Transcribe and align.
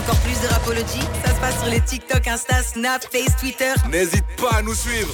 encore 0.00 0.18
plus 0.20 0.40
de 0.40 0.46
Rapology 0.46 1.00
Ça 1.24 1.34
se 1.34 1.40
passe 1.40 1.58
sur 1.60 1.70
les 1.70 1.80
TikTok, 1.80 2.26
Insta, 2.26 2.62
Snap, 2.62 3.02
Face, 3.12 3.36
Twitter. 3.38 3.72
N'hésite 3.90 4.24
pas 4.40 4.56
à 4.56 4.62
nous 4.62 4.74
suivre. 4.74 5.12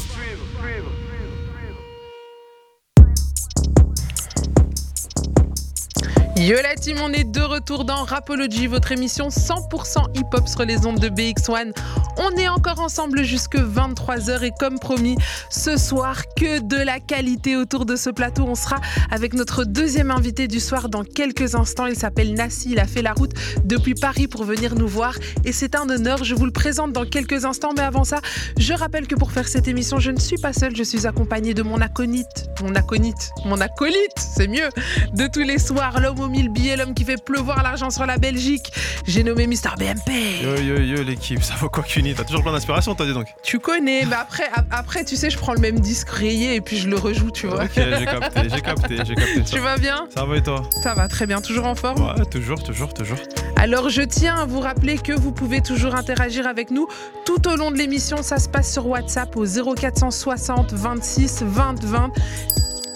Yo 6.39 6.57
la 6.63 6.75
team, 6.75 6.99
on 7.03 7.15
est 7.15 7.25
de 7.25 7.41
retour 7.41 7.87
dans 7.87 8.05
Rapology, 8.05 8.67
votre 8.67 8.93
émission 8.93 9.29
100% 9.29 10.19
hip-hop 10.19 10.47
sur 10.47 10.67
les 10.67 10.85
ondes 10.85 10.99
de 10.99 11.09
BX1. 11.09 11.73
On 12.19 12.31
est 12.37 12.49
encore 12.49 12.81
ensemble 12.81 13.23
jusque 13.23 13.57
23h 13.57 14.43
et 14.43 14.53
comme 14.59 14.79
promis, 14.79 15.17
ce 15.49 15.79
soir, 15.79 16.25
que 16.37 16.61
de 16.61 16.77
la 16.77 17.01
qualité 17.01 17.57
autour 17.57 17.87
de 17.87 17.97
ce 17.97 18.11
plateau. 18.11 18.45
On 18.47 18.55
sera 18.55 18.83
avec 19.11 19.33
notre 19.33 19.65
deuxième 19.65 20.11
invité 20.11 20.47
du 20.47 20.61
soir 20.61 20.91
dans 20.91 21.05
quelques 21.05 21.55
instants. 21.55 21.87
Il 21.87 21.97
s'appelle 21.97 22.35
Nassi, 22.35 22.73
il 22.73 22.81
a 22.81 22.87
fait 22.87 23.03
la 23.03 23.15
route 23.15 23.33
depuis 23.65 23.95
Paris 23.95 24.29
pour 24.29 24.45
venir 24.45 24.75
nous 24.75 24.89
voir 24.89 25.15
et 25.47 25.53
c'est 25.53 25.75
un 25.75 25.89
honneur. 25.89 26.23
Je 26.23 26.35
vous 26.35 26.45
le 26.45 26.53
présente 26.53 26.93
dans 26.93 27.07
quelques 27.07 27.47
instants, 27.47 27.73
mais 27.75 27.83
avant 27.83 28.05
ça, 28.05 28.21
je 28.59 28.75
rappelle 28.75 29.07
que 29.07 29.15
pour 29.15 29.33
faire 29.33 29.49
cette 29.49 29.69
émission, 29.69 29.99
je 30.01 30.11
ne 30.11 30.21
suis 30.21 30.37
pas 30.37 30.53
seule, 30.53 30.77
je 30.77 30.83
suis 30.83 31.07
accompagnée 31.07 31.55
de 31.55 31.63
mon 31.63 31.81
aconite, 31.81 32.51
mon 32.61 32.75
aconite, 32.75 33.31
mon 33.47 33.59
acolyte, 33.59 34.19
c'est 34.19 34.49
mieux, 34.49 34.69
de 35.15 35.27
tous 35.29 35.41
les 35.41 35.59
soirs, 35.59 35.99
l'homme 35.99 36.26
aux 36.27 36.29
mille 36.29 36.49
billets, 36.49 36.77
l'homme 36.77 36.93
qui 36.95 37.05
fait 37.05 37.23
pleuvoir 37.23 37.63
l'argent 37.63 37.91
sur 37.91 38.05
la 38.07 38.19
Belgique. 38.19 38.73
J'ai 39.07 39.23
nommé 39.23 39.47
Mister 39.47 39.71
BMP. 39.79 40.43
Yo 40.43 40.57
yo 40.57 40.79
yo 40.81 41.03
l'équipe, 41.03 41.43
ça 41.43 41.55
vaut 41.55 41.69
quoi 41.69 41.83
qu'une 41.85 42.13
T'as 42.15 42.25
toujours 42.25 42.43
plein 42.43 42.53
d'inspiration 42.53 42.95
toi 42.95 43.07
dis 43.07 43.13
donc. 43.15 43.27
Tu 43.43 43.59
connais, 43.59 44.05
mais 44.05 44.15
après, 44.15 44.45
ap- 44.53 44.67
après, 44.71 45.05
tu 45.05 45.17
sais, 45.17 45.31
je 45.31 45.39
prends 45.39 45.55
le 45.55 45.61
même 45.61 45.81
disque 45.81 46.11
rayé 46.11 46.55
et 46.57 46.61
puis 46.61 46.77
je 46.79 46.89
le 46.89 46.97
rejoue, 46.97 47.31
tu 47.31 47.47
vois. 47.47 47.65
Ok, 47.65 47.71
j'ai 47.75 48.05
capté, 48.05 48.41
j'ai 48.53 48.61
capté, 48.61 48.97
j'ai 49.07 49.15
capté. 49.15 49.43
Tu 49.53 49.59
vas 49.61 49.77
bien? 49.79 50.07
Ça 50.15 50.25
va 50.25 50.37
et 50.37 50.43
toi? 50.43 50.63
Ça 50.83 50.95
va 50.95 51.09
très 51.09 51.27
bien, 51.27 51.41
toujours 51.41 51.67
en 51.67 51.75
forme? 51.75 52.03
Ouais, 52.03 52.25
toujours, 52.27 52.63
toujours, 52.63 52.93
toujours. 52.93 53.19
Alors 53.57 53.89
je 53.89 54.03
tiens 54.03 54.37
à 54.37 54.45
vous 54.47 54.61
rappeler 54.61 54.99
que 54.99 55.13
vous 55.13 55.33
pouvez 55.33 55.61
toujours 55.61 55.95
interagir 55.95 56.47
avec 56.47 56.71
nous 56.71 56.87
tout 57.25 57.49
au 57.49 57.57
long 57.57 57.71
de 57.71 57.77
l'émission. 57.77 58.23
Ça 58.23 58.39
se 58.39 58.49
passe 58.49 58.73
sur 58.73 58.87
WhatsApp 58.87 59.37
au 59.37 59.45
0460 59.47 60.73
26 60.73 61.43
20 61.43 61.85
20. 61.85 62.11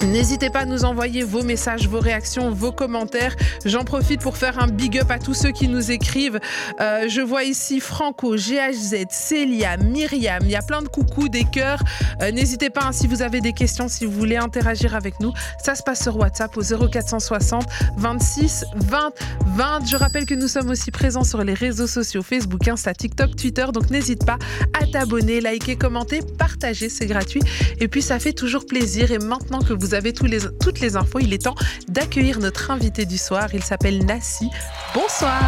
N'hésitez 0.07 0.49
pas 0.49 0.61
à 0.61 0.65
nous 0.65 0.85
envoyer 0.85 1.23
vos 1.23 1.43
messages, 1.43 1.87
vos 1.87 2.01
réactions, 2.01 2.51
vos 2.51 2.73
commentaires. 2.73 3.37
J'en 3.67 3.85
profite 3.85 4.21
pour 4.21 4.37
faire 4.37 4.59
un 4.59 4.67
big 4.67 4.99
up 4.99 5.11
à 5.11 5.19
tous 5.19 5.35
ceux 5.35 5.51
qui 5.53 5.69
nous 5.69 5.91
écrivent. 5.91 6.41
Euh, 6.81 7.07
je 7.09 7.21
vois 7.21 7.45
ici 7.45 7.81
Franco, 7.81 8.35
GHZ, 8.35 9.05
Célia, 9.11 9.77
Myriam. 9.77 10.41
Il 10.43 10.51
y 10.51 10.57
a 10.57 10.63
plein 10.63 10.81
de 10.81 10.89
coucous, 10.89 11.29
des 11.29 11.45
cœurs. 11.45 11.83
Euh, 12.23 12.33
N'hésitez 12.33 12.71
pas 12.71 12.87
hein, 12.87 12.93
si 12.93 13.07
vous 13.07 13.21
avez 13.21 13.41
des 13.43 13.53
questions, 13.53 13.89
si 13.89 14.07
vous 14.07 14.13
voulez 14.13 14.37
interagir 14.37 14.95
avec 14.97 15.21
nous. 15.21 15.33
Ça 15.63 15.75
se 15.75 15.83
passe 15.83 16.03
sur 16.03 16.17
WhatsApp 16.17 16.57
au 16.57 16.63
0460 16.63 17.67
26 17.99 18.65
20 18.77 19.13
20. 19.55 19.87
Je 19.87 19.97
rappelle 19.97 20.25
que 20.25 20.35
nous 20.35 20.49
sommes 20.49 20.71
aussi 20.71 20.91
présents 20.91 21.25
sur 21.25 21.45
les 21.45 21.55
réseaux 21.55 21.87
sociaux 21.87 22.23
Facebook, 22.23 22.67
Insta, 22.67 22.95
TikTok, 22.95 23.37
Twitter. 23.37 23.67
Donc 23.73 23.91
n'hésite 23.91 24.25
pas 24.25 24.39
à 24.81 24.87
t'abonner, 24.87 25.43
liker, 25.43 25.77
commenter, 25.77 26.21
partager, 26.39 26.89
c'est 26.89 27.07
gratuit. 27.07 27.43
Et 27.81 27.89
puis 27.89 28.01
ça 28.01 28.19
fait 28.19 28.33
toujours 28.33 28.65
plaisir. 28.67 29.13
Et 29.13 29.19
maintenant 29.19 29.61
que 29.61 29.75
vous 29.75 29.90
avez 29.95 30.13
tous 30.13 30.27
les, 30.27 30.41
toutes 30.61 30.81
les 30.81 30.97
infos, 30.97 31.19
il 31.21 31.33
est 31.33 31.45
temps 31.45 31.55
d'accueillir 31.89 32.39
notre 32.39 32.71
invité 32.71 33.07
du 33.07 33.19
soir. 33.19 33.49
Il 33.53 33.63
s'appelle 33.63 34.05
Nassi. 34.05 34.51
Bonsoir. 34.95 35.41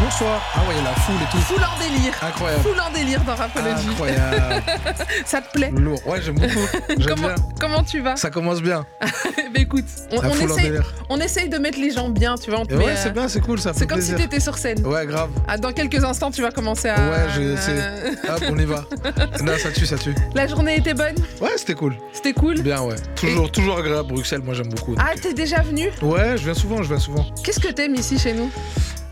Bonsoir. 0.00 0.42
Ah 0.54 0.60
ouais, 0.68 0.74
la 0.84 0.94
foule 0.94 1.16
et 1.16 1.30
tout. 1.30 1.38
Full 1.38 1.62
en 1.62 1.78
délire. 1.78 2.14
Incroyable. 2.22 2.62
Full 2.62 2.80
en 2.80 2.92
délire 2.92 3.24
dans 3.24 3.34
Rapology. 3.34 3.88
Incroyable. 3.90 4.62
Ça 5.26 5.40
te 5.40 5.52
plaît 5.52 5.70
Lourd. 5.74 6.00
Ouais, 6.06 6.20
j'aime 6.22 6.36
beaucoup. 6.36 6.66
J'aime 6.88 7.06
comment, 7.06 7.28
bien. 7.28 7.36
comment 7.60 7.82
tu 7.84 8.00
vas? 8.00 8.16
Ça 8.16 8.30
commence 8.30 8.62
bien. 8.62 8.86
Bah 9.54 9.60
écoute, 9.62 9.84
on, 10.10 10.20
foule 10.20 10.50
essaye, 10.50 10.72
on 11.08 11.20
essaye 11.20 11.48
de 11.48 11.56
mettre 11.58 11.78
les 11.78 11.90
gens 11.90 12.08
bien, 12.08 12.34
tu 12.36 12.50
vois. 12.50 12.60
on 12.60 12.66
te 12.66 12.74
ouais, 12.74 12.88
euh, 12.88 12.96
c'est 12.96 13.12
bien, 13.12 13.28
c'est 13.28 13.40
cool, 13.40 13.60
ça 13.60 13.72
C'est 13.74 13.86
comme 13.86 13.98
plaisir. 13.98 14.18
si 14.18 14.22
t'étais 14.22 14.40
sur 14.40 14.58
scène. 14.58 14.84
Ouais, 14.84 15.06
grave. 15.06 15.30
Ah, 15.46 15.56
dans 15.56 15.72
quelques 15.72 16.02
instants, 16.02 16.30
tu 16.30 16.42
vas 16.42 16.50
commencer 16.50 16.88
à. 16.88 16.96
Ouais, 16.96 17.26
je. 17.34 17.40
Euh, 17.42 18.10
Hop, 18.28 18.42
on 18.50 18.58
y 18.58 18.64
va. 18.64 18.84
Non, 19.42 19.52
ça 19.58 19.70
tue, 19.70 19.86
ça 19.86 19.96
tue. 19.96 20.14
La 20.34 20.46
journée 20.46 20.76
était 20.76 20.94
bonne? 20.94 21.14
Ouais, 21.40 21.52
c'était 21.56 21.74
cool. 21.74 21.96
C'était 22.12 22.32
cool? 22.32 22.60
Bien, 22.60 22.82
ouais. 22.82 22.96
Toujours, 23.14 23.50
toujours 23.50 23.75
agréable, 23.76 24.08
Bruxelles, 24.08 24.42
moi 24.42 24.54
j'aime 24.54 24.68
beaucoup. 24.68 24.94
Ah, 24.98 25.10
t'es 25.20 25.32
déjà 25.34 25.60
venu 25.62 25.90
Ouais, 26.02 26.36
je 26.36 26.44
viens 26.44 26.54
souvent, 26.54 26.82
je 26.82 26.88
viens 26.88 26.98
souvent. 26.98 27.24
Qu'est-ce 27.44 27.60
que 27.60 27.68
t'aimes 27.68 27.94
ici 27.94 28.18
chez 28.18 28.32
nous? 28.34 28.50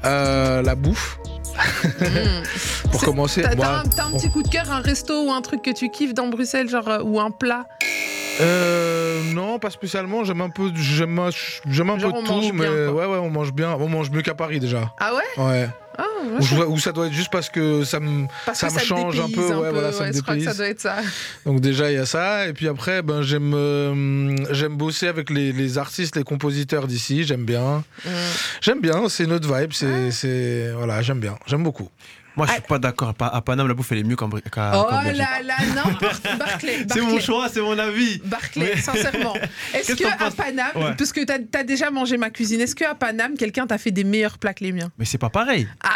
Euh, 0.04 0.62
la 0.62 0.75
bouffe, 0.75 1.19
Hmm. 2.00 2.42
pour 2.91 3.00
commencer. 3.04 3.42
T'as 3.42 3.54
Moi, 3.54 3.66
un, 3.66 4.10
petit 4.16 4.28
coup 4.28 4.42
de 4.42 4.48
cœur, 4.48 4.70
un 4.72 4.80
resto 4.80 5.26
ou 5.26 5.30
un 5.32 5.41
truc 5.41 5.62
que 5.62 5.70
tu 5.70 5.88
kiffes 5.88 6.12
dans 6.12 6.26
Bruxelles, 6.26 6.69
genre, 6.69 6.88
euh, 6.88 6.98
ou 7.04 7.20
un 7.20 7.30
plat? 7.30 7.66
Euh, 8.41 9.22
non, 9.32 9.60
pas 9.60 9.70
spécialement. 9.70 10.25
J'aime 10.25 10.41
un 10.41 10.50
peu, 10.50 10.72
j'aime, 10.75 11.16
un- 11.20 11.31
j'aime 11.69 11.91
un 11.91 11.98
Genre, 11.98 12.12
peu 12.12 12.25
tout, 12.26 12.50
mais 12.52 12.69
ouais, 12.69 13.06
ouais, 13.06 13.19
on 13.19 13.31
mange 13.31 13.52
bien. 13.52 13.76
On 13.78 13.88
mange 13.88 14.10
mieux 14.10 14.22
qu'à 14.22 14.34
Paris 14.34 14.58
déjà. 14.58 14.92
Ah 14.98 15.12
ouais? 15.14 15.42
Ouais. 15.44 15.69
Ah, 15.97 16.05
ouais, 16.25 16.65
Ou, 16.66 16.78
ça 16.78 16.93
doit 16.93 17.06
être 17.06 17.12
juste 17.12 17.31
parce 17.31 17.49
que 17.49 17.84
ça 17.84 18.00
me, 18.00 18.27
parce 18.47 18.59
ça 18.59 18.71
me 18.71 18.78
change 18.78 19.21
un 19.21 19.28
peu, 19.28 19.55
ouais, 19.55 19.71
voilà, 19.71 19.93
ça 19.93 20.06
me 20.06 20.12
je 20.12 20.21
crois 20.21 20.37
que 20.37 20.43
ça 20.43 20.55
doit 20.55 20.69
être 20.69 20.81
ça. 20.81 20.97
Donc 21.47 21.60
déjà 21.60 21.91
il 21.91 21.94
y 21.94 21.99
a 21.99 22.06
ça 22.06 22.49
et 22.49 22.53
puis 22.53 22.69
après 22.69 23.03
ben 23.03 23.22
j'aime 23.22 23.53
euh, 23.55 24.34
j'aime 24.50 24.77
bosser 24.77 25.06
avec 25.06 25.31
les, 25.31 25.53
les 25.53 25.78
artistes, 25.78 26.16
les 26.16 26.25
compositeurs 26.25 26.87
d'ici, 26.87 27.25
j'aime 27.25 27.44
bien. 27.44 27.84
Hmm. 28.05 28.10
J'aime 28.60 28.81
bien, 28.81 29.09
c'est 29.09 29.27
notre 29.27 29.53
vibe, 29.53 29.72
c'est 29.72 30.72
voilà, 30.72 31.03
j'aime 31.03 31.21
bien, 31.21 31.37
j'aime 31.47 31.62
beaucoup. 31.62 31.91
Moi 32.37 32.47
je 32.49 32.53
suis 32.53 32.62
pas 32.62 32.78
d'accord. 32.78 33.09
À 33.11 33.15
Pa- 33.15 33.27
À 33.28 33.41
Paname 33.41 33.69
la 33.69 33.75
bouffe 33.75 33.93
elle 33.93 33.99
est 33.99 34.03
mieux 34.05 34.17
qu'en 34.17 34.28
qu'à 34.28 34.72
Oh 34.75 34.89
là 34.91 35.12
là, 35.43 35.55
n'importe 35.75 36.27
Barclay. 36.39 36.87
C'est 36.93 37.00
mon 37.00 37.21
choix, 37.21 37.49
c'est 37.49 37.61
mon 37.61 37.78
avis. 37.78 38.21
Barclay, 38.25 38.72
Mais- 38.75 38.81
sincèrement. 38.81 39.34
Est-ce 39.75 39.87
Qu'est-ce 39.89 39.93
que 39.95 40.03
que 40.05 40.09
t'en 40.09 40.15
à 40.15 40.17
penses 40.17 40.34
Paname, 40.34 40.67
Ouais. 40.75 40.94
parce 40.99 41.12
que 41.12 41.25
t'as 41.25 41.39
as 41.61 41.62
déjà 41.65 41.91
mangé 41.91 42.17
ma 42.17 42.31
cuisine, 42.31 42.61
est-ce 42.61 42.75
que 42.75 42.84
à 42.84 42.94
Paname, 42.94 43.37
quelqu'un 43.37 43.67
t'a 43.67 43.78
fait 43.78 43.91
des 43.93 44.05
meilleurs 44.05 44.39
plats 44.39 44.55
que 44.55 44.65
les 44.65 44.73
miens? 44.73 44.91
Mais 44.99 45.05
c'est 45.05 45.19
pas 45.19 45.31
pareil. 45.31 45.69
Ah, 45.83 45.91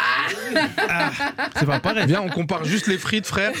c'est 1.57 1.65
pas 1.65 1.79
pareil. 1.79 2.05
Viens, 2.07 2.21
on 2.21 2.29
compare 2.29 2.63
juste 2.65 2.87
les 2.87 2.97
frites, 2.97 3.25
frère. 3.27 3.51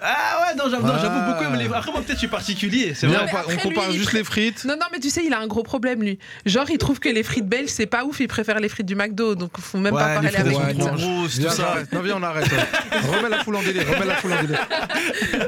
Ah 0.00 0.40
ouais, 0.42 0.54
non, 0.56 0.64
j'avoue, 0.70 0.86
non, 0.86 0.94
j'avoue 1.00 1.18
Ah. 1.20 1.32
beaucoup. 1.38 1.50
mais 1.52 1.58
les- 1.64 1.72
Après, 1.72 1.90
moi, 1.92 2.00
peut-être, 2.00 2.14
je 2.14 2.18
suis 2.18 2.28
particulier. 2.28 2.92
C'est 2.94 3.06
vrai. 3.06 3.16
après, 3.16 3.42
on 3.54 3.56
compare 3.56 3.88
lui, 3.90 3.98
juste 3.98 4.12
les 4.12 4.24
frites. 4.24 4.64
Non, 4.64 4.74
non, 4.74 4.86
mais 4.92 4.98
tu 4.98 5.10
sais, 5.10 5.22
il 5.24 5.32
a 5.32 5.38
un 5.38 5.46
gros 5.46 5.62
problème, 5.62 6.02
lui. 6.02 6.18
Genre, 6.46 6.68
il 6.70 6.78
trouve 6.78 6.98
que 7.00 7.08
les 7.08 7.22
frites 7.22 7.46
belges, 7.48 7.68
c'est 7.68 7.86
pas 7.86 8.04
ouf, 8.04 8.20
il 8.20 8.28
préfère 8.28 8.58
les 8.60 8.68
frites 8.68 8.86
du 8.86 8.94
McDo, 8.94 9.34
donc 9.34 9.50
faut 9.60 9.78
même 9.78 9.94
pas 9.94 10.06
Ouais, 10.06 10.14
parler 10.14 10.28
les 10.28 10.34
frites, 10.34 10.46
avec 10.58 10.74
lui. 10.76 10.78
trop 10.78 10.88
non, 10.90 10.94
grosses, 11.20 11.38
Viens, 11.38 11.50
tout 11.50 11.56
ça. 11.56 11.70
arrête. 11.70 11.92
Non, 11.92 12.00
viens, 12.00 12.16
on 12.18 12.22
arrête. 12.22 12.46
remets 13.16 13.28
la 13.28 13.38
foule 13.44 13.56
en 13.56 13.62
délire, 13.62 13.84
remets 13.86 14.06
la 14.06 14.14
foule 14.16 14.32
en 14.32 14.40
délire. 14.42 14.66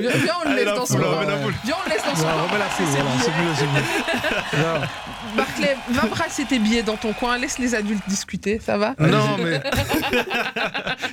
Viens, 0.01 0.11
viens, 0.15 0.35
on 0.45 0.49
le 0.51 0.55
laisse 0.57 0.65
la 0.67 0.75
dans 0.75 0.87
son 0.87 0.97
coin. 0.99 1.25
Viens, 1.65 1.75
on 1.81 1.89
le 1.89 1.95
laisse 1.95 2.05
dans 2.05 2.15
son 2.17 2.23
coin. 2.23 2.33
remets 2.33 2.59
la 2.59 2.65
foule, 2.67 2.87
C'est 2.91 3.01
voilà, 3.01 3.11
mieux. 3.11 3.23
c'est 3.25 3.31
mieux, 3.31 3.55
c'est 3.59 4.59
mieux. 4.59 4.63
Non. 4.65 4.81
Barclay, 5.37 5.77
va 5.91 6.07
brasser 6.07 6.45
tes 6.45 6.61
billets 6.61 6.85
dans 6.85 6.97
ton 6.97 7.13
coin, 7.13 7.37
laisse 7.39 7.59
les 7.59 7.75
adultes 7.75 8.05
discuter, 8.07 8.61
ça 8.65 8.79
va? 8.79 8.95
Non, 9.01 9.37
mais 9.43 9.61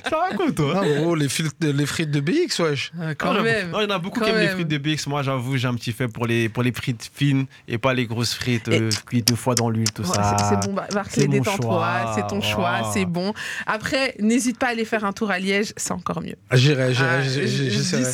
Ça 0.08 0.16
raconte, 0.18 0.54
toi. 0.56 0.74
non, 0.74 0.96
gros, 1.02 1.14
les, 1.14 1.28
frites, 1.28 1.54
les 1.60 1.86
frites 1.86 2.10
de 2.10 2.20
BX, 2.20 2.58
wesh. 2.60 2.92
Ah, 2.98 3.06
Non, 3.08 3.14
Quand 3.18 3.32
j'avoue. 3.34 3.44
même. 3.44 3.70
Non, 3.70 3.80
il 3.80 3.84
y 3.84 3.86
en 3.86 3.90
a 3.94 3.98
beaucoup 3.98 4.20
Quand 4.20 4.26
qui 4.26 4.32
aiment 4.32 4.38
les 4.40 4.48
frites 4.48 4.68
de 4.68 4.78
BX. 4.78 5.06
Moi, 5.08 5.22
j'avoue, 5.22 5.56
j'ai 5.56 5.68
un 5.68 5.74
petit 5.74 5.92
fait 5.92 6.08
pour 6.08 6.26
les, 6.26 6.48
pour 6.48 6.62
les 6.62 6.72
frites 6.72 7.10
fines 7.14 7.46
et 7.68 7.78
pas 7.78 7.94
les 7.94 8.06
grosses 8.06 8.34
frites 8.34 8.68
euh, 8.68 8.90
cuites 9.06 9.28
deux 9.28 9.36
fois 9.36 9.54
dans 9.54 9.70
l'huile, 9.70 9.90
tout 9.92 10.02
Ouais, 10.02 10.08
ça. 10.14 10.36
c'est- 10.62 10.68
bon, 10.70 10.76
c'est 11.08 11.26
mon 11.26 11.32
détends-toi, 11.32 11.70
choix. 12.02 12.12
c'est 12.14 12.26
ton 12.26 12.40
choix, 12.40 12.80
Oh. 12.84 12.90
c'est 12.92 13.04
bon. 13.04 13.32
Après, 13.66 14.14
n'hésite 14.18 14.58
pas 14.58 14.66
à 14.68 14.70
aller 14.70 14.84
faire 14.84 15.04
un 15.04 15.12
tour 15.12 15.30
à 15.30 15.38
Liège, 15.38 15.72
c'est 15.76 15.92
encore 15.92 16.22
mieux. 16.22 16.36
Ah, 16.50 16.56
J'irai, 16.56 16.94
j'irai, 16.94 17.08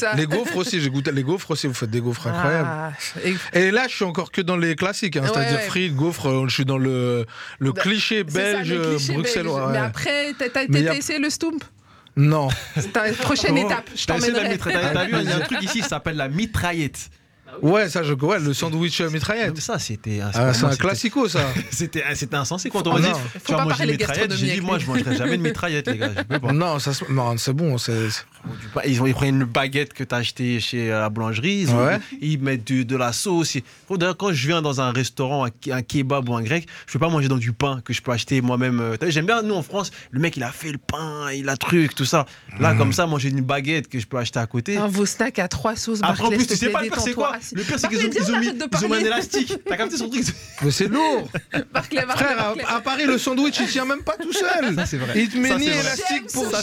Ah. 0.06 0.15
Les 0.16 0.27
gaufres 0.27 0.56
aussi, 0.56 0.81
j'ai 0.81 0.91
goûté 0.91 1.12
les 1.12 1.22
gaufres 1.22 1.50
aussi, 1.50 1.66
vous 1.66 1.75
faites 1.75 1.91
des 1.91 2.00
gaufres 2.00 2.27
incroyables. 2.27 2.69
Ah, 2.71 2.93
et- 3.54 3.59
Et 3.69 3.71
là, 3.71 3.87
je 3.88 3.94
suis 3.94 4.04
encore 4.04 4.31
que 4.31 4.41
dans 4.41 4.56
les 4.56 4.75
classiques, 4.77 5.16
hein, 5.16 5.22
Ouais, 5.22 5.28
c'est-à-dire 5.32 5.59
ouais. 5.59 5.66
frites, 5.66 5.94
gaufres, 5.94 6.27
euh, 6.28 6.48
je 6.48 6.54
suis 6.54 6.65
dans 6.65 6.78
le, 6.78 7.27
le 7.59 7.72
cliché 7.72 8.25
c'est 8.27 8.32
ça, 8.34 8.38
belge, 8.59 8.72
le 8.72 8.97
cliché 8.97 9.12
bruxellois. 9.15 9.60
belge. 9.60 9.72
Mais 9.72 9.78
ouais. 9.81 9.84
après, 9.87 10.34
t'as 10.38 10.94
essayé 10.94 11.19
le 11.19 11.28
Stump 11.31 11.62
Non. 12.16 12.49
C'est 12.77 12.93
ta 12.93 13.12
prochaine 13.12 13.55
Oh, 13.56 13.66
étape, 13.66 13.91
je 13.94 14.06
T'as 14.06 14.16
essayé 14.16 14.33
la 14.33 14.39
t'emmènerai. 14.39 14.55
mitraillette. 14.55 14.93
T'as 14.93 15.05
vu, 15.05 15.15
il 15.21 15.28
y 15.28 15.33
a 15.33 15.37
un 15.37 15.41
truc 15.49 15.62
ici 15.62 15.81
qui 15.81 15.89
s'appelle 15.89 16.16
la 16.16 16.28
mitraillette. 16.28 17.11
Ouais, 17.62 17.89
ça, 17.89 18.03
je, 18.03 18.12
ouais, 18.12 18.39
le 18.39 18.53
sandwich 18.53 19.00
mitraillette. 19.00 19.59
Ça, 19.61 19.78
c'était. 19.78 20.21
Ah, 20.22 20.53
c'est 20.53 20.62
moi, 20.62 20.72
un 20.72 20.77
classico, 20.77 21.28
ça. 21.28 21.41
C'était 21.71 22.05
c'était 22.15 22.37
insensé 22.37 22.69
quand 22.71 22.87
on 22.87 22.94
Ah 22.97 22.99
m'a 23.00 23.09
dit 23.09 23.12
tu 23.44 23.53
pas 23.53 23.65
manger 23.65 23.77
parler 23.77 23.93
une 23.94 23.99
mitraillette. 23.99 24.33
J'ai 24.37 24.55
dit 24.55 24.61
moi 24.61 24.78
je 24.78 24.87
mangerai 24.87 25.16
jamais 25.16 25.39
de 25.39 25.43
mitraillette 25.43 25.89
les 25.89 25.97
gars. 25.99 26.11
Je 26.16 26.22
peux 26.22 26.39
pas. 26.39 26.53
Non, 26.53 26.78
ça, 26.78 26.93
se- 26.93 27.10
non, 27.10 27.36
c'est 27.36 27.54
bon. 27.54 27.77
c'est. 27.78 28.09
Ils, 28.86 29.02
ont, 29.02 29.06
ils 29.06 29.14
prennent 29.14 29.36
une 29.40 29.44
baguette 29.44 29.92
que 29.92 30.04
tu 30.04 30.14
as 30.14 30.18
achetée 30.18 30.60
chez 30.60 30.90
euh, 30.92 31.00
la 31.00 31.08
boulangerie, 31.10 31.60
ils, 31.62 31.70
ont- 31.70 31.84
Ouais. 31.84 31.98
ils 32.20 32.38
mettent 32.40 32.64
du- 32.66 32.84
de 32.84 32.96
la 32.96 33.12
sauce. 33.12 33.56
D'ailleurs, 33.90 34.16
quand 34.16 34.32
je 34.32 34.46
viens 34.46 34.62
dans 34.62 34.80
un 34.80 34.90
restaurant, 34.92 35.46
un, 35.46 35.50
un 35.72 35.82
kebab 35.82 36.28
ou 36.28 36.34
un 36.34 36.42
grec, 36.42 36.66
je 36.86 36.92
peux 36.92 36.98
pas 36.98 37.08
manger 37.08 37.28
dans 37.28 37.36
du 37.36 37.52
pain 37.52 37.80
que 37.84 37.92
je 37.92 38.00
peux 38.02 38.10
acheter 38.12 38.40
moi-même. 38.40 38.80
euh. 38.80 38.96
J'aime 39.08 39.26
bien, 39.26 39.42
nous 39.42 39.54
en 39.54 39.62
France, 39.62 39.90
le 40.10 40.20
mec 40.20 40.36
il 40.36 40.42
a 40.42 40.50
fait 40.52 40.72
le 40.72 40.78
pain, 40.78 41.30
il 41.32 41.48
a 41.48 41.56
truc, 41.56 41.94
tout 41.94 42.04
ça. 42.04 42.26
Là, 42.60 42.74
Mm. 42.74 42.78
comme 42.78 42.92
ça, 42.92 43.06
manger 43.06 43.28
une 43.30 43.40
baguette 43.40 43.88
que 43.88 43.98
je 43.98 44.06
peux 44.06 44.18
acheter 44.18 44.38
à 44.38 44.46
côté. 44.46 44.76
Un 44.76 44.86
vos 44.88 45.06
snacks 45.06 45.38
à 45.38 45.48
trois 45.48 45.76
sauces, 45.76 46.00
Après, 46.02 46.22
en 46.24 46.28
plus, 46.30 46.46
tu 46.46 46.56
sais 46.56 46.70
pas 46.70 46.82
le 46.82 46.88
pire, 46.90 47.00
c'est 47.00 47.12
quoi. 47.14 47.32
Le 47.52 47.62
pire, 47.62 47.78
c'est 47.78 47.88
qu'ils 47.88 47.98
ont, 48.06 48.10
ils 48.14 48.32
ont 48.34 48.38
mis, 48.40 48.46
ils 48.48 48.84
ont 48.84 48.88
mis 48.88 48.94
un 48.96 49.00
élastique. 49.00 49.52
T'as 49.66 49.76
capté 49.76 49.96
son 49.96 50.08
truc 50.08 50.24
Mais 50.62 50.70
c'est 50.70 50.88
lourd. 50.88 51.28
Barclay, 51.72 52.04
Barclay, 52.06 52.26
Frère, 52.26 52.36
Barclay. 52.36 52.64
à, 52.64 52.76
à 52.76 52.80
Paris, 52.80 53.04
le 53.06 53.18
sandwich, 53.18 53.58
il 53.60 53.66
tient 53.68 53.84
même 53.84 54.02
pas 54.02 54.16
tout 54.20 54.32
seul. 54.32 54.74
Ça, 54.74 54.86
c'est 54.86 54.96
vrai. 54.96 55.12
Il 55.16 55.28
te 55.28 55.36
met 55.38 55.56
ni 55.56 55.66
élastique 55.68 56.26
pour. 56.32 56.50
Ça, 56.50 56.62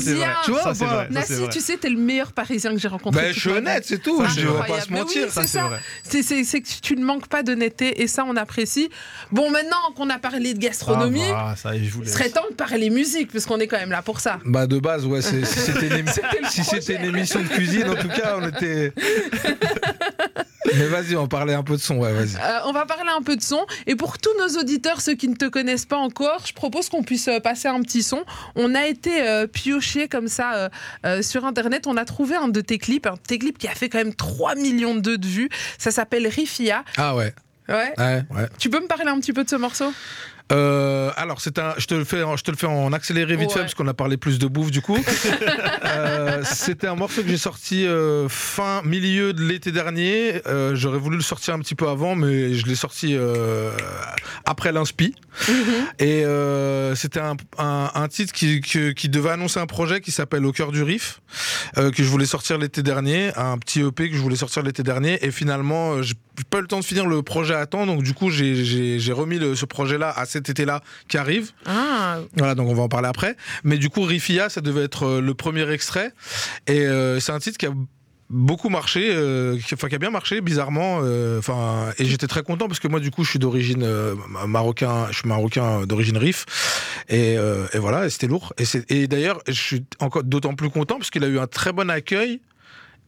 c'est 0.00 0.14
vrai. 0.14 0.28
Tu 0.44 0.50
vois, 0.50 0.74
Pas. 0.84 1.06
Nassi, 1.10 1.34
tu 1.50 1.60
sais, 1.60 1.76
t'es 1.76 1.88
le 1.90 1.98
meilleur 1.98 2.32
parisien 2.32 2.72
que 2.72 2.78
j'ai 2.78 2.88
rencontré. 2.88 3.20
Ben, 3.22 3.32
je 3.34 3.40
suis 3.40 3.50
honnête, 3.50 3.84
c'est 3.86 4.02
tout. 4.02 4.22
Je 4.24 4.30
c'est 4.34 4.40
vais 4.42 4.46
pas 4.66 4.80
se 4.80 4.90
Mais 4.90 4.96
oui, 4.98 5.04
mentir. 5.04 5.28
c'est 5.32 6.22
c'est 6.44 6.60
que 6.60 6.68
tu 6.82 6.96
ne 6.96 7.04
manques 7.04 7.28
pas 7.28 7.42
d'honnêteté 7.42 8.02
et 8.02 8.06
ça, 8.06 8.24
on 8.26 8.36
apprécie. 8.36 8.88
Bon, 9.30 9.50
maintenant 9.50 9.76
qu'on 9.96 10.10
a 10.10 10.18
parlé 10.18 10.54
de 10.54 10.58
gastronomie, 10.58 11.22
Ah, 11.34 11.54
ça, 11.56 11.70
je 11.76 12.00
laisse. 12.00 12.12
serait 12.12 12.30
temps 12.30 12.44
de 12.50 12.54
parler 12.54 12.90
musique, 12.90 13.32
parce 13.32 13.46
qu'on 13.46 13.58
est 13.60 13.66
quand 13.66 13.78
même 13.78 13.90
là 13.90 14.02
pour 14.02 14.20
ça. 14.20 14.38
Bah 14.44 14.66
de 14.66 14.78
base, 14.78 15.06
ouais. 15.06 15.22
Si 15.22 15.44
c'était 15.44 15.98
une, 16.00 16.06
si 16.50 16.92
émission 16.92 17.40
de 17.40 17.48
cuisine, 17.48 17.88
en 17.88 17.96
tout 17.96 18.08
cas, 18.08 18.36
on 18.40 18.48
était. 18.48 18.92
Mais 20.76 20.86
vas-y, 20.86 21.16
on 21.16 21.26
parlait 21.26 21.54
un 21.54 21.62
peu 21.62 21.74
de 21.76 21.80
son, 21.80 21.96
ouais, 21.96 22.12
vas-y. 22.12 22.36
Euh, 22.36 22.60
on 22.66 22.72
va 22.72 22.86
parler 22.86 23.10
un 23.16 23.22
peu 23.22 23.36
de 23.36 23.42
son. 23.42 23.64
Et 23.86 23.96
pour 23.96 24.18
tous 24.18 24.30
nos 24.38 24.60
auditeurs, 24.60 25.00
ceux 25.00 25.14
qui 25.14 25.28
ne 25.28 25.34
te 25.34 25.46
connaissent 25.46 25.86
pas 25.86 25.96
encore, 25.96 26.44
je 26.46 26.52
propose 26.52 26.88
qu'on 26.88 27.02
puisse 27.02 27.28
euh, 27.28 27.40
passer 27.40 27.68
un 27.68 27.80
petit 27.82 28.02
son. 28.02 28.24
On 28.54 28.74
a 28.74 28.86
été 28.86 29.26
euh, 29.26 29.46
pioché 29.46 30.08
comme 30.08 30.28
ça 30.28 30.70
euh, 31.04 31.22
sur 31.22 31.44
Internet. 31.44 31.86
On 31.86 31.96
a 31.96 32.04
trouvé 32.04 32.36
un 32.36 32.48
de 32.48 32.60
tes 32.60 32.78
clips, 32.78 33.06
un 33.06 33.14
de 33.14 33.18
tes 33.18 33.38
clips 33.38 33.58
qui 33.58 33.66
a 33.68 33.74
fait 33.74 33.88
quand 33.88 33.98
même 33.98 34.14
3 34.14 34.54
millions 34.54 34.94
de 34.94 35.16
de 35.16 35.26
vues. 35.26 35.48
Ça 35.78 35.90
s'appelle 35.90 36.26
Rifia. 36.26 36.84
Ah 36.96 37.14
ouais, 37.16 37.34
Ouais. 37.68 37.92
ouais, 37.98 38.22
ouais. 38.30 38.48
Tu 38.58 38.70
peux 38.70 38.80
me 38.80 38.86
parler 38.86 39.08
un 39.08 39.18
petit 39.20 39.32
peu 39.32 39.44
de 39.44 39.48
ce 39.50 39.56
morceau? 39.56 39.92
Euh, 40.50 41.10
alors, 41.16 41.40
c'est 41.40 41.58
un, 41.58 41.74
je 41.78 41.86
te 41.86 41.94
le 41.94 42.04
fais, 42.04 42.22
en- 42.22 42.36
je 42.36 42.42
te 42.42 42.50
le 42.50 42.56
fais 42.56 42.66
en 42.66 42.92
accéléré 42.92 43.36
vite 43.36 43.48
Ouais. 43.48 43.54
fait 43.54 43.60
parce 43.60 43.74
qu'on 43.74 43.86
a 43.88 43.94
parlé 43.94 44.16
plus 44.16 44.38
de 44.38 44.46
bouffe 44.46 44.70
du 44.70 44.82
coup. 44.82 44.98
Euh, 45.84 46.42
C'était 46.44 46.86
un 46.86 46.94
morceau 46.94 47.22
que 47.22 47.28
j'ai 47.28 47.36
sorti 47.36 47.86
euh, 47.86 48.26
fin 48.28 48.80
milieu 48.82 49.32
de 49.34 49.42
l'été 49.44 49.70
dernier. 49.72 50.40
J'aurais 50.72 50.98
voulu 50.98 51.16
le 51.16 51.22
sortir 51.22 51.54
un 51.54 51.58
petit 51.58 51.74
peu 51.74 51.86
avant, 51.88 52.14
mais 52.14 52.54
je 52.54 52.66
l'ai 52.66 52.74
sorti 52.74 53.16
après 54.44 54.72
l'inspi. 54.72 55.14
Et 55.98 56.24
euh, 56.24 56.94
c'était 56.94 57.20
un, 57.20 57.36
un- 57.58 57.90
un 57.94 58.08
titre 58.08 58.32
qui, 58.32 58.60
devait 59.08 59.30
annoncer 59.30 59.60
un 59.60 59.66
projet 59.66 60.00
qui 60.00 60.10
s'appelle 60.10 60.44
Au 60.46 60.52
cœur 60.52 60.72
du 60.72 60.82
riff, 60.82 61.20
que 61.76 61.90
je 62.02 62.08
voulais 62.08 62.26
sortir 62.26 62.58
l'été 62.58 62.82
dernier, 62.82 63.32
un 63.36 63.58
petit 63.58 63.80
EP 63.80 64.08
que 64.10 64.16
je 64.16 64.20
voulais 64.22 64.36
sortir 64.36 64.62
l'été 64.62 64.82
dernier. 64.82 65.24
Et 65.24 65.30
finalement, 65.30 66.00
j'ai 66.02 66.14
pas 66.50 66.58
eu 66.58 66.62
le 66.62 66.66
temps 66.66 66.80
de 66.80 66.84
finir 66.84 67.06
le 67.06 67.22
projet 67.22 67.54
à 67.54 67.66
temps, 67.66 67.86
donc 67.86 68.02
du 68.02 68.14
coup, 68.14 68.30
j'ai- 68.30 69.12
remis 69.12 69.38
le- 69.38 69.54
ce 69.54 69.66
projet-là 69.66 70.10
à 70.16 70.24
cet 70.32 70.48
été-là 70.48 70.80
qui 71.08 71.18
arrive. 71.18 71.50
Ah, 71.66 72.18
Voilà, 72.36 72.54
donc 72.54 72.68
on 72.68 72.74
va 72.74 72.82
en 72.82 72.88
parler 72.88 73.08
après. 73.08 73.36
Mais 73.64 73.78
du 73.78 73.88
coup, 73.90 74.02
Rifia, 74.02 74.48
ça 74.48 74.60
devait 74.60 74.82
être 74.84 75.04
euh, 75.06 75.20
le 75.20 75.34
premier 75.34 75.70
extrait. 75.70 76.10
Et 76.66 76.80
euh, 76.80 77.20
c'est 77.20 77.32
un 77.32 77.38
titre 77.38 77.58
qui 77.58 77.66
a 77.66 77.72
beaucoup 78.30 78.70
marché, 78.70 79.10
euh, 79.12 79.58
qui, 79.58 79.74
enfin 79.74 79.88
qui 79.88 79.94
a 79.94 79.98
bien 79.98 80.10
marché 80.10 80.40
bizarrement. 80.40 81.00
euh, 81.02 81.38
Enfin, 81.38 81.92
et 81.98 82.04
j'étais 82.06 82.26
très 82.26 82.42
content 82.42 82.66
parce 82.66 82.80
que 82.80 82.88
moi, 82.88 82.98
du 82.98 83.10
coup, 83.10 83.24
je 83.24 83.30
suis 83.30 83.38
d'origine 83.38 83.82
euh, 83.82 84.14
marocain, 84.46 85.06
je 85.10 85.18
suis 85.18 85.28
marocain 85.28 85.84
d'origine 85.86 86.16
Rif. 86.16 86.46
Et, 87.08 87.34
et 87.34 87.78
voilà, 87.78 88.06
et 88.06 88.10
c'était 88.10 88.28
lourd. 88.28 88.54
Et, 88.58 88.64
et 88.88 89.06
d'ailleurs, 89.06 89.40
je 89.48 89.52
suis 89.52 89.84
encore 90.00 90.24
d'autant 90.24 90.54
plus 90.54 90.70
content 90.70 90.96
parce 90.98 91.10
qu'il 91.10 91.24
a 91.24 91.28
eu 91.28 91.38
un 91.38 91.46
très 91.46 91.72
bon 91.72 91.90
accueil. 91.90 92.40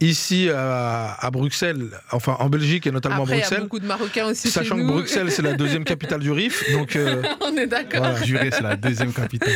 Ici 0.04 0.48
à, 0.50 1.14
à 1.18 1.30
Bruxelles, 1.30 1.88
enfin 2.12 2.36
en 2.38 2.48
Belgique 2.48 2.86
et 2.86 2.90
notamment 2.90 3.22
après, 3.22 3.36
il 3.36 3.40
y 3.40 3.42
a 3.42 3.46
Bruxelles, 3.46 3.62
beaucoup 3.62 3.78
de 3.80 3.86
Marocains 3.86 4.26
aussi 4.26 4.50
sachant 4.50 4.76
chez 4.76 4.82
que. 4.82 4.86
Bruxelles 4.86 5.30
c'est 5.30 5.42
la 5.42 5.54
deuxième 5.54 5.84
capitale 5.84 6.20
du 6.20 6.30
Rif, 6.30 6.62
donc 6.72 6.94
euh, 6.96 7.22
On 7.40 7.56
est 7.56 7.66
d'accord. 7.66 8.00
Voilà. 8.00 8.22
Juré, 8.22 8.50
c'est 8.52 8.62
la 8.62 8.76
deuxième 8.76 9.12
capitale. 9.12 9.52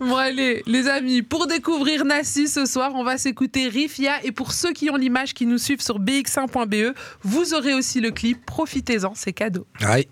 Bon 0.00 0.16
allez, 0.16 0.62
les 0.66 0.88
amis, 0.88 1.22
pour 1.22 1.46
découvrir 1.46 2.04
Nassi 2.04 2.48
ce 2.48 2.66
soir, 2.66 2.92
on 2.94 3.04
va 3.04 3.18
s'écouter 3.18 3.68
Rifia. 3.68 4.24
Et 4.24 4.32
pour 4.32 4.52
ceux 4.52 4.72
qui 4.72 4.90
ont 4.90 4.96
l'image, 4.96 5.32
qui 5.34 5.46
nous 5.46 5.58
suivent 5.58 5.82
sur 5.82 6.00
bx1.be, 6.00 6.74
E, 6.74 6.94
vous 7.22 7.54
aurez 7.54 7.74
aussi 7.74 8.00
le 8.00 8.10
clip. 8.10 8.44
Profitez-en, 8.46 9.12
c'est 9.14 9.32
cadeau. 9.32 9.66
aïe. 9.82 10.08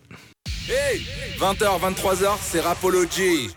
Hey 0.68 1.02
20h, 1.38 1.80
23h, 1.80 2.28
c'est 2.40 2.60
Rapology. 2.60 3.50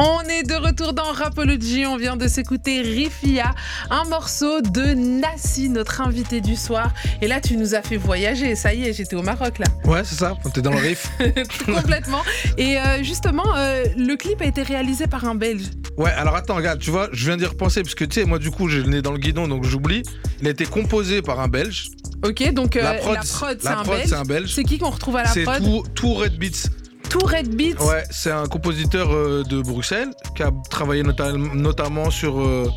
On 0.00 0.20
est 0.28 0.44
de 0.44 0.54
retour 0.54 0.92
dans 0.92 1.10
Rapology. 1.10 1.84
On 1.84 1.96
vient 1.96 2.16
de 2.16 2.28
s'écouter 2.28 2.82
Rifia, 2.82 3.52
un 3.90 4.04
morceau 4.04 4.60
de 4.60 4.94
Nassi, 4.94 5.70
notre 5.70 6.00
invité 6.00 6.40
du 6.40 6.54
soir. 6.54 6.94
Et 7.20 7.26
là, 7.26 7.40
tu 7.40 7.56
nous 7.56 7.74
as 7.74 7.82
fait 7.82 7.96
voyager. 7.96 8.54
Ça 8.54 8.72
y 8.72 8.84
est, 8.84 8.92
j'étais 8.92 9.16
au 9.16 9.22
Maroc 9.22 9.58
là. 9.58 9.66
Ouais, 9.86 10.02
c'est 10.04 10.14
ça, 10.14 10.36
t'es 10.54 10.62
dans 10.62 10.70
le 10.70 10.78
Rif. 10.78 11.10
Complètement. 11.66 12.22
Et 12.56 12.78
euh, 12.78 13.02
justement, 13.02 13.56
euh, 13.56 13.86
le 13.96 14.14
clip 14.14 14.40
a 14.40 14.44
été 14.44 14.62
réalisé 14.62 15.08
par 15.08 15.24
un 15.24 15.34
Belge. 15.34 15.64
Ouais, 15.96 16.12
alors 16.12 16.36
attends, 16.36 16.54
regarde, 16.54 16.78
tu 16.78 16.92
vois, 16.92 17.08
je 17.10 17.24
viens 17.24 17.36
d'y 17.36 17.46
repenser 17.46 17.82
parce 17.82 17.96
que 17.96 18.04
tu 18.04 18.20
sais, 18.20 18.24
moi 18.24 18.38
du 18.38 18.52
coup, 18.52 18.68
j'ai 18.68 18.82
le 18.82 18.88
nez 18.90 19.02
dans 19.02 19.10
le 19.12 19.18
guidon 19.18 19.48
donc 19.48 19.64
j'oublie. 19.64 20.04
Il 20.40 20.46
a 20.46 20.50
été 20.50 20.64
composé 20.64 21.22
par 21.22 21.40
un 21.40 21.48
Belge. 21.48 21.88
Ok, 22.24 22.52
donc 22.52 22.76
euh, 22.76 22.82
la 22.82 22.94
prod, 22.94 23.18
prod, 23.32 23.58
c'est 23.60 23.66
un 23.66 23.82
Belge. 23.82 24.06
c'est 24.06 24.14
un 24.14 24.22
Belge. 24.22 24.54
C'est 24.54 24.62
qui 24.62 24.78
qu'on 24.78 24.90
retrouve 24.90 25.16
à 25.16 25.24
la 25.24 25.28
C'est 25.28 25.42
prod 25.42 25.60
tout, 25.60 25.82
tout 25.96 26.14
Red 26.14 26.38
Beats. 26.38 26.68
Tout 27.10 27.20
Red 27.20 27.54
Beats. 27.54 27.82
Ouais, 27.84 28.04
c'est 28.10 28.30
un 28.30 28.46
compositeur 28.46 29.10
euh, 29.12 29.42
de 29.42 29.62
Bruxelles 29.62 30.10
qui 30.34 30.42
a 30.42 30.50
travaillé 30.70 31.02
nota- 31.02 31.32
notamment 31.32 32.10
sur. 32.10 32.40
euh, 32.40 32.68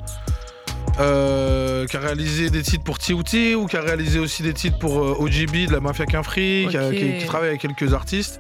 euh, 1.00 1.86
qui 1.88 1.96
a 1.98 2.00
réalisé 2.00 2.50
des 2.50 2.62
titres 2.62 2.84
pour 2.84 3.00
Tiouti 3.00 3.56
ou 3.56 3.66
qui 3.66 3.78
a 3.78 3.82
réalisé 3.82 4.20
aussi 4.20 4.44
des 4.44 4.54
titres 4.54 4.78
pour 4.78 5.00
euh, 5.04 5.16
OGB 5.20 5.68
de 5.68 5.72
la 5.72 5.80
Mafia 5.80 6.06
Qu'un 6.06 6.24
Free, 6.24 6.68
qui, 6.70 6.78
a- 6.78 6.88
Ok. 6.88 6.94
qui- 6.96 7.18
qui 7.20 7.26
travaille 7.26 7.50
avec 7.50 7.62
quelques 7.62 7.94
artistes 7.94 8.40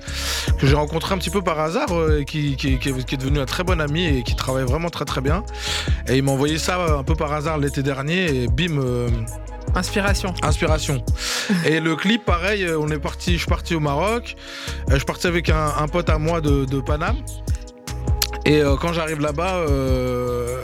que 0.59 0.67
j'ai 0.67 0.75
rencontré 0.75 1.13
un 1.15 1.17
petit 1.17 1.29
peu 1.29 1.41
par 1.41 1.59
hasard 1.59 1.91
euh, 1.91 2.19
et 2.21 2.25
qui, 2.25 2.53
est, 2.63 3.17
devenu 3.17 3.39
un 3.39 3.45
très 3.45 3.63
bon 3.63 3.79
ami 3.79 4.05
et 4.05 4.23
qui 4.23 4.35
travaille 4.35 4.65
vraiment 4.65 4.89
très 4.89 5.05
très 5.05 5.21
bien. 5.21 5.43
Et 6.07 6.17
il 6.17 6.23
m'a 6.23 6.31
envoyé 6.31 6.57
ça 6.57 6.79
euh, 6.79 6.97
un 6.99 7.03
peu 7.03 7.15
par 7.15 7.31
hasard 7.33 7.57
l'été 7.57 7.81
dernier 7.83 8.43
et 8.43 8.47
bim, 8.47 8.77
euh, 8.79 9.09
Inspiration. 9.73 10.33
inspiration. 10.43 11.01
et 11.65 11.79
le 11.79 11.95
clip, 11.95 12.25
pareil, 12.25 12.63
euh, 12.63 12.77
on 12.79 12.89
est 12.89 12.99
parti, 12.99 13.33
je 13.33 13.37
suis 13.39 13.47
parti 13.47 13.73
au 13.73 13.79
Maroc. 13.79 14.35
Euh, 14.89 14.91
je 14.91 14.95
suis 14.97 15.05
parti 15.05 15.27
avec 15.27 15.49
un, 15.49 15.71
un 15.79 15.87
pote 15.87 16.09
à 16.09 16.17
moi 16.17 16.41
de, 16.41 16.65
de 16.65 16.81
Paname. 16.81 17.15
Et 18.45 18.61
euh, 18.61 18.75
quand 18.75 18.91
j'arrive 18.91 19.21
là-bas, 19.21 19.55
euh, 19.69 20.57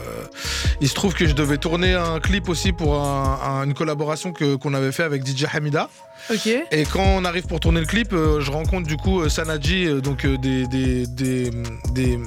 il 0.80 0.88
se 0.88 0.94
trouve 0.94 1.14
que 1.14 1.26
je 1.26 1.32
devais 1.32 1.58
tourner 1.58 1.94
un 1.94 2.20
clip 2.20 2.48
aussi 2.48 2.72
pour 2.72 2.94
un- 3.02 3.38
un- 3.42 3.64
une 3.64 3.74
collaboration 3.74 4.32
que- 4.32 4.56
qu'on 4.56 4.74
avait 4.74 4.92
fait 4.92 5.02
avec 5.02 5.24
DJ 5.26 5.46
Hamida. 5.52 5.88
Ok. 6.30 6.46
Et 6.46 6.84
quand 6.84 7.04
on 7.04 7.24
arrive 7.24 7.46
pour 7.46 7.60
tourner 7.60 7.80
le 7.80 7.86
clip, 7.86 8.12
euh, 8.12 8.40
je 8.40 8.50
rencontre 8.50 8.86
du 8.86 8.96
coup 8.96 9.20
euh, 9.20 9.28
Sanadji, 9.28 9.86
euh, 9.86 10.00
donc 10.00 10.26
des, 10.26 10.66
des, 10.66 11.06
des, 11.06 11.50
des, 11.92 12.18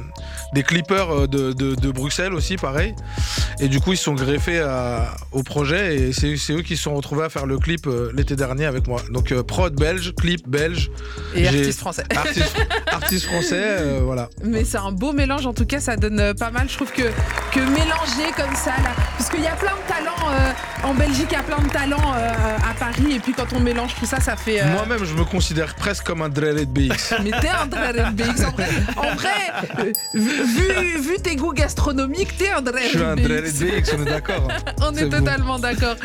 des 0.54 0.64
clippers 0.64 1.10
euh, 1.12 1.28
de, 1.28 1.54
de- 1.54 1.76
de 1.76 1.92
Bruxelles 1.92 2.34
aussi, 2.34 2.58
pareil. 2.58 2.94
Et 3.60 3.68
du 3.68 3.80
coup, 3.80 3.94
ils 3.94 3.98
sont 3.98 4.14
greffés 4.14 4.60
à- 4.60 5.14
au 5.32 5.44
projet 5.44 5.96
et 5.96 6.14
c'est 6.14 6.54
eux 6.54 6.62
qui 6.62 6.76
se 6.78 6.84
sont 6.84 6.94
retrouvés 6.96 7.24
à 7.26 7.30
faire 7.30 7.46
le 7.46 7.58
clip 7.58 7.88
euh, 7.88 8.12
l'été 8.16 8.36
dernier 8.36 8.66
avec 8.66 8.88
moi. 8.88 9.02
Donc 9.12 9.32
euh, 9.32 9.44
prod 9.44 9.74
belge, 9.74 10.14
clip 10.16 10.48
belge, 10.48 10.92
Et 11.36 11.48
artiste 11.48 11.80
français. 11.80 12.04
artiste, 12.16 12.56
artiste 12.88 13.26
français, 13.26 14.00
voilà. 14.02 14.30
Mais 14.44 14.66
c'est 14.66 14.78
un 14.78 14.92
beau 14.92 15.14
mélange, 15.14 15.46
en 15.46 15.54
tout 15.54 15.66
cas, 15.66 15.80
ça 15.80 15.96
donne 15.96 16.34
pas 16.36 16.52
mal. 16.52 16.68
Je 16.70 16.76
trouve 16.76 16.92
que, 16.92 17.04
que 17.54 17.60
mélanger 17.60 18.32
comme 18.36 18.56
ça, 18.56 18.72
là, 18.84 18.92
parce 19.18 19.30
qu'il 19.30 19.42
y 19.42 19.48
a 19.48 19.56
plein 19.56 19.72
de 19.72 19.88
talents 19.88 20.12
en 20.84 20.94
Belgique, 20.94 21.28
il 21.30 21.34
y 21.34 21.36
a 21.36 21.44
plein 21.44 21.60
de 21.64 21.70
talents 21.70 22.14
à 22.14 22.74
Paris, 22.80 23.14
et 23.16 23.20
puis 23.20 23.34
quand 23.34 23.54
on 23.54 23.60
mélange 23.60 23.96
tout 24.00 24.06
ça, 24.06 24.20
ça 24.20 24.36
fait. 24.36 24.64
Moi-même, 24.66 25.06
je 25.06 25.14
me 25.14 25.24
considère 25.24 25.76
presque 25.76 26.04
comme 26.06 26.22
un 26.22 26.30
Drellet 26.30 26.66
BX. 26.66 27.16
Mais 27.24 27.32
t'es 27.40 27.50
un 27.50 27.68
Draren 27.68 28.14
BX. 28.14 28.44
En 28.46 28.52
vrai, 28.52 28.70
en 28.98 29.16
vrai 29.16 29.94
vu, 30.44 31.16
tes 31.22 31.36
goûts 31.36 31.54
gastronomiques, 31.54 32.38
t'es 32.38 32.50
un 32.50 32.62
Je 32.84 32.88
suis 32.90 33.02
un 33.04 33.16
BX, 33.16 33.94
on 33.98 34.02
est 34.02 34.06
d'accord. 34.06 34.48
hein. 34.50 34.72
On 34.82 34.96
est, 34.96 35.10
totalement 35.10 35.60
d'accord. 35.60 35.96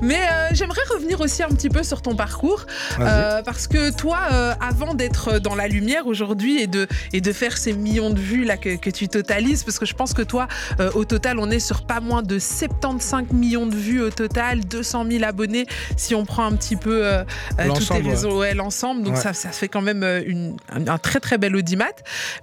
Mais 0.00 0.16
euh, 0.20 0.48
j'aimerais 0.52 0.80
revenir 0.92 1.20
aussi 1.20 1.42
un 1.42 1.48
petit 1.48 1.68
peu 1.68 1.82
sur 1.82 2.02
ton 2.02 2.14
parcours. 2.16 2.66
Euh, 3.00 3.42
parce 3.42 3.66
que 3.66 3.94
toi, 3.94 4.18
euh, 4.32 4.54
avant 4.60 4.94
d'être 4.94 5.38
dans 5.38 5.54
la 5.54 5.68
lumière 5.68 6.06
aujourd'hui 6.06 6.60
et 6.60 6.66
de, 6.66 6.86
et 7.12 7.20
de 7.20 7.32
faire 7.32 7.56
ces 7.56 7.72
millions 7.72 8.10
de 8.10 8.20
vues 8.20 8.44
là 8.44 8.56
que, 8.56 8.76
que 8.76 8.90
tu 8.90 9.08
totalises, 9.08 9.62
parce 9.64 9.78
que 9.78 9.86
je 9.86 9.94
pense 9.94 10.14
que 10.14 10.22
toi, 10.22 10.48
au 10.94 11.04
total, 11.04 11.38
on 11.38 11.50
est 11.50 11.58
sur 11.60 11.86
pas 11.86 12.00
moins 12.00 12.22
de 12.22 12.38
75 12.38 13.32
millions 13.32 13.66
de 13.66 13.74
vues 13.76 14.00
au 14.02 14.10
total, 14.10 14.64
200 14.64 15.06
000 15.10 15.24
abonnés 15.24 15.66
si 15.96 16.14
on 16.14 16.24
prend 16.24 16.44
un 16.44 16.52
petit 16.56 16.76
peu 16.76 17.04
tous 17.74 17.88
tes 17.88 18.00
réseaux, 18.00 18.38
ouais, 18.40 18.54
l'ensemble. 18.54 19.02
Donc 19.02 19.14
Ouais. 19.14 19.20
ça, 19.20 19.32
ça 19.32 19.50
fait 19.50 19.68
quand 19.68 19.82
même 19.82 20.02
une- 20.26 20.56
un, 20.72 20.86
un 20.88 20.98
très 20.98 21.20
très 21.20 21.38
bel 21.38 21.54
audimat. 21.54 21.84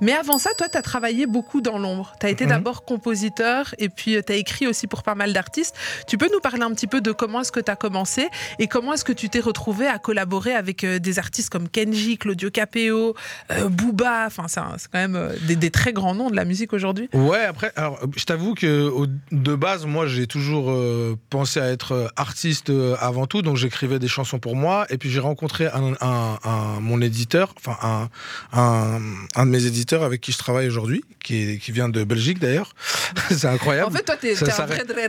Mais 0.02 0.14
avant 0.14 0.38
ça, 0.38 0.52
toi, 0.58 0.68
tu 0.70 0.78
as 0.78 0.82
travaillé 0.82 1.26
beaucoup 1.26 1.41
dans 1.62 1.78
l'ombre. 1.78 2.14
Tu 2.20 2.26
as 2.26 2.30
été 2.30 2.46
Mhm. 2.46 2.50
d'abord 2.52 2.86
compositeur 2.86 3.76
et 3.78 3.90
puis 3.90 4.18
tu 4.26 4.32
as 4.32 4.36
écrit 4.36 4.68
aussi 4.68 4.88
pour 4.88 5.04
pas 5.04 5.16
mal 5.16 5.34
d'artistes. 5.34 5.76
Tu 6.08 6.18
peux 6.18 6.30
nous 6.32 6.40
parler 6.40 6.62
un 6.64 6.72
petit 6.74 6.88
peu 6.88 7.02
de 7.02 7.12
comment 7.12 7.42
est-ce 7.42 7.52
que 7.52 7.60
tu 7.60 7.70
as 7.72 7.76
commencé 7.76 8.28
et 8.60 8.68
comment 8.68 8.94
est-ce 8.94 9.04
que 9.06 9.12
tu 9.14 9.30
t'es 9.30 9.40
retrouvé 9.40 9.88
à 9.88 10.00
collaborer 10.00 10.54
avec 10.54 10.84
euh, 10.84 11.00
des 11.00 11.20
artistes 11.20 11.50
comme 11.50 11.68
Kenji, 11.70 12.18
Claudio 12.18 12.50
Capeo, 12.52 13.16
euh, 13.52 13.70
Booba, 13.70 14.26
enfin 14.28 14.46
c'est 14.48 14.90
quand 14.92 15.00
même 15.00 15.16
euh, 15.16 15.34
des, 15.48 15.56
des 15.56 15.70
très 15.72 15.94
grands 15.94 16.16
noms 16.16 16.30
de 16.30 16.36
la 16.36 16.46
musique 16.46 16.74
aujourd'hui. 16.74 17.10
Ouais, 17.14 17.44
après, 17.44 17.72
alors, 17.76 18.00
euh, 18.04 18.08
je 18.16 18.24
t'avoue 18.26 18.54
que 18.54 18.92
de 19.32 19.56
base, 19.56 19.86
moi, 19.86 20.08
j'ai 20.08 20.28
toujours 20.28 20.70
euh, 20.72 21.16
pensé 21.30 21.60
à 21.60 21.70
être 21.72 21.92
euh, 21.94 22.08
artiste 22.16 22.70
euh, 22.70 22.96
avant 23.00 23.28
tout, 23.28 23.42
donc 23.42 23.58
j'écrivais 23.58 24.00
des 24.00 24.08
chansons 24.08 24.40
pour 24.40 24.56
moi, 24.56 24.86
et 24.90 24.98
puis 24.98 25.10
j'ai 25.10 25.20
rencontré 25.20 25.68
un, 25.68 25.94
un- 26.02 26.40
un- 26.44 26.80
mon 26.80 27.02
éditeur, 27.02 27.54
enfin 27.58 28.10
un 28.54 29.46
de 29.46 29.50
mes 29.52 29.66
éditeurs 29.66 30.04
avec 30.04 30.22
qui 30.22 30.32
je 30.32 30.38
travaille 30.38 30.68
aujourd'hui, 30.68 31.04
qui 31.24 31.31
qui, 31.32 31.52
est, 31.52 31.58
qui 31.58 31.72
vient 31.72 31.90
de 31.90 32.04
Belgique 32.04 32.40
d'ailleurs. 32.40 32.74
c'est 33.30 33.46
incroyable. 33.48 33.88
En 33.88 33.92
fait, 33.92 34.04
toi, 34.04 34.18
t'es 34.18 34.32
un 34.32 34.66
vrai 34.66 34.84
vrai 34.84 35.08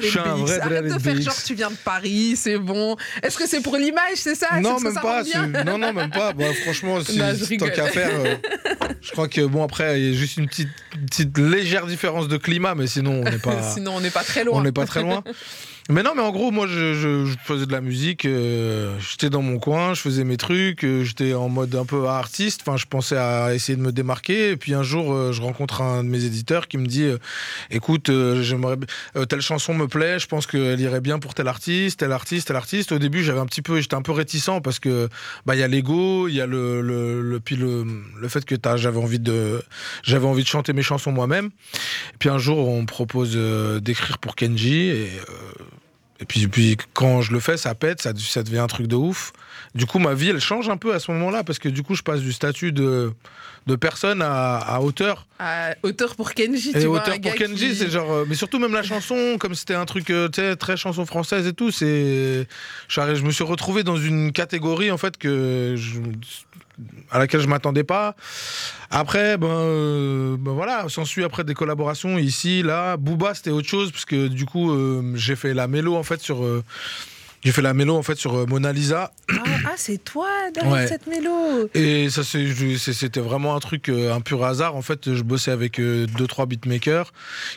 Arrête 0.61 0.95
de 0.95 0.99
faire 0.99 1.21
genre 1.21 1.43
tu 1.45 1.55
viens 1.55 1.71
de 1.71 1.77
Paris, 1.77 2.35
c'est 2.37 2.59
bon. 2.59 2.97
Est-ce 3.23 3.37
que 3.37 3.47
c'est 3.47 3.61
pour 3.61 3.77
l'image, 3.77 4.17
c'est 4.17 4.35
ça? 4.35 4.61
Non, 4.61 4.79
même 4.79 4.95
ça 4.95 5.01
pas. 5.01 5.23
Non, 5.65 5.79
non, 5.79 5.93
même 5.93 6.11
pas. 6.11 6.33
Bah, 6.33 6.45
franchement, 6.63 7.01
si, 7.05 7.19
Non, 7.19 7.33
je 7.35 7.57
tant 7.57 7.67
qu'à 7.67 7.87
faire, 7.87 8.11
euh, 8.15 8.37
je 9.01 9.11
crois 9.13 9.29
que 9.29 9.41
bon 9.43 9.65
après, 9.65 10.01
il 10.01 10.13
y 10.13 10.15
a 10.15 10.19
juste 10.19 10.37
une 10.37 10.47
petite, 10.47 10.71
petite 11.09 11.37
légère 11.39 11.87
différence 11.87 12.29
de 12.29 12.37
climat, 12.37 12.75
mais 12.75 12.87
sinon 12.87 13.23
on 13.23 13.25
n'est 13.25 13.39
pas. 13.43 13.63
Sinon, 13.75 13.97
on 13.97 14.01
n'est 14.01 14.11
pas 14.11 14.25
très 14.25 14.45
loin. 14.45 14.61
On 14.61 14.63
n'est 14.63 14.73
pas 14.73 14.87
très 14.87 15.03
loin. 15.03 15.25
Mais 15.93 16.03
non, 16.03 16.13
mais 16.17 16.23
en 16.23 16.31
gros, 16.31 16.51
moi, 16.51 16.67
je, 16.67 17.35
faisais 17.45 17.67
de 17.67 17.73
la 17.73 17.83
musique. 17.83 18.25
euh, 18.25 18.99
j'étais 18.99 19.29
dans 19.29 19.43
mon 19.43 19.59
coin, 19.59 19.93
je 19.93 20.01
faisais 20.01 20.25
mes 20.25 20.39
trucs. 20.39 20.85
euh, 20.85 21.05
j'étais 21.05 21.35
en 21.35 21.51
mode 21.51 21.75
un 21.75 21.85
peu 21.85 22.07
artiste. 22.07 22.63
Enfin, 22.63 22.79
je 22.79 22.87
pensais 22.87 23.19
à 23.19 23.55
essayer 23.55 23.77
de 23.77 23.83
me 23.83 23.93
démarquer. 23.93 24.53
Et 24.53 24.57
puis 24.57 24.73
un 24.73 24.83
jour, 24.83 25.13
euh, 25.13 25.33
je 25.33 25.43
rencontre 25.43 25.83
un 25.83 26.03
de 26.03 26.09
mes 26.09 26.25
éditeurs 26.25 26.67
qui 26.67 26.79
me 26.79 26.87
dit 26.87 27.07
"Écoute, 27.71 28.11
j'aimerais 28.41 28.77
telle 29.29 29.43
chanson 29.43 29.75
me 29.75 29.87
plaît. 29.87 30.19
Je 30.19 30.27
pense 30.29 30.47
qu'elle 30.47 30.81
irait 30.81 31.03
bien 31.03 31.19
pour 31.19 31.35
tel 31.35 31.47
artiste, 31.47 32.01
tel 32.01 32.13
artiste, 32.13 32.49
tel 32.49 32.57
artiste." 32.57 32.93
Au 32.93 32.99
début, 32.99 33.23
j'avais 33.23 33.41
un 33.41 33.47
petit 33.47 33.63
peu, 33.63 33.79
j'étais 33.83 33.95
un 33.97 34.03
peu 34.03 34.13
réticent 34.13 34.63
parce 34.65 34.79
que 34.79 35.11
bah 35.45 35.55
il 35.57 35.59
y 35.59 35.63
a 35.63 35.69
l'ego, 35.69 36.27
il 36.27 36.35
y 36.35 36.41
a 36.41 36.47
le, 36.47 36.81
le, 36.81 37.21
le 37.21 37.41
puis 37.41 37.57
le, 37.57 37.85
le 38.19 38.29
fait 38.29 38.47
que 38.47 38.57
j'avais 38.77 38.99
envie 38.99 39.19
de 39.21 39.63
j'avais 40.03 40.27
envie 40.27 40.43
de 40.43 40.49
chanter 40.49 40.73
mes 40.73 40.83
chansons 40.83 41.13
moi-même. 41.13 41.51
Et 42.15 42.17
puis 42.19 42.31
un 42.31 42.39
jour, 42.39 42.67
on 42.67 42.81
me 42.81 42.87
propose 42.87 43.37
d'écrire 43.83 44.17
pour 44.17 44.37
Kenji 44.37 44.89
et 44.89 45.11
et 46.23 46.49
puis, 46.49 46.77
quand 46.93 47.21
je 47.21 47.33
le 47.33 47.41
fais, 47.41 47.57
ça 47.57 47.75
pète, 47.75 48.01
ça 48.01 48.13
devient 48.13 48.59
un 48.59 48.67
truc 48.67 48.87
de 48.87 48.97
ouf. 48.97 49.33
Du 49.75 49.87
coup, 49.87 49.99
ma 49.99 50.13
vie, 50.13 50.29
elle 50.29 50.41
change 50.41 50.69
un 50.69 50.77
peu 50.77 50.93
à 50.95 50.99
ce 51.01 51.11
moment-là, 51.13 51.45
parce 51.45 51.59
que 51.59 51.69
du 51.69 51.83
coup, 51.83 51.95
je 51.95 52.03
passe 52.03 52.21
du 52.21 52.33
statut 52.33 52.73
de, 52.73 53.11
de 53.67 53.77
personne 53.77 54.21
à, 54.21 54.57
à 54.59 54.81
auteur. 54.81 55.27
Ah, 55.39 55.75
auteur 55.83 56.15
pour 56.15 56.35
Kenji, 56.35 56.71
Et 56.75 56.81
tu 56.81 56.87
vois. 56.87 57.01
auteur 57.01 57.15
un 57.15 57.21
pour 57.21 57.35
Kenji, 57.35 57.71
qui- 57.71 57.77
c'est 57.77 57.89
genre. 57.91 58.13
euh, 58.13 58.25
mais 58.29 58.35
surtout, 58.35 58.59
même 58.59 58.75
la 58.75 58.83
chanson, 58.83 59.37
comme 59.41 59.55
c'était 59.55 59.75
un 59.75 59.87
truc 59.87 60.11
euh, 60.11 60.29
tu 60.29 60.41
sais, 60.43 60.57
très 60.57 60.77
chanson 60.77 61.07
française 61.07 61.47
et 61.47 61.55
tout, 61.55 61.71
c'est. 61.71 62.47
Je, 62.89 63.23
me 63.25 63.31
suis 63.31 63.45
retrouvé 63.45 63.83
dans 63.83 63.97
une 63.97 64.33
catégorie, 64.33 64.91
en 64.91 64.99
fait, 64.99 65.17
que 65.17 65.75
je- 65.77 66.01
à 67.11 67.19
laquelle 67.19 67.41
je 67.41 67.47
m'attendais 67.49 67.85
pas. 67.85 68.15
Après, 68.91 69.39
ben, 69.39 69.47
euh, 69.49 70.37
ben 70.39 70.53
voilà, 70.53 70.87
s'ensuit 70.91 71.25
après 71.25 71.45
des 71.45 71.55
collaborations 71.55 72.19
ici, 72.19 72.63
là. 72.63 72.99
Booba, 72.99 73.35
c'était 73.35 73.51
autre 73.51 73.69
chose, 73.69 73.91
parce 73.91 74.05
que 74.05 74.29
du 74.29 74.45
coup, 74.45 74.71
euh, 74.71 75.13
j'ai 75.15 75.37
fait 75.37 75.55
la 75.55 75.67
mélo, 75.67 75.97
en 75.97 76.03
fait, 76.03 76.21
sur. 76.21 76.45
euh, 76.45 76.63
j'ai 77.45 77.51
fait 77.53 77.63
la 77.63 77.75
mélo 77.75 77.97
en 77.97 78.03
fait 78.03 78.15
sur 78.17 78.35
euh, 78.37 78.47
Mona 78.47 78.73
Lisa. 78.73 79.13
Ah, 79.31 79.35
ah, 79.67 79.73
c'est 79.77 80.03
toi 80.03 80.29
derrière 80.55 80.73
Ouais. 80.73 80.87
cette 80.87 81.07
mélo. 81.07 81.69
et 81.75 82.09
ça 82.11 82.23
c'était 82.25 83.21
vraiment 83.21 83.57
un 83.57 83.61
truc 83.61 83.89
euh, 83.89 84.15
un 84.15 84.21
pur 84.21 84.45
hasard. 84.45 84.77
En 84.77 84.83
fait 84.83 85.13
je 85.15 85.23
bossais 85.23 85.51
avec 85.51 85.81
euh, 85.81 86.07
deux 86.19 86.27
trois 86.27 86.47
beatmakers 86.47 87.13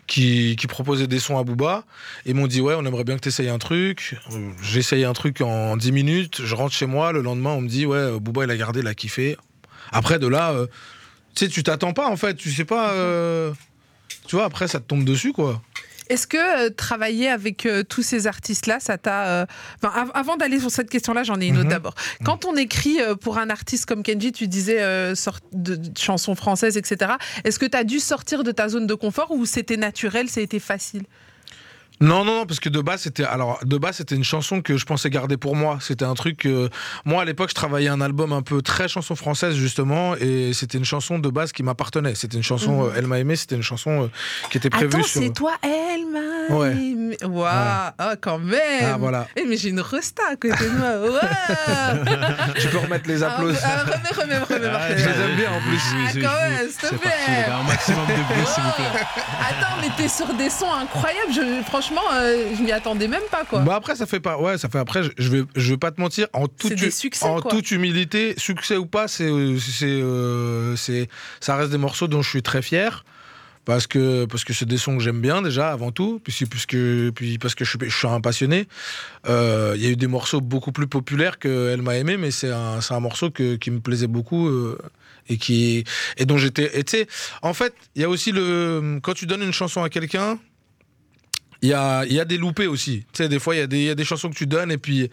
qui, 0.07 0.55
qui 0.59 0.67
proposaient 0.67 1.07
des 1.07 1.19
sons 1.19 1.37
à 1.37 1.43
Booba 1.43 1.83
et 2.25 2.33
m'ont 2.33 2.47
dit 2.47 2.61
ouais 2.61 2.73
on 2.77 2.85
aimerait 2.85 3.03
bien 3.03 3.15
que 3.15 3.21
tu 3.21 3.29
essayes 3.29 3.49
un 3.49 3.59
truc. 3.59 4.15
J'essaye 4.63 5.03
un 5.05 5.13
truc 5.13 5.41
en 5.41 5.77
10 5.77 5.91
minutes 5.91 6.41
je 6.43 6.55
rentre 6.55 6.73
chez 6.73 6.85
moi 6.87 7.11
le 7.11 7.21
lendemain 7.21 7.51
on 7.51 7.61
me 7.61 7.67
dit 7.69 7.85
ouais 7.85 8.19
Booba 8.19 8.45
il 8.45 8.51
a 8.51 8.57
gardé 8.57 8.79
il 8.79 8.87
a 8.87 8.93
kiffé. 8.95 9.37
Après 9.91 10.17
de 10.19 10.27
là 10.27 10.51
euh, 10.53 10.65
tu 11.35 11.45
sais 11.45 11.51
tu 11.51 11.61
t'attends 11.63 11.93
pas 11.93 12.07
en 12.07 12.17
fait 12.17 12.33
tu 12.35 12.51
sais 12.51 12.65
pas 12.65 12.91
euh, 12.93 13.51
tu 14.27 14.35
vois 14.35 14.45
après 14.45 14.67
ça 14.67 14.79
te 14.79 14.85
tombe 14.85 15.03
dessus 15.03 15.31
quoi 15.31 15.61
Est-ce 16.09 16.27
que 16.27 16.37
euh, 16.37 16.69
travailler 16.69 17.29
avec 17.29 17.65
euh, 17.65 17.83
tous 17.83 18.03
ces 18.03 18.27
artistes-là, 18.27 18.79
ça 18.79 18.97
t'a. 18.97 19.25
euh, 19.27 19.45
enfin, 19.81 19.93
av- 20.01 20.11
avant 20.13 20.37
d'aller 20.37 20.59
sur 20.59 20.69
cette 20.71 20.89
question-là, 20.89 21.23
j'en 21.23 21.39
ai 21.41 21.47
une 21.47 21.55
autre 21.57 21.65
Mhm. 21.65 21.71
d'abord. 21.71 21.95
Quand 22.23 22.45
on 22.45 22.55
écrit 22.55 23.01
euh, 23.01 23.15
pour 23.15 23.37
un 23.37 23.49
artiste 23.49 23.85
comme 23.85 24.03
Kenji, 24.03 24.31
tu 24.31 24.47
disais 24.47 24.81
euh, 24.81 25.15
sort 25.15 25.39
de, 25.51 25.75
de 25.75 25.97
chansons 25.97 26.35
françaises, 26.35 26.77
etc. 26.77 27.13
Est-ce 27.43 27.57
que 27.59 27.65
tu 27.65 27.77
as 27.77 27.83
dû 27.83 27.99
sortir 27.99 28.43
de 28.43 28.51
ta 28.51 28.69
zone 28.69 28.87
de 28.87 28.93
confort 28.93 29.31
ou 29.31 29.45
c'était 29.45 29.77
naturel, 29.77 30.29
ça 30.29 30.39
a 30.41 30.43
été 30.43 30.59
facile? 30.59 31.03
Non, 32.01 32.25
non, 32.25 32.39
non, 32.39 32.45
parce 32.45 32.59
que 32.59 32.69
de 32.69 32.81
base, 32.81 33.01
c'était 33.01 33.23
alors 33.23 33.59
de 33.63 33.77
base 33.77 33.97
c'était 33.97 34.15
une 34.15 34.23
chanson 34.23 34.61
que 34.61 34.75
je 34.77 34.85
pensais 34.85 35.09
garder 35.09 35.37
pour 35.37 35.55
moi. 35.55 35.77
C'était 35.81 36.05
un 36.05 36.13
truc. 36.13 36.37
que- 36.37 36.69
moi, 37.05 37.21
à 37.21 37.25
l'époque, 37.25 37.49
je 37.49 37.55
travaillais 37.55 37.87
un 37.89 38.01
album 38.01 38.33
un 38.33 38.41
peu 38.41 38.61
très 38.61 38.87
chanson 38.87 39.15
française 39.15 39.55
justement, 39.55 40.15
et 40.17 40.51
c'était 40.53 40.77
une 40.77 40.83
chanson 40.85 41.19
de 41.19 41.29
base 41.29 41.51
qui 41.53 41.63
m'appartenait. 41.63 42.15
C'était 42.15 42.37
une 42.37 42.43
chanson. 42.43 42.83
Mhm. 42.83 42.89
euh, 42.89 42.93
Elle 42.97 43.07
m'a 43.07 43.19
aimé. 43.19 43.35
C'était 43.35 43.55
une 43.55 43.61
chanson 43.63 44.03
euh, 44.03 44.07
qui 44.51 44.57
était 44.57 44.69
prévue 44.69 44.95
Attends, 44.95 45.03
sur. 45.03 45.21
c'est 45.21 45.33
toi, 45.33 45.53
elle 45.61 46.05
m'a. 46.11 46.44
Ouais. 46.49 47.17
Waouh, 47.23 47.45
ah, 47.47 48.15
quand 48.19 48.39
même. 48.39 48.59
Ah 48.93 48.97
voilà. 48.97 49.27
Eh, 49.35 49.45
mais 49.45 49.57
j'ai 49.57 49.69
une 49.69 49.79
resta 49.79 50.23
à 50.31 50.35
côté 50.35 50.63
de 50.65 50.69
moi. 50.77 50.89
Waouh. 51.01 52.53
Tu 52.59 52.67
peux 52.67 52.77
remettre 52.77 53.07
les 53.07 53.23
Ah, 53.23 53.33
applaudissements. 53.33 53.69
ah, 53.71 53.83
remets, 53.83 54.21
remets, 54.21 54.37
remets, 54.39 54.67
Ah, 54.71 54.77
remets. 54.87 54.97
je 54.97 55.09
les 55.09 55.15
aime 55.21 55.35
bien, 55.35 55.51
en 55.51 55.61
plus. 55.61 55.79
Ah, 55.81 56.09
quand 56.13 56.49
même, 56.49 56.69
s'il 56.69 56.89
te 56.89 56.95
plaît. 56.95 57.09
parti, 57.09 57.51
un 57.51 57.63
maximum 57.63 58.05
de 58.07 58.33
bruit, 58.33 58.45
s'il 58.53 58.63
vous 58.63 58.71
plaît. 58.71 59.01
Attends, 59.49 59.75
mais 59.81 59.87
t'es 59.97 60.07
sur 60.07 60.33
des 60.33 60.49
sons 60.49 60.71
incroyables. 60.73 61.31
Je, 61.33 61.63
franchement, 61.65 62.01
euh, 62.13 62.49
je 62.57 62.61
m'y 62.61 62.71
attendais 62.71 63.07
même 63.07 63.21
pas, 63.31 63.43
quoi. 63.45 63.59
Bah 63.61 63.75
après 63.75 63.95
ça 63.95 64.05
fait 64.05 64.19
pas 64.19 64.37
ouais 64.37 64.57
ça 64.57 64.69
fait 64.69 64.79
après 64.79 65.01
je- 65.17 65.29
vais 65.29 65.43
je 65.55 65.71
vais 65.71 65.77
pas 65.77 65.91
te 65.91 65.99
mentir 66.01 66.27
en 66.33 66.47
toute 66.47 66.69
C'est 66.69 66.75
des 66.75 66.91
succès, 66.91 67.25
en 67.25 67.39
quoi. 67.41 67.51
toute 67.51 67.71
humilité 67.71 68.33
succès 68.37 68.77
ou 68.77 68.85
pas 68.85 69.07
c'est 69.07 69.23
euh, 69.29 69.57
c'est 69.59 69.85
euh, 69.85 70.75
c'est 70.75 71.07
ça 71.39 71.55
reste 71.55 71.71
des 71.71 71.77
morceaux 71.77 72.07
dont 72.07 72.21
je 72.21 72.29
suis 72.29 72.43
très 72.43 72.61
fier 72.61 73.03
parce 73.65 73.87
que 73.87 74.25
parce 74.25 74.43
que 74.43 74.53
c'est 74.53 74.67
des 74.67 74.77
sons 74.77 74.97
que 74.97 75.03
j'aime 75.03 75.19
bien 75.19 75.41
déjà 75.41 75.71
avant 75.71 75.91
tout 75.91 76.21
puisque 76.23 76.47
puisque 76.47 76.77
puis 77.15 77.37
parce 77.39 77.55
que 77.55 77.65
je 77.65 77.71
suis, 77.71 77.79
je 77.89 77.95
suis 77.95 78.07
un 78.07 78.21
passionné 78.21 78.67
Euh, 79.27 79.73
il 79.75 79.83
y 79.83 79.87
a 79.87 79.89
eu 79.89 79.95
des 79.95 80.07
morceaux 80.07 80.39
beaucoup 80.39 80.71
plus 80.71 80.87
populaires 80.87 81.39
que 81.39 81.71
elle 81.73 81.81
m'a 81.81 81.95
aimé 81.97 82.15
mais 82.17 82.31
c'est 82.31 82.51
un 82.51 82.79
un 82.89 82.99
morceau 82.99 83.31
que, 83.31 83.55
qui 83.55 83.71
me 83.71 83.79
plaisait 83.79 84.07
beaucoup 84.07 84.47
euh, 84.47 84.77
et 85.27 85.37
qui 85.37 85.83
et 86.17 86.25
dont 86.25 86.37
j'étais 86.37 86.83
tu 86.83 87.05
en 87.41 87.53
fait 87.53 87.73
il 87.95 88.01
y 88.03 88.05
a 88.05 88.09
aussi 88.09 88.31
le 88.31 88.99
quand 89.01 89.15
tu 89.15 89.25
donnes 89.25 89.41
une 89.41 89.53
chanson 89.53 89.83
à 89.83 89.89
quelqu'un 89.89 90.37
il 91.61 91.69
y 91.69 91.73
a, 91.73 92.05
y 92.05 92.19
a 92.19 92.25
des 92.25 92.37
loupés 92.37 92.67
aussi. 92.67 93.05
Tu 93.11 93.23
sais, 93.23 93.29
des 93.29 93.39
fois, 93.39 93.55
il 93.55 93.73
y, 93.73 93.85
y 93.85 93.89
a 93.89 93.95
des 93.95 94.03
chansons 94.03 94.29
que 94.29 94.35
tu 94.35 94.45
donnes 94.45 94.71
et 94.71 94.77
puis 94.77 95.09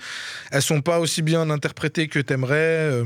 elles 0.51 0.61
sont 0.61 0.83
pas 0.83 0.99
aussi 0.99 1.23
bien 1.23 1.49
interprétées 1.49 2.09
que 2.09 2.19
t'aimerais. 2.19 2.91
euh, 2.93 3.05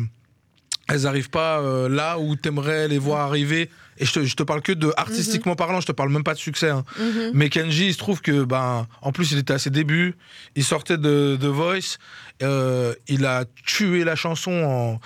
elles 0.89 1.07
arrivent 1.07 1.31
pas 1.31 1.61
là 1.89 2.19
où 2.19 2.35
t'aimerais 2.35 2.89
les 2.89 2.99
voir 2.99 3.21
arriver. 3.29 3.71
Et 3.99 4.05
je 4.05 4.13
te, 4.13 4.25
je 4.25 4.35
te 4.37 4.43
parle 4.43 4.63
que 4.63 4.73
de 4.73 4.93
artistiquement 4.97 5.57
parlant, 5.57 5.81
je 5.81 5.87
te 5.87 5.93
parle 5.93 6.11
même 6.11 6.25
pas 6.25 6.35
de 6.35 6.39
succès. 6.39 6.71
hein. 6.71 6.85
Mhm. 6.99 7.31
Mais 7.35 7.49
Kenji, 7.49 7.87
il 7.89 7.93
se 7.93 7.99
trouve 7.99 8.21
que, 8.21 8.45
ben, 8.45 8.87
en 9.03 9.13
plus, 9.13 9.33
il 9.33 9.39
était 9.39 9.53
à 9.55 9.59
ses 9.59 9.71
débuts. 9.71 10.15
Il 10.55 10.65
sortait 10.65 10.99
de, 10.99 11.37
de 11.41 11.49
Voice. 11.49 11.99
euh, 12.43 12.95
il 13.09 13.25
a 13.27 13.45
tué 13.65 14.05
la 14.05 14.17
chanson 14.17 14.53
en. 14.53 15.01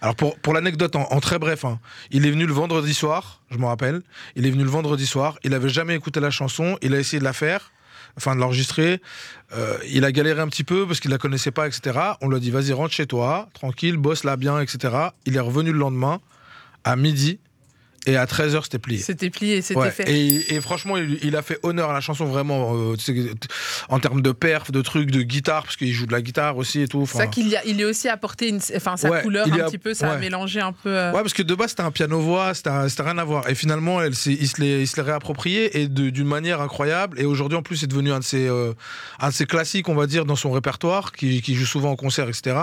Alors, 0.00 0.14
pour, 0.16 0.38
pour 0.38 0.54
l'anecdote, 0.54 0.96
en, 0.96 1.06
en 1.10 1.20
très 1.20 1.38
bref, 1.38 1.64
hein, 1.64 1.78
il 2.10 2.26
est 2.26 2.30
venu 2.30 2.46
le 2.46 2.52
vendredi 2.52 2.94
soir, 2.94 3.40
je 3.50 3.58
me 3.58 3.66
rappelle. 3.66 4.02
Il 4.36 4.46
est 4.46 4.50
venu 4.50 4.64
le 4.64 4.70
vendredi 4.70 5.06
soir. 5.06 5.38
Il 5.44 5.52
avait 5.54 5.68
jamais 5.68 5.94
écouté 5.94 6.20
la 6.20 6.30
chanson. 6.30 6.78
Il 6.82 6.94
a 6.94 6.98
essayé 6.98 7.18
de 7.18 7.24
la 7.24 7.32
faire, 7.34 7.72
enfin, 8.16 8.34
de 8.34 8.40
l'enregistrer. 8.40 9.00
Euh, 9.52 9.76
il 9.88 10.04
a 10.04 10.12
galéré 10.12 10.40
un 10.40 10.48
petit 10.48 10.64
peu 10.64 10.86
parce 10.86 11.00
qu'il 11.00 11.10
la 11.10 11.18
connaissait 11.18 11.50
pas, 11.50 11.66
etc. 11.66 11.98
On 12.22 12.28
lui 12.28 12.36
a 12.36 12.40
dit, 12.40 12.50
vas-y, 12.50 12.72
rentre 12.72 12.94
chez 12.94 13.06
toi, 13.06 13.48
tranquille, 13.52 13.96
bosse 13.96 14.24
là 14.24 14.36
bien, 14.36 14.60
etc. 14.60 14.94
Il 15.26 15.36
est 15.36 15.40
revenu 15.40 15.72
le 15.72 15.78
lendemain, 15.78 16.20
à 16.84 16.96
midi. 16.96 17.40
Et 18.06 18.16
à 18.16 18.24
13h, 18.24 18.62
c'était 18.64 18.78
plié. 18.78 18.98
C'était 18.98 19.28
plié, 19.30 19.60
c'était 19.60 19.78
Ouais, 19.80 19.90
fait. 19.90 20.10
Et, 20.10 20.54
et 20.54 20.60
franchement, 20.62 20.96
il, 20.96 21.18
il 21.22 21.36
a 21.36 21.42
fait 21.42 21.58
honneur 21.62 21.90
à 21.90 21.92
la 21.92 22.00
chanson 22.00 22.24
vraiment 22.24 22.74
euh, 22.74 22.96
en 23.88 23.98
termes 24.00 24.22
de 24.22 24.32
perf, 24.32 24.70
de 24.70 24.80
trucs, 24.80 25.10
de 25.10 25.20
guitare, 25.22 25.64
parce 25.64 25.76
qu'il 25.76 25.92
joue 25.92 26.06
de 26.06 26.12
la 26.12 26.22
guitare 26.22 26.56
aussi 26.56 26.80
et 26.80 26.88
tout. 26.88 27.06
C'est 27.06 27.18
ça 27.18 27.26
qu'il 27.26 27.48
y 27.48 27.56
a, 27.56 27.64
il 27.66 27.76
lui 27.76 27.84
a 27.84 27.88
aussi 27.88 28.08
apporté 28.08 28.48
une, 28.48 28.60
enfin, 28.74 28.96
sa 28.96 29.10
Ouais, 29.10 29.22
couleur 29.22 29.46
un 29.52 29.58
a- 29.60 29.64
petit 29.64 29.78
peu, 29.78 29.92
ça 29.94 30.12
a 30.12 30.16
mélangé 30.16 30.60
un 30.60 30.72
peu. 30.72 30.88
euh, 30.96 31.12
Ouais, 31.12 31.20
parce 31.20 31.34
que 31.34 31.42
de 31.42 31.54
base, 31.54 31.70
c'était 31.70 31.82
un 31.82 31.90
piano-voix, 31.90 32.54
c'était 32.54 32.70
c'était 32.88 33.02
rien 33.02 33.18
à 33.18 33.24
voir. 33.24 33.48
Et 33.50 33.54
finalement, 33.54 34.00
elle, 34.00 34.12
il 34.12 34.48
se 34.48 34.60
l'est 34.60 34.80
il 34.80 34.86
se 34.88 34.96
l'est 34.96 35.02
réapproprié 35.02 35.80
et 35.80 35.88
de- 35.88 36.10
d'une 36.10 36.26
manière 36.26 36.60
incroyable. 36.60 37.20
Et 37.20 37.24
aujourd'hui, 37.26 37.58
en 37.58 37.62
plus, 37.62 37.76
c'est 37.76 37.86
devenu 37.86 38.12
un 38.12 38.20
de, 38.20 38.24
ses, 38.24 38.46
euh, 38.48 38.72
un 39.18 39.28
de 39.28 39.34
ses 39.34 39.46
classiques, 39.46 39.88
on 39.88 39.94
va 39.94 40.06
dire, 40.06 40.24
dans 40.24 40.36
son 40.36 40.52
répertoire, 40.52 41.12
qui, 41.12 41.42
qui 41.42 41.54
joue 41.54 41.66
souvent 41.66 41.90
en 41.90 41.96
concert, 41.96 42.28
etc. 42.28 42.56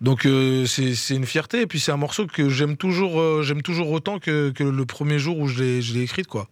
Donc, 0.00 0.24
euh, 0.26 0.66
c'est 0.66 0.94
c'est 0.94 1.14
une 1.16 1.26
fierté. 1.26 1.62
Et 1.62 1.66
puis, 1.66 1.80
c'est 1.80 1.92
un 1.92 1.96
morceau 1.96 2.26
que 2.26 2.48
j'aime 2.48 2.76
toujours, 2.76 3.42
j'aime 3.42 3.62
toujours 3.62 3.90
autant 3.90 4.18
que, 4.20 4.50
que 4.50 4.67
le 4.70 4.84
premier 4.86 5.18
jour 5.18 5.38
où 5.38 5.48
je 5.48 5.62
l'ai 5.62 6.02
écrite, 6.02 6.26
quoi. 6.26 6.48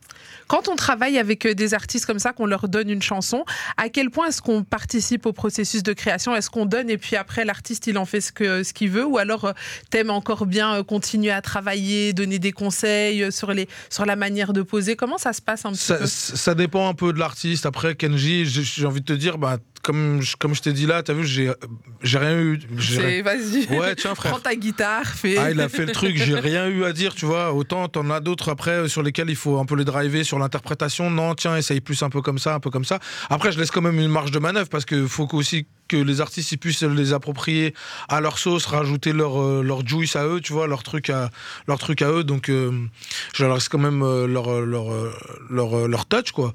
Quand 0.48 0.68
on 0.68 0.76
travaille 0.76 1.18
avec 1.18 1.44
euh, 1.44 1.54
des 1.54 1.74
artistes 1.74 2.06
comme 2.06 2.18
ça, 2.18 2.32
qu'on 2.32 2.46
leur 2.46 2.68
donne 2.68 2.88
une 2.88 3.02
chanson, 3.02 3.44
à 3.76 3.88
quel 3.88 4.10
point 4.10 4.28
est-ce 4.28 4.40
qu'on 4.40 4.62
participe 4.62 5.26
au 5.26 5.32
processus 5.32 5.82
de 5.82 5.92
création? 5.92 6.34
Est-ce 6.36 6.50
qu'on 6.50 6.66
donne 6.66 6.88
et 6.88 6.98
puis 6.98 7.16
après 7.16 7.44
l'artiste 7.44 7.86
il 7.88 7.98
en 7.98 8.04
fait 8.04 8.20
ce 8.20 8.72
qu'il 8.72 8.90
veut? 8.90 9.04
Ou 9.04 9.18
alors 9.18 9.46
euh, 9.46 9.52
t'aimes 9.90 10.10
encore 10.10 10.46
bien 10.46 10.74
euh, 10.76 10.82
continuer 10.82 11.32
à 11.32 11.42
travailler, 11.42 12.12
donner 12.12 12.38
des 12.38 12.52
conseils 12.52 13.30
sur 13.32 13.52
les 13.52 13.68
sur 13.90 14.06
la 14.06 14.14
manière 14.16 14.52
de 14.52 14.62
poser? 14.62 14.94
Comment 14.94 15.18
ça 15.18 15.32
se 15.32 15.42
passe 15.42 15.64
un 15.64 15.72
petit 15.72 15.80
Ça, 15.84 15.96
peu? 15.96 16.06
ça 16.06 16.54
dépend 16.54 16.88
un 16.88 16.94
peu 16.94 17.12
de 17.12 17.18
l'artiste. 17.18 17.66
Après, 17.66 17.94
Kenji, 17.96 18.46
j'ai 18.46 18.62
j'ai 18.62 18.86
envie 18.86 19.00
de 19.00 19.06
te 19.06 19.12
dire, 19.12 19.38
bah, 19.38 19.58
comme, 19.86 20.20
je- 20.20 20.34
comme 20.36 20.52
je 20.54 20.62
t'ai 20.62 20.72
dit 20.72 20.84
là, 20.84 21.02
t'as 21.04 21.12
vu, 21.12 21.24
j'ai 21.24 21.52
j'ai 22.02 22.18
rien 22.18 22.36
eu. 22.38 22.58
j'ai 22.76 23.22
Vas-y. 23.22 23.66
Ouais, 23.70 23.94
tiens, 23.94 24.14
frère. 24.16 24.32
Prends 24.32 24.40
ta 24.40 24.56
guitare, 24.56 25.06
fais. 25.06 25.36
Ah, 25.38 25.50
il 25.52 25.60
a 25.60 25.68
fait 25.68 25.86
le 25.86 25.92
truc, 25.92 26.16
j'ai 26.16 26.34
rien 26.38 26.66
eu 26.66 26.84
à 26.84 26.92
dire, 26.92 27.14
tu 27.14 27.24
vois. 27.24 27.52
Autant 27.52 27.86
t'en 27.88 28.10
as 28.10 28.18
d'autres 28.20 28.48
après 28.50 28.72
euh, 28.72 28.88
sur 28.88 29.02
lesquels 29.04 29.30
il 29.30 29.36
faut 29.36 29.58
un 29.58 29.64
peu 29.64 29.76
les 29.76 29.84
driver 29.84 30.24
sur 30.24 30.38
l'interprétation. 30.40 31.08
Non, 31.10 31.34
tiens, 31.36 31.56
essaye 31.56 31.80
plus 31.80 32.02
un 32.02 32.10
peu 32.10 32.20
comme 32.20 32.38
ça, 32.40 32.54
un 32.54 32.60
peu 32.60 32.70
comme 32.70 32.84
ça. 32.84 32.98
Après, 33.30 33.52
je 33.52 33.58
laisse 33.60 33.70
quand 33.70 33.80
même 33.80 33.98
une 34.00 34.08
marge 34.10 34.32
de 34.32 34.38
manœuvre 34.40 34.68
parce 34.68 34.84
que 34.84 35.06
faut 35.06 35.28
aussi 35.34 35.66
que 35.88 35.96
les 35.96 36.20
artistes 36.20 36.50
ils 36.50 36.58
puissent 36.58 36.82
les 36.82 37.12
approprier 37.12 37.72
à 38.08 38.20
leur 38.20 38.38
sauce, 38.38 38.66
rajouter 38.66 39.12
leur, 39.12 39.40
euh, 39.40 39.62
leur 39.62 39.86
juice 39.86 40.16
à 40.16 40.26
eux, 40.26 40.40
tu 40.40 40.52
vois, 40.52 40.66
leur 40.66 40.82
truc 40.82 41.10
à, 41.10 41.30
leur 41.68 41.78
truc 41.78 42.02
à 42.02 42.10
eux. 42.10 42.24
Donc, 42.24 42.48
euh, 42.48 42.72
je 43.34 43.44
leur 43.44 43.54
laisse 43.54 43.68
quand 43.68 43.78
même 43.78 44.02
euh, 44.02 44.26
leur, 44.26 44.60
leur, 44.62 44.92
euh, 44.92 45.12
leur, 45.48 45.86
leur 45.86 46.06
touch, 46.06 46.32
quoi. 46.32 46.52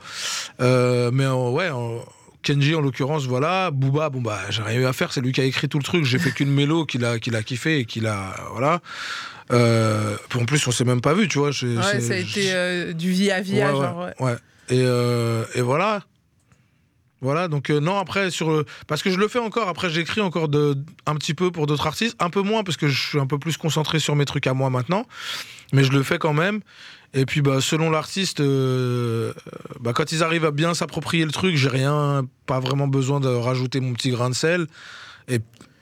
Mais 0.60 1.28
ouais. 1.28 1.70
en- 1.70 2.04
Kenji 2.44 2.76
en 2.76 2.82
l'occurrence, 2.82 3.26
voilà. 3.26 3.72
Booba, 3.72 4.10
bon 4.10 4.22
bah 4.22 4.40
j'ai 4.50 4.62
rien 4.64 4.80
eu 4.82 4.86
à 4.86 4.94
faire, 4.94 5.14
c'est 5.14 5.22
lui 5.22 5.32
qui 5.32 5.42
a 5.42 5.44
écrit 5.46 5.70
tout 5.70 5.78
le 5.78 5.84
truc. 5.84 6.06
J'ai 6.06 6.20
fait 6.20 6.32
qu'une 6.32 6.52
mélo 6.52 6.86
qu'il 6.86 7.06
a, 7.06 7.20
qu'il 7.20 7.36
a 7.36 7.44
kiffé 7.44 7.80
et 7.80 7.86
qu'il 7.86 8.08
a, 8.08 8.36
voilà. 8.54 8.80
Euh, 9.52 10.16
en 10.36 10.46
plus, 10.46 10.66
on 10.68 10.72
s'est 10.72 10.86
même 10.86 11.02
pas 11.02 11.14
vu, 11.14 11.28
tu 11.28 11.38
vois. 11.40 11.50
Ouais, 11.50 11.54
c'est- 11.54 12.02
ça 12.02 12.14
a 12.14 12.18
été 12.18 12.54
euh, 12.54 12.94
du 12.94 13.12
vie 13.12 13.32
à 13.32 13.42
vie, 13.42 13.54
Ouais, 13.62 13.68
genre. 13.72 13.98
ouais. 13.98 14.14
ouais. 14.26 14.36
Et, 14.70 14.82
euh, 14.86 15.44
et 15.56 15.62
voilà. 15.62 16.04
Voilà, 17.24 17.48
donc 17.48 17.70
non, 17.70 18.00
après, 18.00 18.32
sur 18.32 18.50
le- 18.50 18.66
parce 18.88 19.04
que 19.04 19.12
je 19.12 19.18
le 19.18 19.28
fais 19.28 19.38
encore, 19.38 19.68
après 19.68 19.92
j'écris 19.92 20.22
encore 20.22 20.48
de, 20.48 20.76
un 21.06 21.14
petit 21.16 21.36
peu 21.36 21.52
pour 21.52 21.68
d'autres 21.68 21.86
artistes, 21.86 22.16
un 22.20 22.32
peu 22.32 22.42
moins 22.42 22.64
parce 22.64 22.78
que 22.78 22.88
je 22.88 23.00
suis 23.10 23.20
un 23.20 23.28
peu 23.28 23.38
plus 23.38 23.58
concentré 23.58 24.00
sur 24.00 24.16
mes 24.16 24.26
trucs 24.26 24.48
à 24.48 24.56
moi 24.56 24.72
maintenant, 24.72 25.06
mais 25.72 25.84
je 25.84 25.92
le 25.92 26.02
fais 26.02 26.18
quand 26.18 26.34
même. 26.34 26.62
Et 27.14 27.26
puis 27.26 27.42
bah, 27.42 27.60
selon 27.60 27.90
l'artiste, 27.90 28.40
euh, 28.40 29.34
bah, 29.80 29.92
quand 29.94 30.12
ils 30.12 30.24
arrivent 30.24 30.46
à 30.46 30.52
bien 30.52 30.74
s'approprier 30.74 31.26
le 31.26 31.32
truc, 31.32 31.56
j'ai 31.56 31.70
rien, 31.70 32.26
pas 32.46 32.60
vraiment 32.60 32.88
besoin 32.88 33.20
de 33.20 33.28
rajouter 33.28 33.80
mon 33.80 33.94
petit 33.94 34.12
grain 34.12 34.30
de 34.30 34.36
sel. 34.36 34.68
Et 35.28 35.40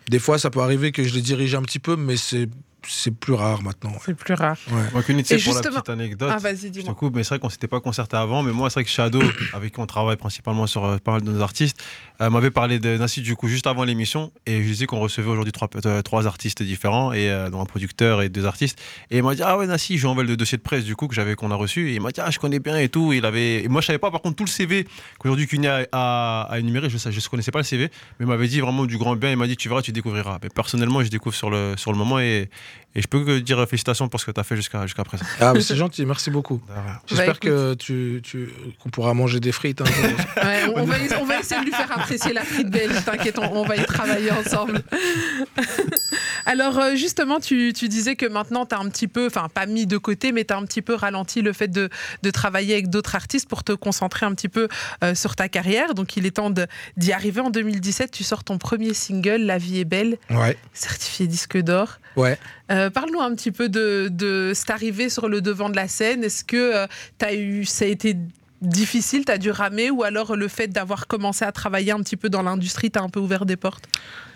des 0.10 0.20
fois, 0.20 0.40
ça 0.40 0.50
peut 0.50 0.62
arriver 0.62 0.92
que 0.92 1.04
je 1.04 1.14
les 1.14 1.22
dirige 1.22 1.54
un 1.54 1.62
petit 1.62 1.80
peu, 1.80 1.96
mais 1.96 2.18
c'est 2.18 2.50
c'est 2.88 3.12
plus 3.14 3.34
rare 3.34 3.62
maintenant. 3.64 3.92
ouais. 3.92 3.98
C'est 4.06 4.14
plus 4.16 4.34
rare. 4.34 4.58
Ouais. 4.72 4.74
Moi, 4.94 5.02
Et 5.02 5.04
pour 5.04 5.16
la 5.16 5.38
justement- 5.38 5.62
petite 5.62 5.90
anecdote. 5.90 6.32
Ah, 6.34 6.38
vas-y, 6.38 6.58
Je 6.58 6.62
te 6.68 6.68
dis-moi. 6.80 6.94
coupe, 6.96 7.16
mais 7.16 7.24
c'est 7.24 7.30
vrai 7.30 7.40
qu'on 7.40 7.50
s'était 7.50 7.68
pas 7.68 7.80
concerté 7.80 8.18
avant. 8.18 8.44
Mais 8.44 8.52
moi, 8.52 8.70
c'est 8.70 8.76
vrai 8.76 8.84
que 8.86 8.90
Shadow, 8.90 9.22
avec 9.54 9.74
qui 9.74 9.80
on 9.80 9.86
travaille 9.86 10.18
principalement 10.18 10.68
sur 10.68 10.86
euh, 10.86 10.98
pas 10.98 11.12
mal 11.14 11.22
de 11.22 11.32
nos 11.32 11.42
artistes, 11.42 11.82
euh, 12.22 12.30
m'avait 12.30 12.52
parlé 12.52 12.80
de 12.80 12.98
Nassi 12.98 13.22
du 13.22 13.36
coup 13.36 13.48
juste 13.48 13.68
avant 13.68 13.84
l'émission. 13.84 14.32
Et 14.46 14.62
je 14.64 14.68
disais 14.68 14.86
qu'on 14.86 15.00
recevait 15.00 15.30
aujourd'hui 15.30 15.52
trois, 15.52 15.70
euh, 15.86 16.02
trois 16.02 16.28
artistes 16.28 16.64
différents, 16.64 17.12
et, 17.14 17.30
euh, 17.30 17.50
dont 17.50 17.62
un 17.62 17.66
producteur 17.66 18.22
et 18.22 18.30
deux 18.30 18.46
artistes. 18.46 18.80
Et 19.12 19.18
il 19.18 19.24
m'a 19.24 19.36
dit 19.36 19.44
Ah 19.44 19.58
ouais, 19.58 19.68
Nassi, 19.68 19.98
je 19.98 20.02
lui 20.04 20.08
envoie 20.08 20.24
le 20.24 20.38
dossier 20.38 20.58
de 20.58 20.64
presse 20.64 20.84
du 20.86 20.96
coup 20.96 21.08
que 21.08 21.16
j'avais 21.16 21.36
qu'on 21.36 21.52
a 21.52 21.56
reçu. 21.56 21.90
Et 21.92 21.96
il 21.96 22.02
m'a 22.02 22.12
dit 22.12 22.22
Ah, 22.22 22.32
je 22.32 22.40
connais 22.40 22.60
bien 22.60 22.78
et 22.78 22.90
tout. 22.90 23.14
Il 23.14 23.26
avait... 23.26 23.64
Et 23.64 23.68
moi, 23.68 23.82
je 23.82 23.88
savais 23.88 24.00
pas 24.00 24.12
par 24.12 24.22
contre 24.22 24.36
tout 24.38 24.46
le 24.46 24.50
CV 24.50 24.88
qu'aujourd'hui 25.20 25.48
Cunia 25.48 25.86
a, 25.92 26.48
a 26.50 26.60
énuméré. 26.60 26.90
Je 26.90 26.96
ne 27.08 27.12
je 27.12 27.30
connaissais 27.30 27.52
pas 27.52 27.60
le 27.60 27.64
CV, 27.66 27.90
mais 28.20 28.26
il 28.26 28.28
m'avait 28.28 28.48
dit 28.48 28.60
vraiment 28.60 28.86
du 28.86 28.98
grand 28.98 29.16
bien. 29.16 29.32
Il 29.32 29.38
m'a 29.38 29.48
dit 29.48 29.58
Tu 29.58 29.70
verras, 29.70 29.82
tu 29.82 29.92
découvriras. 29.92 30.40
Mais 30.42 30.50
personnellement, 30.50 31.04
je 31.04 31.10
découvre 31.10 31.36
sur 31.36 31.50
le, 31.50 31.74
sur 31.78 31.92
le 31.92 31.98
moment 31.98 32.20
et, 32.20 32.50
et 32.96 33.02
je 33.04 33.08
peux 33.08 33.24
que 33.24 33.38
dire 33.40 33.64
félicitations 33.68 34.08
pour 34.10 34.20
ce 34.20 34.26
que 34.26 34.32
tu 34.32 34.40
as 34.40 34.44
fait 34.44 34.56
jusqu'à 34.56 34.82
jusqu'à 34.88 35.04
présent. 35.04 35.26
Ah, 35.40 35.54
mais 35.54 35.62
c'est 35.70 35.76
gentil, 35.76 36.06
merci 36.06 36.32
beaucoup. 36.32 36.60
J'espère 37.08 37.26
Bah, 37.28 37.32
écoute. 37.34 37.40
que 37.42 37.74
tu, 37.76 38.20
tu- 38.24 38.50
qu'on 38.82 38.90
pourra 38.90 39.14
manger 39.14 39.40
des 39.40 39.52
frites. 39.52 39.82
hein. 39.82 39.86
Ouais, 40.44 40.64
on, 40.76 40.82
on 40.82 40.86
va, 40.86 40.96
on 41.22 41.26
va 41.26 41.40
essayer 41.40 41.62
de 41.62 41.66
lui 41.66 41.72
faire 41.74 41.92
apprécier 41.92 42.34
la 42.34 42.42
frite 42.44 42.70
belge, 42.70 43.04
t'inquiète, 43.06 43.38
on, 43.38 43.52
on 43.62 43.66
va 43.66 43.76
y 43.78 43.86
travailler 43.86 44.32
ensemble. 44.32 44.82
Alors 46.46 46.80
euh, 46.80 46.96
justement, 46.96 47.40
tu, 47.40 47.74
tu 47.76 47.88
disais 47.90 48.16
que 48.16 48.26
maintenant 48.26 48.66
tu 48.66 48.74
as 48.76 48.80
un 48.80 48.90
petit 48.90 49.08
peu, 49.08 49.28
enfin 49.28 49.48
pas 49.54 49.66
mis 49.66 49.86
de 49.86 49.98
côté, 49.98 50.32
mais 50.32 50.46
tu 50.46 50.54
as 50.54 50.58
un 50.58 50.66
petit 50.66 50.82
peu 50.82 50.96
ralenti 50.96 51.42
le 51.42 51.54
fait 51.54 51.68
de, 51.68 51.90
de 52.24 52.32
travailler 52.32 52.74
avec 52.74 52.90
d'autres 52.90 53.16
artistes 53.16 53.48
pour 53.48 53.64
te 53.64 53.72
concentrer 53.74 54.26
un 54.26 54.34
petit 54.34 54.50
peu 54.50 54.68
euh, 55.04 55.14
sur 55.16 55.36
ta 55.36 55.48
carrière. 55.50 55.94
Donc 55.94 56.18
il 56.18 56.26
est 56.26 56.32
temps 56.32 56.52
d'y 56.98 57.12
arriver. 57.12 57.42
En 57.42 57.50
2017, 57.52 58.12
tu 58.12 58.24
sors 58.24 58.44
ton 58.44 58.58
premier 58.58 58.94
single, 58.94 59.42
La 59.42 59.58
vie 59.58 59.80
est 59.80 59.86
belle, 59.86 60.18
ouais, 60.32 60.58
certifié 60.74 61.28
disque 61.28 61.58
d'or. 61.58 62.00
Ouais. 62.20 62.38
Euh, 62.72 62.90
Parle-nous 62.90 63.22
un 63.22 63.34
petit 63.36 63.52
peu 63.52 63.70
de, 63.70 64.10
de 64.12 64.52
cette 64.54 64.70
arrivée 64.70 65.10
sur 65.10 65.28
le 65.28 65.42
devant 65.42 65.70
de 65.70 65.76
la 65.76 65.88
scène. 65.88 66.24
Est-ce 66.24 66.44
que 66.44 66.86
euh, 66.86 67.34
eu, 67.34 67.66
ça 67.66 67.86
a 67.86 67.88
été 67.88 68.16
difficile, 68.62 69.26
t'as 69.26 69.38
dû 69.38 69.52
ramer, 69.52 69.90
ou 69.90 70.04
alors 70.04 70.36
le 70.36 70.48
fait 70.48 70.68
d'avoir 70.68 71.08
commencé 71.08 71.46
à 71.46 71.52
travailler 71.52 71.92
un 71.92 72.02
petit 72.02 72.18
peu 72.18 72.30
dans 72.30 72.44
l'industrie 72.44 72.92
t'a 72.92 73.02
un 73.02 73.10
peu 73.10 73.20
ouvert 73.20 73.46
des 73.46 73.56
portes? 73.56 73.86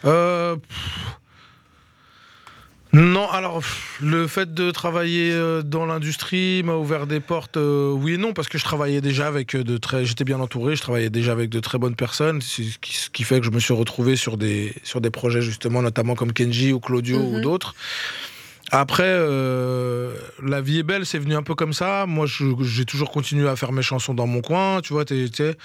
Euh, 0.06 0.56
pff. 0.56 1.20
Non, 2.94 3.28
alors 3.32 3.62
le 4.02 4.28
fait 4.28 4.54
de 4.54 4.70
travailler 4.70 5.32
euh, 5.32 5.64
dans 5.64 5.88
l'industrie 5.88 6.62
m'a 6.64 6.76
ouvert 6.76 7.08
des 7.08 7.20
portes, 7.20 7.58
euh, 7.58 7.92
oui 7.92 8.14
et 8.14 8.18
non, 8.18 8.34
parce 8.34 8.48
que 8.50 8.60
je 8.60 8.64
travaillais 8.64 9.02
déjà 9.02 9.26
avec 9.28 9.56
euh, 9.56 9.64
de 9.64 9.78
très, 9.78 10.06
j'étais 10.06 10.24
bien 10.24 10.40
entouré, 10.40 10.76
je 10.76 10.82
travaillais 10.82 11.10
déjà 11.10 11.32
avec 11.32 11.50
de 11.50 11.60
très 11.60 11.80
bonnes 11.80 11.96
personnes, 11.96 12.40
ce 12.42 12.62
qui, 12.80 12.94
ce 12.96 13.10
qui 13.10 13.24
fait 13.24 13.40
que 13.40 13.48
je 13.48 13.52
me 13.52 13.60
suis 13.60 13.74
retrouvé 13.74 14.16
sur 14.16 14.38
des 14.38 14.76
sur 14.84 15.02
des 15.02 15.10
projets 15.10 15.42
justement, 15.42 15.82
notamment 15.82 16.14
comme 16.14 16.34
Kenji 16.34 16.72
ou 16.72 16.80
Claudio 16.80 17.18
Mhm. 17.18 17.36
ou 17.36 17.40
d'autres. 17.42 17.74
Après, 18.72 19.04
euh, 19.06 20.16
la 20.44 20.62
vie 20.62 20.80
est 20.80 20.84
belle, 20.84 21.06
c'est 21.06 21.20
venu 21.20 21.36
un 21.36 21.44
peu 21.44 21.54
comme 21.56 21.74
ça. 21.74 22.06
Moi, 22.08 22.26
j'ai 22.28 22.86
toujours 22.86 23.12
continué 23.12 23.48
à 23.50 23.56
faire 23.56 23.72
mes 23.72 23.82
chansons 23.84 24.14
dans 24.14 24.26
mon 24.28 24.42
coin, 24.42 24.82
tu 24.82 24.94
vois. 24.94 25.04
t'es- 25.06 25.30
t'es- 25.30 25.56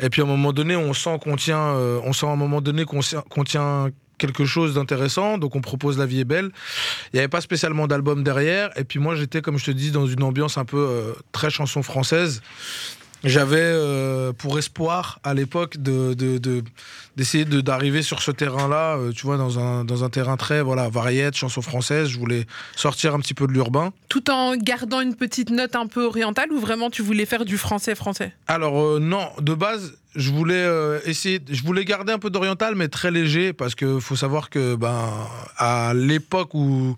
Et 0.00 0.10
puis 0.10 0.22
à 0.22 0.24
un 0.24 0.28
moment 0.28 0.52
donné, 0.52 0.74
on 0.76 0.92
sent 0.92 1.18
qu'on 1.22 1.36
tient, 1.36 1.60
euh, 1.76 2.00
on 2.04 2.12
sent 2.12 2.26
à 2.26 2.30
un 2.30 2.36
moment 2.36 2.60
donné 2.60 2.84
qu'on 2.84 3.44
tient 3.44 3.88
quelque 4.18 4.44
chose 4.44 4.74
d'intéressant, 4.74 5.38
donc 5.38 5.56
on 5.56 5.60
propose 5.60 5.98
La 5.98 6.06
vie 6.06 6.20
est 6.20 6.24
belle. 6.24 6.50
Il 7.12 7.16
n'y 7.16 7.20
avait 7.20 7.28
pas 7.28 7.40
spécialement 7.40 7.86
d'album 7.86 8.22
derrière, 8.22 8.70
et 8.76 8.84
puis 8.84 8.98
moi 8.98 9.14
j'étais, 9.14 9.40
comme 9.40 9.58
je 9.58 9.64
te 9.64 9.70
dis, 9.70 9.90
dans 9.90 10.06
une 10.06 10.22
ambiance 10.22 10.58
un 10.58 10.64
peu 10.64 10.76
euh, 10.76 11.12
très 11.32 11.50
chanson 11.50 11.82
française. 11.82 12.42
J'avais 13.24 13.56
euh, 13.60 14.32
pour 14.32 14.58
espoir 14.58 15.18
à 15.24 15.34
l'époque 15.34 15.76
de, 15.78 16.14
de- 16.14 16.38
de- 16.38 16.62
d'essayer 17.16 17.44
de, 17.44 17.60
d'arriver 17.60 18.02
sur 18.02 18.22
ce 18.22 18.30
terrain-là, 18.30 18.96
euh, 18.96 19.10
tu 19.12 19.26
vois, 19.26 19.36
dans 19.36 19.58
un, 19.58 19.84
dans 19.84 20.04
un 20.04 20.08
terrain 20.08 20.36
très 20.36 20.62
voilà, 20.62 20.88
variette, 20.88 21.34
chanson 21.36 21.60
française. 21.60 22.08
Je 22.08 22.18
voulais 22.18 22.46
sortir 22.76 23.14
un 23.14 23.20
petit 23.20 23.34
peu 23.34 23.46
de 23.48 23.52
l'urbain. 23.52 23.92
Tout 24.08 24.30
en 24.30 24.54
gardant 24.56 25.00
une 25.00 25.16
petite 25.16 25.50
note 25.50 25.74
un 25.74 25.86
peu 25.88 26.04
orientale, 26.04 26.52
ou 26.52 26.60
vraiment 26.60 26.90
tu 26.90 27.02
voulais 27.02 27.26
faire 27.26 27.44
du 27.44 27.58
français-français 27.58 28.32
Alors 28.46 28.80
euh, 28.80 28.98
non, 29.00 29.28
de 29.40 29.52
base, 29.54 29.94
je 30.14 30.30
voulais 30.30 30.66
essayer, 31.04 31.40
je 31.50 31.62
voulais 31.64 31.84
garder 31.84 32.12
un 32.12 32.18
peu 32.20 32.30
d'oriental, 32.30 32.74
mais 32.76 32.86
très 32.88 33.10
léger, 33.10 33.52
parce 33.52 33.74
que 33.74 33.98
faut 33.98 34.16
savoir 34.16 34.48
que 34.48 34.76
ben 34.76 35.10
à 35.56 35.92
l'époque 35.94 36.54
où 36.54 36.96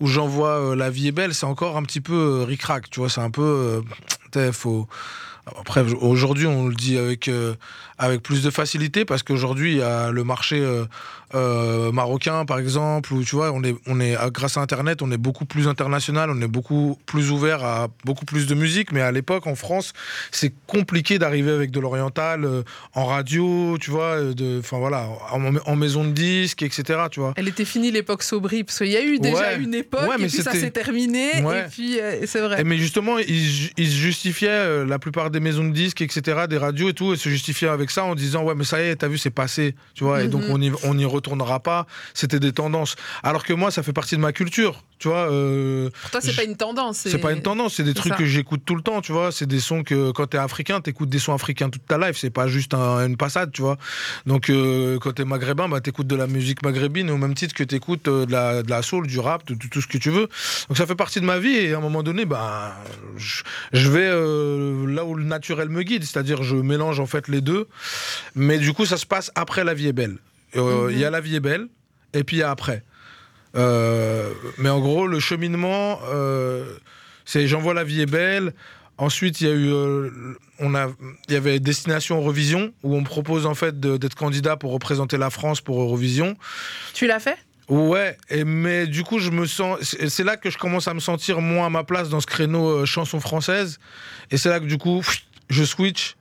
où 0.00 0.06
j'envoie 0.08 0.74
La 0.76 0.90
vie 0.90 1.08
est 1.08 1.12
belle, 1.12 1.32
c'est 1.34 1.46
encore 1.46 1.76
un 1.78 1.82
petit 1.84 2.00
peu 2.00 2.42
ric-rac, 2.46 2.90
tu 2.90 3.00
vois, 3.00 3.08
c'est 3.08 3.20
un 3.22 3.30
peu, 3.30 3.82
faut. 4.52 4.86
Après, 5.46 5.82
aujourd'hui, 5.94 6.46
on 6.46 6.68
le 6.68 6.74
dit 6.74 6.96
avec, 6.96 7.28
euh, 7.28 7.54
avec 7.98 8.22
plus 8.22 8.42
de 8.42 8.50
facilité 8.50 9.04
parce 9.04 9.22
qu'aujourd'hui, 9.22 9.72
il 9.72 9.78
y 9.78 9.82
a 9.82 10.10
le 10.10 10.24
marché 10.24 10.58
euh, 10.60 10.84
euh, 11.34 11.90
marocain, 11.92 12.44
par 12.44 12.58
exemple, 12.58 13.12
où 13.12 13.24
tu 13.24 13.34
vois, 13.36 13.50
on 13.52 13.62
est, 13.62 13.74
on 13.86 13.98
est, 14.00 14.16
grâce 14.32 14.56
à 14.56 14.60
Internet, 14.60 15.02
on 15.02 15.10
est 15.10 15.16
beaucoup 15.16 15.44
plus 15.46 15.66
international, 15.68 16.30
on 16.30 16.40
est 16.40 16.46
beaucoup 16.48 16.98
plus 17.06 17.30
ouvert 17.30 17.64
à 17.64 17.88
beaucoup 18.04 18.24
plus 18.24 18.46
de 18.46 18.54
musique. 18.54 18.92
Mais 18.92 19.00
à 19.00 19.10
l'époque, 19.10 19.46
en 19.46 19.54
France, 19.56 19.92
c'est 20.30 20.52
compliqué 20.66 21.18
d'arriver 21.18 21.50
avec 21.50 21.70
de 21.72 21.80
l'oriental 21.80 22.44
euh, 22.44 22.62
en 22.94 23.04
radio, 23.06 23.76
tu 23.80 23.90
vois, 23.90 24.18
enfin 24.58 24.78
voilà, 24.78 25.08
en, 25.32 25.56
en 25.56 25.76
maison 25.76 26.04
de 26.04 26.10
disques, 26.12 26.62
etc. 26.62 27.00
Tu 27.10 27.20
vois. 27.20 27.32
Elle 27.36 27.48
était 27.48 27.64
finie 27.64 27.90
l'époque 27.90 28.22
Sobri, 28.22 28.62
parce 28.64 28.78
qu'il 28.78 28.88
y 28.88 28.96
a 28.96 29.04
eu 29.04 29.18
déjà 29.18 29.34
Ouais. 29.34 29.58
une 29.62 29.74
époque, 29.74 30.02
Ouais, 30.08 30.16
et 30.16 30.22
mais 30.22 30.28
puis 30.28 30.42
ça 30.42 30.52
s'est 30.52 30.70
terminé, 30.70 31.42
Ouais. 31.42 31.60
et 31.60 31.68
puis 31.70 31.98
c'est 32.26 32.40
vrai. 32.40 32.60
Et 32.60 32.64
mais 32.64 32.76
justement, 32.78 33.18
ils, 33.18 33.70
ils 33.76 33.86
se 33.90 33.96
justifiaient, 33.96 34.84
la 34.84 34.98
plupart 35.00 35.30
des 35.30 35.40
maisons 35.40 35.64
de 35.64 35.72
disques, 35.72 36.00
etc., 36.00 36.42
des 36.48 36.58
radios 36.58 36.88
et 36.90 36.94
tout, 36.94 37.12
et 37.12 37.16
se 37.16 37.28
justifiaient 37.28 37.68
avec 37.68 37.83
ça 37.90 38.04
en 38.04 38.14
disant 38.14 38.42
Ouais, 38.44 38.54
mais 38.54 38.64
ça 38.64 38.80
y 38.82 38.86
est, 38.88 38.96
t'as 38.96 39.08
vu, 39.08 39.18
c'est 39.18 39.30
passé, 39.30 39.74
tu 39.94 40.04
vois, 40.04 40.22
et 40.22 40.28
donc 40.28 40.42
Mhm. 40.44 40.50
on 40.50 40.58
n'y 40.58 40.72
on 40.84 40.98
y 40.98 41.04
retournera 41.04 41.60
pas. 41.60 41.86
C'était 42.14 42.40
des 42.40 42.52
tendances. 42.52 42.96
Alors 43.22 43.44
que 43.44 43.52
moi, 43.52 43.70
ça 43.70 43.82
fait 43.82 43.92
partie 43.92 44.16
de 44.16 44.20
ma 44.20 44.32
culture, 44.32 44.82
tu 45.04 45.08
vois. 45.08 45.30
euh, 45.30 45.90
Pour 46.00 46.10
toi, 46.12 46.20
c'est 46.22 46.34
pas 46.34 46.44
une 46.44 46.56
tendance. 46.56 46.96
c'est 47.04 47.18
pas 47.18 47.32
une 47.32 47.42
tendance, 47.42 47.74
c'est 47.74 47.82
des 47.84 47.92
trucs 47.92 48.12
ça. 48.14 48.18
que 48.18 48.24
j'écoute 48.24 48.62
tout 48.64 48.74
le 48.74 48.80
temps, 48.80 49.02
tu 49.02 49.12
vois. 49.12 49.32
C'est 49.32 49.44
des 49.44 49.60
sons 49.60 49.82
que 49.82 50.12
quand 50.12 50.26
t'es 50.28 50.38
africain, 50.38 50.80
t'écoutes 50.80 51.10
des 51.10 51.18
sons 51.18 51.34
africains 51.34 51.68
toute 51.68 51.84
ta 51.86 51.98
life. 51.98 52.16
C'est 52.18 52.30
pas 52.30 52.48
juste 52.48 52.72
un- 52.72 53.06
une 53.06 53.18
passade, 53.18 53.52
tu 53.52 53.60
vois. 53.60 53.76
Donc 54.24 54.48
euh, 54.48 54.98
quand 54.98 55.12
t'es 55.12 55.26
maghrébin, 55.26 55.68
bah, 55.68 55.82
t'écoutes 55.82 56.06
de 56.06 56.16
la 56.16 56.26
musique 56.26 56.62
maghrébine 56.62 57.10
au 57.10 57.18
même 57.18 57.34
titre 57.34 57.54
que 57.54 57.64
t'écoutes 57.64 58.08
euh, 58.08 58.24
de 58.24 58.32
la, 58.32 58.62
de 58.62 58.70
la 58.70 58.80
soul, 58.80 59.06
du 59.06 59.18
rap, 59.20 59.46
de, 59.46 59.52
de 59.54 59.66
tout 59.68 59.82
ce 59.82 59.86
que 59.86 59.98
tu 59.98 60.08
veux. 60.08 60.28
Donc 60.68 60.78
ça 60.78 60.86
fait 60.86 60.94
partie 60.94 61.20
de 61.20 61.26
ma 61.26 61.38
vie 61.38 61.54
et 61.54 61.74
à 61.74 61.76
un 61.76 61.80
moment 61.82 62.02
donné, 62.02 62.24
bah, 62.24 62.74
je, 63.18 63.42
je 63.74 63.90
vais 63.90 64.08
euh, 64.10 64.86
là 64.86 65.04
où 65.04 65.14
le 65.14 65.24
naturel 65.24 65.68
me 65.68 65.82
guide, 65.82 66.04
c'est-à-dire 66.04 66.42
je 66.42 66.56
mélange 66.56 66.98
en 66.98 67.06
fait 67.06 67.28
les 67.28 67.42
deux. 67.42 67.68
Mais 68.34 68.56
du 68.58 68.72
coup, 68.72 68.86
ça 68.86 68.96
se 68.96 69.04
passe 69.04 69.30
après 69.34 69.64
La 69.64 69.74
vie 69.74 69.88
est 69.88 69.92
belle. 69.92 70.16
Euh, 70.56 70.88
Il 70.90 70.94
Mhm. 70.96 71.02
y 71.02 71.04
a 71.04 71.10
La 71.10 71.20
vie 71.20 71.36
est 71.36 71.40
belle 71.40 71.66
et 72.14 72.24
puis 72.24 72.36
il 72.36 72.40
y 72.40 72.42
a 72.42 72.50
après. 72.50 72.82
Euh, 73.56 74.32
mais 74.58 74.68
en 74.68 74.80
gros, 74.80 75.06
le 75.06 75.20
cheminement, 75.20 76.00
euh, 76.12 76.76
c'est 77.24 77.46
j'envoie 77.46 77.74
La 77.74 77.84
vie 77.84 78.00
est 78.00 78.06
belle. 78.06 78.52
Ensuite, 78.96 79.40
il 79.40 79.46
y 79.48 79.50
a 79.50 79.54
eu, 79.54 79.72
euh, 79.72 80.10
on 80.60 80.74
a, 80.74 80.88
il 81.28 81.34
y 81.34 81.36
avait 81.36 81.58
Destination 81.58 82.16
Eurovision 82.16 82.72
où 82.84 82.94
on 82.94 83.00
me 83.00 83.06
propose 83.06 83.44
en 83.44 83.54
fait 83.54 83.80
d'être 83.80 84.14
candidat 84.14 84.56
pour 84.56 84.72
représenter 84.72 85.16
la 85.16 85.30
France 85.30 85.60
pour 85.60 85.80
Eurovision. 85.80 86.36
Tu 86.92 87.06
l'as 87.06 87.18
fait? 87.18 87.36
Ouais, 87.68 88.16
et, 88.28 88.44
mais 88.44 88.86
du 88.86 89.02
coup, 89.02 89.18
je 89.18 89.30
me 89.30 89.46
sens. 89.46 89.78
C'est 89.82 90.08
c'est 90.10 90.22
là 90.22 90.36
que 90.36 90.50
je 90.50 90.58
commence 90.58 90.86
à 90.86 90.94
me 90.94 91.00
sentir 91.00 91.40
moins 91.40 91.66
à 91.66 91.70
ma 91.70 91.82
place 91.82 92.08
dans 92.08 92.20
ce 92.20 92.26
créneau 92.26 92.68
euh, 92.68 92.84
chanson 92.84 93.20
française. 93.20 93.80
Et 94.30 94.36
c'est 94.36 94.48
là 94.48 94.60
que 94.60 94.66
du 94.66 94.78
coup, 94.78 95.02
je 95.48 95.64
switch 95.64 96.14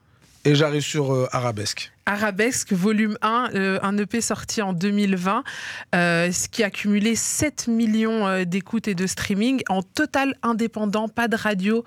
et 0.46 0.56
j'arrive 0.56 0.82
sur 0.82 1.14
euh, 1.14 1.28
Arabesque. 1.32 1.92
Arabesque, 2.06 2.74
volume 2.74 3.18
1, 3.22 3.52
euh, 3.56 3.80
un 3.82 3.98
EP 3.98 4.20
sorti 4.20 4.62
en 4.62 4.74
2020, 4.74 5.44
euh, 5.96 6.32
ce 6.32 6.50
qui 6.50 6.64
a 6.64 6.70
cumulé 6.70 7.16
7 7.16 7.68
millions 7.68 8.28
euh, 8.28 8.44
d'écoutes 8.44 8.88
et 8.90 8.96
de 8.96 9.08
streaming 9.08 9.62
en 9.70 9.82
total 9.82 10.36
indépendant, 10.44 11.08
pas 11.08 11.28
de 11.30 11.38
radio. 11.38 11.84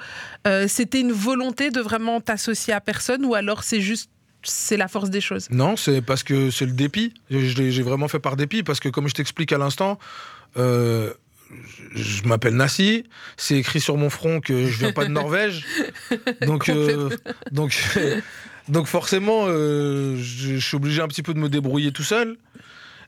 Euh, 0.47 0.67
C'était 0.69 1.01
une 1.01 1.13
volonté 1.13 1.71
de 1.71 1.81
vraiment 1.81 2.21
t'associer 2.21 2.73
à 2.73 2.81
personne 2.81 3.25
ou 3.27 3.35
alors 3.35 3.63
c'est 3.63 3.81
juste 3.81 4.11
c'est 4.43 4.77
la 4.77 4.87
force 4.87 5.11
des 5.11 5.21
choses? 5.21 5.49
Non, 5.51 5.77
c'est 5.77 6.01
parce 6.03 6.23
que 6.23 6.51
c'est 6.51 6.67
le 6.67 6.73
dépit. 6.73 7.13
J'ai 7.31 7.83
vraiment 7.83 8.07
fait 8.07 8.21
par 8.21 8.37
dépit 8.37 8.63
parce 8.63 8.79
que, 8.79 8.89
comme 8.89 9.09
je 9.09 9.15
t'explique 9.15 9.53
à 9.53 9.59
l'instant, 9.59 9.99
euh, 10.57 11.13
je 11.95 12.23
m'appelle 12.25 12.55
Nassi. 12.55 13.05
C'est 13.37 13.57
écrit 13.57 13.81
sur 13.81 13.97
mon 13.97 14.11
front 14.11 14.41
que 14.41 14.67
je 14.67 14.79
viens 14.79 14.93
pas 14.93 15.05
de 15.05 15.11
Norvège. 15.13 15.65
Donc, 16.43 16.69
euh, 16.69 17.11
donc, 17.53 17.77
donc 18.69 18.87
forcément, 18.87 19.45
euh, 19.47 20.17
je, 20.17 20.57
je 20.57 20.67
suis 20.67 20.77
obligé 20.77 21.01
un 21.03 21.09
petit 21.09 21.23
peu 21.23 21.35
de 21.35 21.39
me 21.39 21.49
débrouiller 21.49 21.93
tout 21.93 22.03
seul. 22.03 22.37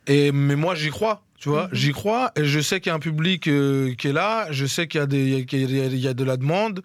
Et, 0.07 0.33
mais 0.33 0.57
moi, 0.57 0.74
j'y 0.74 0.90
crois. 0.90 1.24
Tu 1.38 1.48
vois, 1.51 1.64
Mhm. 1.68 1.74
j'y 1.74 1.92
crois 1.92 2.33
et 2.37 2.44
je 2.44 2.59
sais 2.61 2.81
qu'il 2.81 2.90
y 2.90 2.92
a 2.92 2.96
un 2.96 2.98
public 3.01 3.46
euh, 3.46 3.94
qui 3.94 4.09
est 4.09 4.12
là, 4.12 4.48
je 4.51 4.66
sais 4.66 4.88
qu'il 4.88 4.98
y, 5.01 5.03
a 5.03 5.07
des- 5.07 5.29
y 5.29 5.35
a- 5.35 5.87
il 5.87 5.96
y 5.98 6.09
a 6.09 6.14
de 6.14 6.24
la 6.24 6.37
demande. 6.37 6.83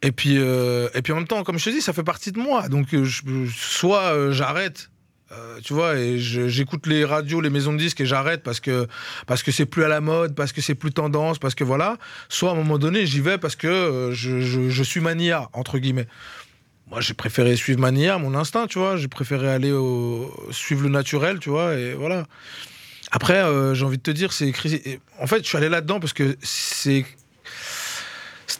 Et 0.00 0.10
puis, 0.12 0.36
et 0.36 1.02
puis 1.02 1.12
en 1.12 1.16
même 1.16 1.26
temps, 1.26 1.42
comme 1.44 1.58
je 1.58 1.64
te 1.64 1.70
dis, 1.70 1.80
ça 1.82 1.92
fait 1.92 2.02
partie 2.02 2.30
de 2.32 2.38
moi. 2.38 2.68
Donc, 2.68 2.88
je- 2.92 3.22
soit 3.54 4.30
j'arrête, 4.32 4.90
euh, 5.36 5.60
tu 5.62 5.72
vois, 5.72 5.96
et 5.96 6.18
j'écoute 6.18 6.86
les 6.86 7.04
radios, 7.04 7.40
les 7.40 7.50
maisons 7.50 7.72
de 7.72 7.78
disques 7.78 8.00
et 8.00 8.06
j'arrête 8.06 8.42
parce 8.42 8.60
que 8.60 8.86
parce 9.26 9.42
que 9.42 9.52
c'est 9.52 9.66
plus 9.66 9.84
à 9.84 9.88
la 9.88 10.00
mode, 10.00 10.34
parce 10.34 10.52
que 10.52 10.60
c'est 10.60 10.74
plus 10.74 10.92
tendance, 10.92 11.38
parce 11.38 11.54
que 11.54 11.64
voilà. 11.64 11.98
Soit 12.28 12.50
à 12.50 12.52
un 12.52 12.56
moment 12.56 12.78
donné, 12.78 13.06
j'y 13.06 13.20
vais 13.20 13.38
parce 13.38 13.56
que 13.56 13.66
euh, 13.66 14.12
je, 14.12 14.82
suis 14.82 15.00
mania 15.00 15.48
entre 15.52 15.78
guillemets. 15.78 16.06
Moi, 16.90 17.00
j'ai 17.00 17.14
préféré 17.14 17.56
suivre 17.56 17.80
mania, 17.80 18.18
mon 18.18 18.34
instinct, 18.34 18.66
tu 18.66 18.78
vois. 18.78 18.96
J'ai 18.96 19.08
préféré 19.08 19.48
aller 19.48 19.72
au, 19.72 20.32
suivre 20.50 20.82
le 20.82 20.90
naturel, 20.90 21.38
tu 21.38 21.50
vois, 21.50 21.74
et 21.74 21.94
voilà. 21.94 22.24
Après, 23.10 23.42
euh, 23.42 23.74
j'ai 23.74 23.84
envie 23.84 23.98
de 23.98 24.02
te 24.02 24.10
dire, 24.10 24.32
c'est 24.32 24.48
écrit. 24.48 25.00
En 25.20 25.26
fait, 25.26 25.42
je 25.42 25.48
suis 25.48 25.56
allé 25.56 25.68
là-dedans 25.68 26.00
parce 26.00 26.12
que 26.12 26.36
c'est. 26.42 27.04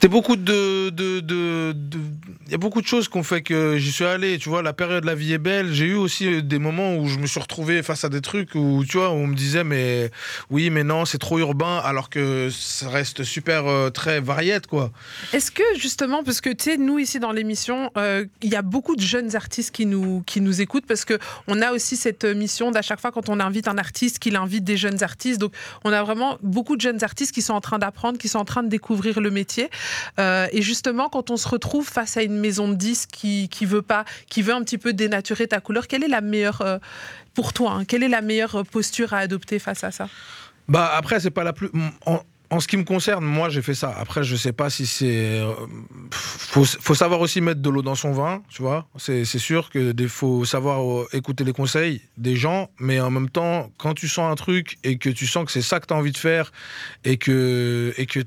Beaucoup 0.08 0.36
de, 0.36 0.90
de, 0.90 1.20
de, 1.20 1.72
de- 1.72 1.98
Il 2.46 2.52
y 2.52 2.54
a 2.54 2.58
beaucoup 2.58 2.80
de 2.80 2.86
choses 2.86 3.08
qui 3.08 3.16
ont 3.18 3.22
fait 3.24 3.42
que 3.42 3.78
j'y 3.78 3.90
suis 3.90 4.04
allé. 4.04 4.38
Tu 4.38 4.48
vois, 4.48 4.62
la 4.62 4.72
période 4.72 5.04
La 5.04 5.14
vie 5.14 5.32
est 5.32 5.38
belle. 5.38 5.72
J'ai 5.72 5.86
eu 5.86 5.94
aussi 5.94 6.42
des 6.42 6.58
moments 6.60 6.96
où 6.96 7.08
je 7.08 7.18
me 7.18 7.26
suis 7.26 7.40
retrouvé 7.40 7.82
face 7.82 8.04
à 8.04 8.08
des 8.08 8.20
trucs 8.20 8.54
où, 8.54 8.84
tu 8.88 8.98
vois, 8.98 9.10
on 9.10 9.26
me 9.26 9.34
disait, 9.34 9.64
mais 9.64 10.10
oui, 10.50 10.70
mais 10.70 10.84
non, 10.84 11.04
c'est 11.04 11.18
trop 11.18 11.38
urbain, 11.40 11.78
alors 11.84 12.10
que 12.10 12.48
ça 12.50 12.88
reste 12.90 13.24
super 13.24 13.66
euh, 13.66 13.90
très 13.90 14.20
variette, 14.20 14.66
quoi. 14.68 14.92
Est-ce 15.32 15.50
que 15.50 15.62
justement, 15.76 16.22
parce 16.22 16.40
que 16.40 16.50
tu 16.50 16.64
sais, 16.64 16.76
nous 16.76 16.98
ici 16.98 17.18
dans 17.18 17.32
l'émission, 17.32 17.90
euh, 17.96 18.24
il 18.42 18.50
y 18.50 18.56
a 18.56 18.62
beaucoup 18.62 18.94
de 18.94 19.00
jeunes 19.02 19.34
artistes 19.34 19.74
qui 19.74 19.86
nous, 19.86 20.22
qui 20.26 20.40
nous 20.40 20.60
écoutent 20.60 20.86
parce 20.86 21.04
que 21.04 21.18
on 21.48 21.60
a 21.60 21.72
aussi 21.72 21.96
cette 21.96 22.24
mission 22.24 22.70
d'à 22.70 22.82
chaque 22.82 23.00
fois 23.00 23.10
quand 23.10 23.28
on 23.28 23.40
invite 23.40 23.66
un 23.66 23.78
artiste, 23.78 24.20
qu'il 24.20 24.36
invite 24.36 24.62
des 24.64 24.76
jeunes 24.76 25.02
artistes. 25.02 25.40
Donc 25.40 25.52
on 25.82 25.92
a 25.92 26.02
vraiment 26.04 26.38
beaucoup 26.42 26.76
de 26.76 26.80
jeunes 26.82 27.02
artistes 27.02 27.32
qui 27.32 27.42
sont 27.42 27.54
en 27.54 27.60
train 27.60 27.78
d'apprendre, 27.78 28.18
qui 28.18 28.28
sont 28.28 28.38
en 28.38 28.44
train 28.44 28.62
de 28.62 28.68
découvrir 28.68 29.20
le 29.20 29.30
métier. 29.30 29.70
Euh, 30.18 30.46
et 30.52 30.62
justement, 30.62 31.09
quand 31.09 31.30
on 31.30 31.37
se 31.37 31.48
retrouve 31.48 31.87
face 31.88 32.16
à 32.16 32.22
une 32.22 32.38
maison 32.38 32.68
de 32.68 32.74
disques 32.74 33.11
qui, 33.12 33.48
qui 33.48 33.66
veut 33.66 33.83
pas, 33.83 34.04
qui 34.28 34.42
veut 34.42 34.54
un 34.54 34.62
petit 34.62 34.78
peu 34.78 34.92
dénaturer 34.92 35.46
ta 35.48 35.61
couleur, 35.61 35.87
quelle 35.87 36.04
est 36.04 36.09
la 36.09 36.20
meilleure 36.20 36.61
euh, 36.62 36.78
pour 37.35 37.52
toi 37.52 37.72
hein, 37.72 37.85
Quelle 37.85 38.02
est 38.02 38.09
la 38.09 38.22
meilleure 38.22 38.64
posture 38.66 39.12
à 39.12 39.18
adopter 39.18 39.59
face 39.59 39.85
à 39.85 39.90
ça? 39.90 40.09
Bah 40.68 40.90
après, 40.94 41.20
c'est 41.20 41.30
pas 41.30 41.44
la 41.44 41.52
plus. 41.52 41.70
En, 42.07 42.20
ce 42.61 42.68
qui 42.68 42.76
me 42.76 42.85
concerne, 42.85 43.24
moi 43.24 43.48
j'ai 43.48 43.62
fait 43.62 43.74
ça. 43.74 43.92
Après, 43.98 44.22
je 44.22 44.37
sais 44.37 44.52
pas 44.52 44.70
si 44.70 44.87
c'est. 44.87 45.40
euh, 45.40 45.52
faut, 46.11 46.64
faut 46.64 46.94
savoir 46.94 47.20
aussi 47.20 47.40
mettre 47.40 47.61
de 47.61 47.68
l'eau 47.68 47.83
dans 47.83 47.96
son 47.96 48.12
vin, 48.12 48.42
tu 48.48 48.62
vois. 48.62 48.87
C'est 48.96 49.24
sûr 49.24 49.70
que 49.70 49.92
faut 50.07 50.44
savoir 50.44 51.04
écouter 51.12 51.42
les 51.42 51.52
conseils 51.52 52.00
des 52.16 52.37
gens, 52.37 52.70
mais 52.78 53.00
en 53.00 53.11
même 53.11 53.28
temps, 53.28 53.72
quand 53.76 53.94
tu 53.94 54.07
sens 54.07 54.30
un 54.30 54.37
truc 54.37 54.78
et 54.85 54.98
que 54.98 55.11
tu 55.11 55.26
sens 55.26 55.44
que 55.46 55.50
c'est 55.50 55.62
ça 55.62 55.80
que 55.80 55.87
tu 55.87 55.94
as 55.94 55.96
envie 55.96 56.12
de 56.12 56.18
faire 56.18 56.52
et 57.04 57.16
que 57.16 57.92
et 57.98 58.07
que 58.07 58.20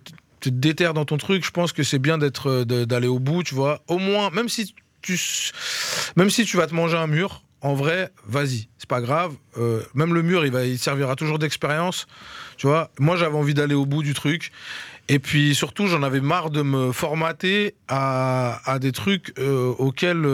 te 0.50 0.56
déterres 0.56 0.94
dans 0.94 1.06
ton 1.06 1.18
truc, 1.18 1.46
je 1.46 1.52
pense 1.52 1.74
que 1.74 1.84
c'est 1.84 2.00
bien 2.00 2.18
d'être 2.18 2.50
euh, 2.50 2.86
d'aller 2.86 3.08
au 3.08 3.20
bout, 3.20 3.44
tu 3.44 3.56
vois. 3.56 3.82
Au 3.88 3.98
moins, 3.98 4.30
même 4.32 4.50
si 4.50 4.74
tu 5.02 5.18
même 6.16 6.30
si 6.30 6.46
tu 6.46 6.58
vas 6.58 6.68
te 6.68 6.76
manger 6.76 6.98
un 6.98 7.08
mur, 7.08 7.44
en 7.62 7.74
vrai, 7.74 8.12
vas-y, 8.26 8.68
c'est 8.78 8.90
pas 8.90 9.02
grave. 9.02 9.34
Euh, 9.58 9.82
même 9.94 10.14
le 10.14 10.22
mur, 10.22 10.46
il, 10.46 10.52
va, 10.52 10.66
il 10.66 10.78
servira 10.78 11.16
toujours 11.16 11.40
d'expérience. 11.40 12.08
Tu 12.58 12.68
vois, 12.68 12.92
moi 13.00 13.16
j'avais 13.16 13.38
envie 13.38 13.54
d'aller 13.54 13.76
au 13.76 13.86
bout 13.86 14.04
du 14.04 14.14
truc. 14.14 14.52
Et 15.10 15.20
puis 15.20 15.56
surtout, 15.56 15.88
j'en 15.88 16.04
avais 16.04 16.20
marre 16.20 16.50
de 16.50 16.62
me 16.62 16.92
formater 16.92 17.76
à, 17.88 18.78
des 18.82 18.92
trucs 18.92 19.34
euh, 19.40 19.74
auxquels, 19.78 20.26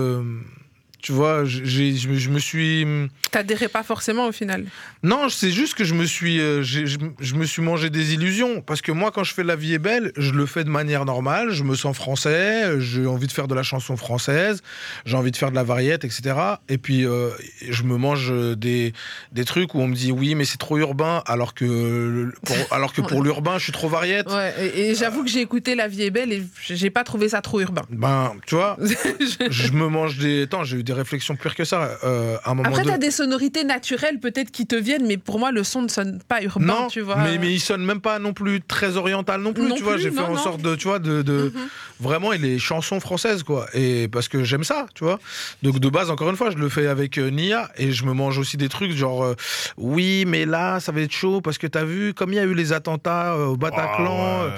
tu 1.03 1.11
vois, 1.11 1.43
j'ai- 1.43 1.95
je 1.97 2.29
me- 2.29 2.39
suis. 2.39 2.87
T'adhérais 3.29 3.67
pas 3.67 3.83
forcément 3.83 4.27
au 4.27 4.31
final. 4.31 4.63
Non, 5.03 5.27
c'est 5.27 5.51
juste 5.51 5.73
que 5.75 5.83
je 5.83 5.93
me 5.95 6.05
suis, 6.05 6.39
euh, 6.39 6.63
je, 6.63 7.35
me 7.35 7.45
suis 7.45 7.61
mangé 7.61 7.89
des 7.89 8.13
illusions. 8.13 8.61
Parce 8.61 8.81
que 8.81 8.91
moi, 8.93 9.11
quand 9.11 9.23
je 9.25 9.33
fais 9.33 9.43
La 9.43 9.57
vie 9.57 9.73
est 9.73 9.79
belle, 9.79 10.13
je 10.15 10.31
le 10.31 10.45
fais 10.45 10.63
de 10.63 10.69
manière 10.69 11.03
normale. 11.03 11.51
Je 11.51 11.63
me 11.63 11.75
sens 11.75 11.95
français. 11.97 12.79
J'ai 12.79 13.05
envie 13.05 13.27
de 13.27 13.33
faire 13.33 13.49
de 13.49 13.53
la 13.55 13.63
chanson 13.63 13.97
française. 13.97 14.61
J'ai 15.05 15.17
envie 15.17 15.31
de 15.31 15.35
faire 15.35 15.51
de 15.51 15.55
la 15.55 15.63
variette, 15.63 16.05
etc. 16.05 16.35
Et 16.69 16.77
puis, 16.77 17.05
euh, 17.05 17.31
je 17.69 17.83
me 17.83 17.97
mange 17.97 18.31
des, 18.55 18.93
des 19.33 19.43
trucs 19.43 19.75
où 19.75 19.81
on 19.81 19.87
me 19.89 19.95
dit 19.95 20.13
oui, 20.13 20.35
mais 20.35 20.45
c'est 20.45 20.57
trop 20.57 20.77
urbain. 20.77 21.21
Alors 21.25 21.53
que, 21.53 22.31
pour, 22.45 22.55
alors 22.71 22.93
que 22.93 23.01
pour 23.01 23.23
l'urbain, 23.23 23.57
je 23.57 23.63
suis 23.63 23.73
trop 23.73 23.89
variette. 23.89 24.29
Ouais, 24.31 24.53
et, 24.73 24.91
et 24.91 24.95
j'avoue 24.95 25.25
que 25.25 25.29
j'ai 25.29 25.41
écouté 25.41 25.75
La 25.75 25.89
vie 25.89 26.03
est 26.03 26.11
belle 26.11 26.31
et 26.31 26.43
j'ai 26.69 26.89
pas 26.89 27.03
trouvé 27.03 27.27
ça 27.27 27.41
trop 27.41 27.59
urbain. 27.59 27.83
Ben, 27.89 28.33
tu 28.47 28.55
vois, 28.55 28.77
je 29.49 29.71
me 29.73 29.89
mange 29.89 30.17
des. 30.17 30.43
Attends, 30.43 30.63
j'ai 30.63 30.77
eu 30.77 30.83
des 30.83 30.92
réflexions 30.93 31.35
pires 31.35 31.55
que 31.55 31.65
ça. 31.65 31.97
euh, 32.03 32.37
à 32.43 32.51
un 32.51 32.53
moment 32.55 32.69
Après, 32.69 32.83
donné. 32.83 32.93
t'as 32.93 32.97
des 32.99 33.11
sonorités 33.11 33.63
naturelles 33.63 34.19
peut-être 34.19 34.51
qui 34.51 34.65
te 34.67 34.75
viennent, 34.75 35.05
mais 35.05 35.17
pour 35.17 35.39
moi, 35.39 35.51
le 35.51 35.63
son 35.63 35.81
ne 35.81 35.87
sonne 35.87 36.19
pas 36.27 36.41
urbain, 36.41 36.65
non, 36.65 36.87
tu 36.87 37.01
vois. 37.01 37.17
mais, 37.17 37.37
mais 37.37 37.51
il 37.53 37.59
sonne 37.59 37.83
même 37.85 38.01
pas 38.01 38.19
non 38.19 38.33
plus 38.33 38.61
très 38.61 38.97
oriental 38.97 39.41
non 39.41 39.53
plus, 39.53 39.63
Non 39.67 39.75
tu 39.75 39.83
vois. 39.83 39.97
J'ai 39.97 40.11
fait 40.11 40.21
non, 40.21 40.33
en 40.33 40.37
sorte 40.37 40.61
de, 40.61 40.75
tu 40.75 40.87
vois, 40.87 40.99
de, 40.99 41.21
de- 41.21 41.51
Mhm. 41.53 41.67
vraiment 41.99 42.33
et 42.33 42.37
les 42.37 42.59
chansons 42.59 42.99
françaises 42.99 43.43
quoi. 43.43 43.65
Et 43.73 44.07
parce 44.07 44.27
que 44.27 44.43
j'aime 44.43 44.63
ça, 44.63 44.85
tu 44.95 45.03
vois. 45.03 45.19
Donc 45.63 45.79
de 45.79 45.89
base, 45.89 46.09
encore 46.09 46.29
une 46.29 46.35
fois, 46.37 46.51
je 46.51 46.57
le 46.57 46.69
fais 46.69 46.87
avec 46.87 47.17
euh, 47.17 47.29
Nia 47.29 47.69
et 47.77 47.91
je 47.91 48.05
me 48.05 48.13
mange 48.13 48.37
aussi 48.37 48.57
des 48.57 48.69
trucs 48.69 48.91
genre 48.91 49.23
euh, 49.23 49.35
oui, 49.77 50.25
mais 50.27 50.45
là, 50.45 50.79
ça 50.79 50.91
va 50.91 51.01
être 51.01 51.11
chaud 51.11 51.41
parce 51.41 51.57
que 51.57 51.67
t'as 51.67 51.83
vu 51.83 52.13
comme 52.13 52.31
il 52.31 52.35
y 52.35 52.39
a 52.39 52.43
eu 52.43 52.53
les 52.53 52.73
attentats 52.73 53.33
euh, 53.33 53.45
au 53.47 53.57
Bataclan. 53.57 54.45
Ouais. 54.45 54.49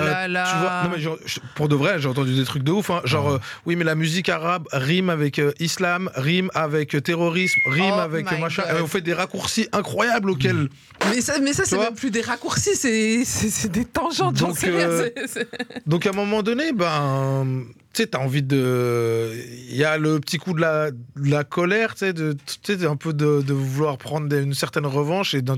Oh 0.00 0.04
là 0.04 0.28
là. 0.28 0.44
Tu 0.50 0.56
vois, 0.58 0.82
non 0.84 0.90
mais 0.94 1.00
genre, 1.02 1.16
je- 1.24 1.40
pour 1.54 1.68
de 1.68 1.74
vrai, 1.74 1.98
j'ai 1.98 2.08
entendu 2.08 2.34
des 2.34 2.44
trucs 2.44 2.62
de 2.62 2.72
ouf. 2.72 2.90
hein. 2.90 3.00
Genre, 3.04 3.38
oui, 3.66 3.76
mais 3.76 3.84
la 3.84 3.94
musique 3.94 4.28
arabe 4.28 4.66
rime 4.72 5.10
avec 5.10 5.38
euh, 5.38 5.52
islam, 5.80 6.10
rime 6.14 6.50
avec 6.54 7.02
terrorisme, 7.02 7.58
rime 7.66 7.94
Oh 7.96 8.00
avec 8.00 8.30
machin. 8.38 8.64
Et 8.76 8.80
on 8.82 8.86
fait 8.86 9.00
des 9.00 9.14
raccourcis 9.14 9.68
incroyables 9.72 10.30
auxquels. 10.30 10.68
Mais 11.10 11.20
ça, 11.20 11.38
mais 11.40 11.52
ça 11.52 11.64
c'est 11.64 11.78
même 11.78 11.94
plus 11.94 12.10
des 12.10 12.20
raccourcis, 12.20 12.76
c'est 12.76 13.72
des 13.72 13.84
tangentes. 13.86 14.36
Donc, 14.36 14.58
rien, 14.58 14.88
euh, 14.88 15.10
Donc 15.86 16.06
à 16.06 16.10
un 16.10 16.12
moment 16.12 16.42
donné, 16.42 16.72
ben, 16.72 17.64
tu 17.92 18.02
sais, 18.02 18.06
t'as 18.08 18.18
envie 18.18 18.42
de. 18.42 19.32
Il 19.68 19.76
y 19.76 19.84
a 19.84 19.98
le 19.98 20.20
petit 20.20 20.38
coup 20.38 20.52
de 20.54 20.60
la, 20.60 20.90
de 20.92 20.96
la 21.30 21.42
colère, 21.44 21.94
tu 21.94 22.00
sais, 22.00 22.12
de, 22.12 22.36
tu 22.62 22.78
sais, 22.78 22.86
un 22.86 22.96
peu 22.96 23.12
de, 23.12 23.42
de 23.42 23.52
vouloir 23.52 23.98
prendre 23.98 24.32
une 24.36 24.54
certaine 24.54 24.86
revanche 24.86 25.34
et 25.34 25.42
de- 25.42 25.54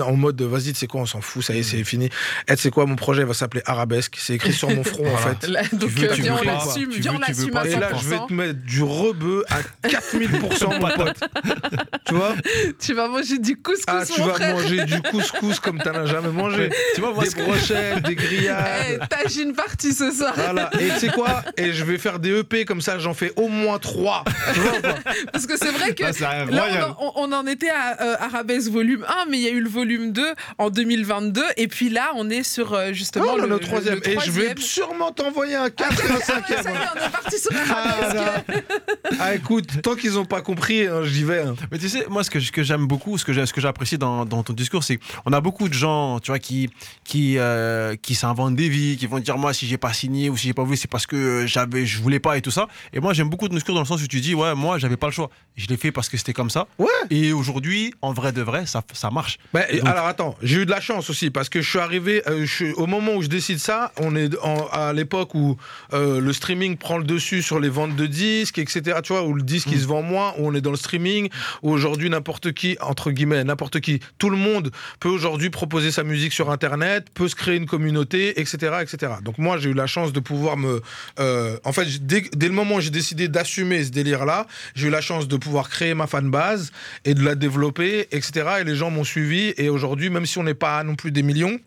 en 0.00 0.16
mode, 0.16 0.40
vas-y, 0.42 0.72
tu 0.72 0.74
sais 0.74 0.86
quoi, 0.86 1.02
on 1.02 1.06
s'en 1.06 1.20
fout, 1.20 1.42
ça 1.44 1.54
y 1.54 1.58
est, 1.58 1.62
c'est 1.62 1.84
fini. 1.84 2.08
Et 2.48 2.56
tu 2.56 2.62
sais 2.62 2.70
quoi, 2.70 2.86
mon 2.86 2.96
projet 2.96 3.24
va 3.24 3.34
s'appeler 3.34 3.62
Arabesque. 3.66 4.16
C'est 4.18 4.34
écrit 4.34 4.52
sur 4.54 4.70
mon 4.70 4.84
front, 4.84 5.06
en 5.12 5.16
fait. 5.18 5.46
Là, 5.48 5.62
donc, 5.72 5.90
veux, 5.90 6.10
euh, 6.10 6.14
tu 6.14 6.22
viens, 6.22 6.34
veux 6.36 6.40
on 6.40 6.44
l'assume, 6.44 6.88
Tu 6.90 7.00
viens, 7.00 7.12
veux, 7.12 7.16
on 7.18 7.20
l'assume 7.20 7.56
à 7.56 7.64
100%. 7.64 7.66
Et 7.66 7.76
là, 7.80 7.90
je 8.00 8.08
vais 8.08 8.18
te 8.26 8.32
mettre 8.32 8.60
du 8.62 8.82
rebeu 8.82 9.44
à 9.50 9.88
4000%, 9.88 10.80
mon 10.80 10.88
pote. 11.04 11.20
Tu 12.06 12.14
vois 12.14 12.34
Tu 12.78 12.94
vas 12.94 13.08
manger 13.08 13.38
du 13.38 13.56
couscous, 13.56 13.84
Ah, 13.86 14.02
tu 14.06 14.20
mon 14.20 14.28
vas 14.28 14.34
frère. 14.34 14.54
manger 14.56 14.84
du 14.84 15.02
couscous 15.10 15.60
comme 15.60 15.78
t'en 15.78 15.92
as 15.94 16.06
jamais 16.06 16.30
mangé. 16.30 16.70
Tu 16.94 17.00
vois, 17.00 17.12
moi, 17.12 17.24
Des 17.24 17.42
brochettes, 17.42 18.02
des 18.04 18.14
grillades. 18.14 18.64
Eh, 18.92 18.98
T'as 19.10 19.28
une 19.42 19.52
partie 19.52 19.92
ce 19.92 20.10
soir. 20.10 20.32
Voilà. 20.36 20.70
Et 20.80 20.88
tu 20.88 20.98
sais 21.00 21.08
quoi? 21.08 21.42
Et 21.56 21.65
je 21.72 21.84
vais 21.84 21.98
faire 21.98 22.18
des 22.18 22.40
EP 22.40 22.64
comme 22.64 22.80
ça, 22.80 22.98
j'en 22.98 23.14
fais 23.14 23.32
au 23.36 23.48
moins 23.48 23.78
trois. 23.78 24.24
Parce 25.32 25.46
que 25.46 25.56
c'est 25.56 25.70
vrai 25.70 25.94
que 25.94 26.04
Ah, 26.24 26.44
là, 26.46 26.94
on 26.98 27.06
en, 27.06 27.12
on 27.16 27.32
en 27.32 27.46
était 27.46 27.70
à 27.70 28.00
euh, 28.02 28.16
Arabesque 28.20 28.70
volume 28.70 29.04
1, 29.08 29.30
mais 29.30 29.38
il 29.38 29.42
y 29.44 29.48
a 29.48 29.50
eu 29.50 29.60
le 29.60 29.68
volume 29.68 30.12
2 30.12 30.34
en 30.58 30.70
2022. 30.70 31.42
Et 31.56 31.68
puis 31.68 31.88
là, 31.88 32.10
on 32.14 32.30
est 32.30 32.42
sur 32.42 32.72
euh, 32.74 32.92
justement 32.92 33.26
Oh, 33.32 33.36
le, 33.36 33.42
le, 33.42 33.48
le- 33.50 33.58
troisième. 33.60 33.98
le 34.04 34.08
Et 34.08 34.16
je 34.24 34.30
vais 34.30 34.54
sûrement 34.58 35.12
t'envoyer 35.12 35.54
un 35.56 35.70
4 35.70 35.92
et 35.92 36.04
un 36.04 36.06
Ah 36.10 36.14
ouais, 36.16 36.20
5 36.22 36.46
ça 36.46 36.70
y 36.70 36.74
est, 36.74 36.78
on 36.94 37.06
est 37.06 37.10
parti 37.10 37.38
sur 37.38 37.50
Ah, 37.70 37.88
Arabesque. 37.88 38.14
là. 38.14 38.44
Ah, 39.20 39.34
écoute, 39.34 39.66
tant 39.82 39.94
qu'ils 39.94 40.12
n'ont 40.14 40.24
pas 40.24 40.42
compris, 40.42 40.86
hein, 40.86 41.02
j'y 41.04 41.24
vais. 41.24 41.40
hein. 41.42 41.54
Mais 41.70 41.78
tu 41.78 41.88
sais, 41.88 42.06
moi, 42.08 42.22
ce 42.24 42.30
que, 42.30 42.40
ce 42.40 42.50
que 42.52 42.62
j'aime 42.62 42.86
beaucoup, 42.86 43.16
ce 43.18 43.24
que 43.24 43.32
j'ai- 43.32 43.46
ce 43.46 43.52
que 43.52 43.60
j'apprécie 43.60 43.98
dans, 43.98 44.24
dans 44.24 44.42
ton 44.42 44.52
discours, 44.52 44.84
c'est 44.84 44.98
qu'on 45.24 45.32
a 45.32 45.40
beaucoup 45.40 45.68
de 45.68 45.74
gens, 45.74 46.18
tu 46.20 46.30
vois, 46.30 46.38
qui, 46.38 46.68
qui, 47.04 47.38
euh, 47.38 47.94
qui 48.00 48.14
s'inventent 48.14 48.56
des 48.56 48.68
vies, 48.68 48.96
qui 48.96 49.06
vont 49.06 49.18
dire, 49.18 49.38
moi, 49.38 49.52
si 49.54 49.66
j'ai 49.66 49.78
pas 49.78 49.92
signé 49.92 50.28
ou 50.28 50.36
si 50.36 50.48
j'ai 50.48 50.54
pas 50.54 50.64
vu, 50.64 50.76
c'est 50.76 50.90
parce 50.90 51.06
que 51.06 51.16
euh, 51.16 51.46
j'avais, 51.56 51.86
je 51.86 52.02
voulais 52.02 52.20
pas 52.20 52.36
et 52.36 52.42
tout 52.42 52.50
ça. 52.50 52.68
Et 52.92 53.00
moi, 53.00 53.12
j'aime 53.14 53.28
beaucoup 53.30 53.48
ton 53.48 53.54
discours 53.54 53.74
dans 53.74 53.80
le 53.80 53.86
sens 53.86 54.02
où 54.02 54.06
tu 54.06 54.20
dis, 54.20 54.34
ouais, 54.34 54.54
moi, 54.54 54.78
j'avais 54.78 54.96
pas 54.98 55.06
le 55.06 55.12
choix. 55.12 55.30
Je 55.56 55.66
l'ai 55.68 55.76
fait 55.78 55.90
parce 55.90 56.08
que 56.10 56.16
c'était 56.18 56.34
comme 56.34 56.50
ça. 56.50 56.66
Ouais. 56.78 56.86
Et 57.10 57.32
aujourd'hui, 57.32 57.94
en 58.02 58.12
vrai 58.12 58.32
de 58.32 58.42
vrai, 58.42 58.66
ça, 58.66 58.82
ça 58.92 59.10
marche. 59.10 59.38
Bah, 59.54 59.62
Donc- 59.72 59.86
alors 59.88 60.06
attends, 60.06 60.36
j'ai 60.42 60.58
eu 60.62 60.66
de 60.66 60.70
la 60.70 60.80
chance 60.80 61.08
aussi 61.08 61.30
parce 61.30 61.48
que 61.48 61.62
je 61.62 61.68
suis 61.70 61.78
arrivé 61.78 62.22
euh, 62.28 62.44
je 62.44 62.54
suis- 62.54 62.72
au 62.72 62.86
moment 62.86 63.14
où 63.14 63.22
je 63.22 63.28
décide 63.28 63.58
ça, 63.58 63.92
on 63.98 64.14
est 64.16 64.36
en- 64.42 64.66
à 64.70 64.92
l'époque 64.92 65.34
où 65.34 65.56
euh, 65.94 66.20
le 66.20 66.32
streaming 66.32 66.76
prend 66.76 66.98
le 66.98 67.04
dessus 67.04 67.40
sur 67.42 67.58
les 67.58 67.68
ventes 67.70 67.96
de 67.96 68.06
disques, 68.06 68.58
etc. 68.58 68.98
Tu 69.02 69.12
vois, 69.14 69.22
où 69.22 69.32
le 69.32 69.42
disque 69.42 69.68
il 69.72 69.80
se 69.80 69.86
vend 69.86 70.02
moins, 70.02 70.34
où 70.38 70.46
on 70.48 70.54
est 70.54 70.60
dans 70.60 70.70
le 70.70 70.76
streaming, 70.76 71.28
où 71.62 71.70
aujourd'hui 71.70 72.10
n'importe 72.10 72.52
qui, 72.52 72.76
entre 72.80 73.10
guillemets, 73.10 73.44
n'importe 73.44 73.80
qui, 73.80 74.00
tout 74.18 74.28
le 74.30 74.36
monde 74.36 74.70
peut 75.00 75.08
aujourd'hui 75.08 75.48
proposer 75.50 75.90
sa 75.90 76.02
musique 76.04 76.32
sur 76.34 76.50
Internet, 76.50 77.06
peut 77.14 77.28
se 77.28 77.34
créer 77.34 77.56
une 77.56 77.66
communauté, 77.66 78.38
etc., 78.40 78.76
etc. 78.82 79.12
Donc 79.22 79.38
moi 79.38 79.56
j'ai 79.58 79.70
eu 79.70 79.74
la 79.74 79.86
chance 79.86 80.12
de 80.12 80.20
pouvoir 80.20 80.56
me, 80.56 80.82
euh, 81.18 81.45
en 81.64 81.72
fait, 81.72 82.06
dès, 82.06 82.22
dès 82.32 82.48
le 82.48 82.54
moment 82.54 82.76
où 82.76 82.80
j'ai 82.80 82.90
décidé 82.90 83.28
d'assumer 83.28 83.84
ce 83.84 83.90
délire-là, 83.90 84.46
j'ai 84.74 84.88
eu 84.88 84.90
la 84.90 85.00
chance 85.00 85.28
de 85.28 85.36
pouvoir 85.36 85.68
créer 85.68 85.94
ma 85.94 86.06
fanbase 86.06 86.72
et 87.04 87.14
de 87.14 87.22
la 87.22 87.34
développer, 87.34 88.08
etc. 88.12 88.58
Et 88.60 88.64
les 88.64 88.76
gens 88.76 88.90
m'ont 88.90 89.04
suivi. 89.04 89.54
Et 89.56 89.68
aujourd'hui, 89.68 90.10
même 90.10 90.26
si 90.26 90.38
on 90.38 90.42
n'est 90.42 90.54
pas 90.54 90.82
non 90.82 90.94
plus 90.94 91.10
des 91.10 91.22
millions, 91.22 91.58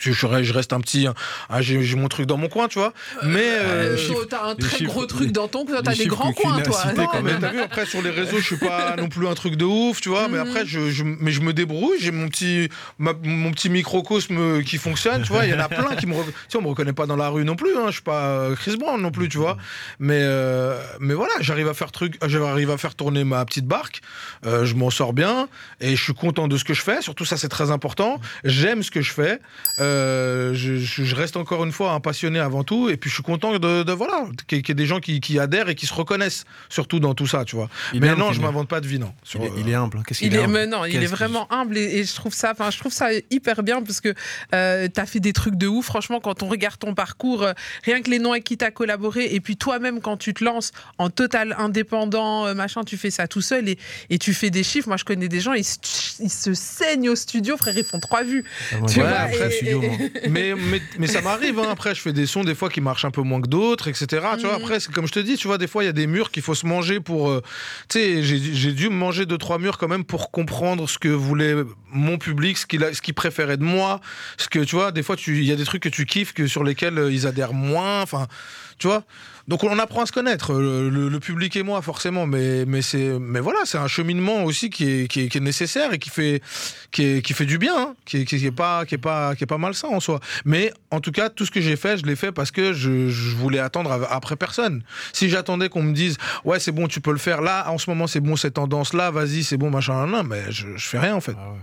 je, 0.00 0.52
reste 0.52 0.72
un 0.72 0.80
petit, 0.80 1.06
ah, 1.48 1.62
j'ai 1.62 1.94
mon 1.96 2.08
truc 2.08 2.26
dans 2.26 2.36
mon 2.36 2.48
coin, 2.48 2.68
tu 2.68 2.78
vois. 2.78 2.92
Mais 3.22 3.40
Euh, 3.46 3.96
euh, 3.96 4.24
T'as 4.28 4.44
un 4.44 4.54
très 4.54 4.78
chiffres- 4.78 4.90
gros 4.92 5.06
truc 5.06 5.32
dans 5.32 5.48
ton. 5.48 5.64
T'as 5.64 5.92
les 5.92 5.98
des 5.98 6.06
grands 6.06 6.32
coins, 6.32 6.60
toi. 6.62 6.82
Non, 6.96 7.06
quand 7.06 7.22
mais 7.22 7.32
même. 7.32 7.40
t'as 7.40 7.50
vu 7.52 7.60
après 7.60 7.86
sur 7.86 8.02
les 8.02 8.10
réseaux, 8.10 8.38
je 8.38 8.44
suis 8.44 8.56
pas 8.56 8.96
non 8.98 9.08
plus 9.08 9.26
un 9.28 9.34
truc 9.34 9.56
de 9.56 9.64
ouf, 9.64 10.00
tu 10.00 10.08
vois. 10.08 10.28
Mais 10.28 10.38
Mhm. 10.38 10.48
après, 10.48 10.66
je, 10.66 10.90
je- 10.90 11.04
mais 11.04 11.30
je 11.32 11.40
me 11.40 11.52
débrouille. 11.52 11.98
J'ai 12.00 12.10
mon 12.10 12.28
petit, 12.28 12.68
ma- 12.98 13.14
mon 13.22 13.50
petit 13.52 13.68
microcosme 13.70 14.62
qui 14.62 14.78
fonctionne, 14.78 15.22
tu 15.22 15.28
vois. 15.32 15.44
Il 15.46 15.50
y 15.50 15.54
en 15.54 15.58
a 15.60 15.68
plein 15.68 15.94
qui 15.96 16.06
me, 16.06 16.14
tu 16.24 16.30
sais, 16.48 16.58
on 16.58 16.62
me 16.62 16.68
reconnaît 16.68 16.92
pas 16.92 17.06
dans 17.06 17.16
la 17.16 17.28
rue 17.28 17.44
non 17.44 17.56
plus. 17.56 17.76
Hein, 17.76 17.86
je 17.88 17.92
suis 17.92 18.02
pas 18.02 18.24
euh, 18.26 18.54
Chris 18.56 18.76
Brown 18.76 19.00
non 19.00 19.10
plus, 19.10 19.28
tu 19.28 19.38
vois. 19.38 19.56
Mais, 19.98 20.20
euh, 20.20 20.78
mais 21.00 21.14
voilà, 21.14 21.32
j'arrive 21.40 21.68
à 21.68 21.74
faire 21.74 21.92
truc, 21.92 22.18
j'arrive 22.26 22.70
à 22.70 22.76
faire 22.78 22.94
tourner 22.94 23.24
ma 23.24 23.44
petite 23.44 23.66
barque. 23.66 24.00
Euh, 24.44 24.64
je 24.64 24.74
m'en 24.74 24.90
sors 24.90 25.12
bien 25.12 25.48
et 25.80 25.96
je 25.96 26.02
suis 26.02 26.14
content 26.14 26.48
de 26.48 26.56
ce 26.56 26.64
que 26.64 26.74
je 26.74 26.82
fais. 26.82 27.00
Surtout 27.02 27.24
ça, 27.24 27.36
c'est 27.36 27.48
très 27.48 27.70
important. 27.70 28.20
J'aime 28.44 28.82
ce 28.82 28.90
que 28.90 29.00
je 29.02 29.12
fais. 29.12 29.38
Euh, 29.86 30.52
je, 30.54 31.14
reste 31.14 31.36
encore 31.36 31.64
une 31.64 31.72
fois 31.72 31.92
un 31.92 32.00
passionné 32.00 32.38
avant 32.38 32.64
tout. 32.64 32.90
Et 32.90 32.96
puis 32.96 33.08
je 33.10 33.14
suis 33.14 33.22
content 33.22 33.56
de, 33.58 33.82
de- 33.82 33.92
voilà 33.92 34.26
qu'il 34.46 34.58
y, 34.58 34.60
ait- 34.60 34.62
qu'il 34.62 34.70
y 34.70 34.72
ait 34.72 34.82
des 34.82 34.86
gens 34.86 35.00
qui, 35.00 35.20
qui 35.20 35.38
adhèrent 35.38 35.68
et 35.68 35.74
qui 35.74 35.86
se 35.86 35.94
reconnaissent 35.94 36.44
surtout 36.68 36.98
dans 37.00 37.14
tout 37.14 37.26
ça, 37.26 37.44
tu 37.44 37.56
vois. 37.56 37.68
Il 37.94 38.00
mais 38.00 38.14
non, 38.14 38.32
je 38.32 38.40
m'invente 38.40 38.68
pas 38.68 38.80
de 38.80 38.86
vie, 38.86 38.98
non. 38.98 39.12
Sur, 39.22 39.40
Il 39.40 39.46
est, 39.46 39.52
il 39.60 39.68
est 39.70 39.74
humble. 39.74 39.98
hein. 39.98 40.02
Qu'est-ce 40.06 40.18
qu'il 40.20 40.28
Il 40.32 40.36
est, 40.38 40.42
humble? 40.42 40.52
mais 40.52 40.66
non, 40.66 40.84
il 40.84 40.96
est 41.02 41.06
vraiment 41.06 41.50
humble 41.52 41.78
et, 41.78 41.98
et 41.98 42.04
je 42.04 42.14
trouve 42.14 42.34
ça, 42.34 42.52
enfin, 42.52 42.70
je 42.70 42.78
trouve 42.78 42.92
ça 42.92 43.08
hyper 43.30 43.62
bien 43.62 43.82
parce 43.82 44.00
que 44.00 44.12
euh, 44.54 44.88
t'as 44.92 45.06
fait 45.06 45.20
des 45.20 45.32
trucs 45.32 45.56
de 45.56 45.66
ouf. 45.66 45.86
Franchement, 45.86 46.20
quand 46.20 46.42
on 46.42 46.48
regarde 46.48 46.78
ton 46.78 46.94
parcours, 46.94 47.42
euh, 47.44 47.52
rien 47.84 48.02
que 48.02 48.10
les 48.10 48.18
noms 48.18 48.32
avec 48.32 48.44
qui 48.44 48.56
t'as 48.56 48.70
collaboré 48.70 49.34
et 49.34 49.40
puis 49.40 49.56
toi-même 49.56 50.00
quand 50.00 50.16
tu 50.16 50.34
te 50.34 50.44
lances 50.44 50.72
en 50.98 51.10
total 51.10 51.54
indépendant, 51.58 52.46
euh, 52.46 52.54
machin, 52.54 52.82
tu 52.84 52.96
fais 52.96 53.10
ça 53.10 53.28
tout 53.28 53.40
seul 53.40 53.68
et, 53.68 53.78
et 54.10 54.18
tu 54.18 54.34
fais 54.34 54.50
des 54.50 54.62
chiffres. 54.64 54.88
Moi, 54.88 54.96
je 54.96 55.04
connais 55.04 55.28
des 55.28 55.40
gens, 55.40 55.52
ils, 55.52 55.64
se- 55.64 55.76
ils 56.20 56.30
se 56.30 56.54
saignent 56.54 57.08
au 57.10 57.16
studio, 57.16 57.56
frère, 57.56 57.76
ils 57.76 57.84
font 57.84 58.00
trois 58.00 58.22
vues. 58.24 58.44
Ah, 58.72 58.78
moi, 58.78 58.88
Tu 58.88 59.00
vois, 59.00 59.08
après, 59.10 59.50
et- 59.62 59.74
mais, 60.30 60.54
mais, 60.54 60.80
mais 60.98 61.06
ça 61.06 61.20
m'arrive, 61.20 61.58
hein. 61.58 61.68
après 61.70 61.94
je 61.94 62.00
fais 62.00 62.12
des 62.12 62.26
sons 62.26 62.44
des 62.44 62.54
fois 62.54 62.68
qui 62.68 62.80
marchent 62.80 63.04
un 63.04 63.10
peu 63.10 63.22
moins 63.22 63.40
que 63.40 63.48
d'autres, 63.48 63.88
etc. 63.88 64.06
Tu 64.38 64.46
vois, 64.46 64.56
Mhm. 64.58 64.62
après, 64.62 64.78
comme 64.92 65.06
je 65.06 65.12
te 65.12 65.18
dis, 65.20 65.36
tu 65.36 65.46
vois, 65.46 65.58
des 65.58 65.66
fois 65.66 65.82
il 65.82 65.86
y 65.86 65.90
a 65.90 65.92
des 65.92 66.06
murs 66.06 66.30
qu'il 66.30 66.42
faut 66.42 66.54
se 66.54 66.66
manger 66.66 67.00
pour. 67.00 67.30
euh, 67.30 67.42
tu 67.88 67.98
sais, 67.98 68.22
j'ai 68.22 68.72
dû 68.72 68.88
me 68.88 68.94
manger 68.96 69.26
deux, 69.26 69.38
trois 69.38 69.58
murs 69.58 69.78
quand 69.78 69.88
même 69.88 70.04
pour 70.04 70.30
comprendre 70.30 70.88
ce 70.88 70.98
que 70.98 71.08
voulait 71.08 71.54
mon 71.92 72.18
public, 72.18 72.58
ce 72.58 72.66
qu'il 72.66 72.82
a- 72.84 72.92
ce 72.94 73.00
qu'il 73.02 73.14
préférait 73.14 73.56
de 73.56 73.64
moi. 73.64 74.00
Ce 74.36 74.48
que, 74.48 74.58
tu 74.60 74.76
vois, 74.76 74.92
des 74.92 75.02
fois 75.02 75.16
il 75.26 75.44
y 75.44 75.52
a 75.52 75.56
des 75.56 75.64
trucs 75.64 75.82
que 75.82 75.88
tu 75.88 76.04
kiffes 76.06 76.32
que, 76.32 76.46
sur 76.46 76.64
lesquels 76.64 76.98
euh, 76.98 77.12
ils 77.12 77.26
adhèrent 77.26 77.54
moins. 77.54 78.02
Enfin, 78.02 78.26
tu 78.78 78.86
vois. 78.86 79.04
Donc 79.48 79.62
on 79.62 79.78
apprend 79.78 80.02
à 80.02 80.06
se 80.06 80.12
connaître, 80.12 80.54
le, 80.54 80.90
le- 80.90 81.08
le 81.08 81.20
public 81.20 81.54
et 81.54 81.62
moi 81.62 81.80
forcément, 81.80 82.26
mais, 82.26 82.64
mais, 82.66 82.82
c'est, 82.82 83.16
mais 83.20 83.38
voilà, 83.38 83.60
c'est 83.64 83.78
un 83.78 83.86
cheminement 83.86 84.42
aussi 84.42 84.70
qui 84.70 84.90
est, 84.90 85.06
qui 85.08 85.20
est, 85.20 85.28
qui 85.28 85.38
est 85.38 85.40
nécessaire 85.40 85.92
et 85.92 86.00
qui 86.00 86.10
fait, 86.10 86.42
qui 86.90 87.04
est, 87.04 87.22
qui 87.22 87.32
fait 87.32 87.46
du 87.46 87.56
bien, 87.56 87.74
hein, 87.78 87.94
qui, 88.04 88.16
est, 88.18 88.24
qui 88.24 88.44
est 88.44 88.50
pas, 88.50 88.84
qui, 88.84 88.96
est 88.96 88.98
pas, 88.98 89.36
qui 89.36 89.44
est 89.44 89.46
pas 89.46 89.56
malsain 89.66 89.88
en 89.88 90.00
soi. 90.00 90.20
Mais 90.44 90.72
en 90.90 91.00
tout 91.00 91.12
cas, 91.12 91.28
tout 91.28 91.44
ce 91.44 91.50
que 91.50 91.60
j'ai 91.60 91.76
fait, 91.76 91.98
je 91.98 92.06
l'ai 92.06 92.16
fait 92.16 92.32
parce 92.32 92.50
que 92.50 92.72
je, 92.72 93.34
voulais 93.36 93.58
attendre 93.58 94.06
après 94.10 94.36
personne. 94.36 94.82
Si 95.12 95.28
j'attendais 95.28 95.68
qu'on 95.68 95.82
me 95.82 95.92
dise, 95.92 96.16
ouais, 96.44 96.60
c'est 96.60 96.72
bon, 96.72 96.86
tu 96.88 97.00
peux 97.00 97.12
le 97.12 97.18
faire 97.18 97.42
là, 97.42 97.70
en 97.70 97.78
ce 97.78 97.90
moment 97.90 98.06
c'est 98.06 98.20
bon, 98.20 98.36
cette 98.36 98.54
tendance-là, 98.54 99.10
vas-y, 99.10 99.42
c'est 99.42 99.56
bon, 99.56 99.70
machin, 99.70 100.06
non, 100.06 100.22
mais 100.22 100.50
je, 100.50 100.66
fais 100.78 100.98
rien 100.98 101.14
en 101.14 101.20
fait. 101.20 101.36
Ah. 101.38 101.54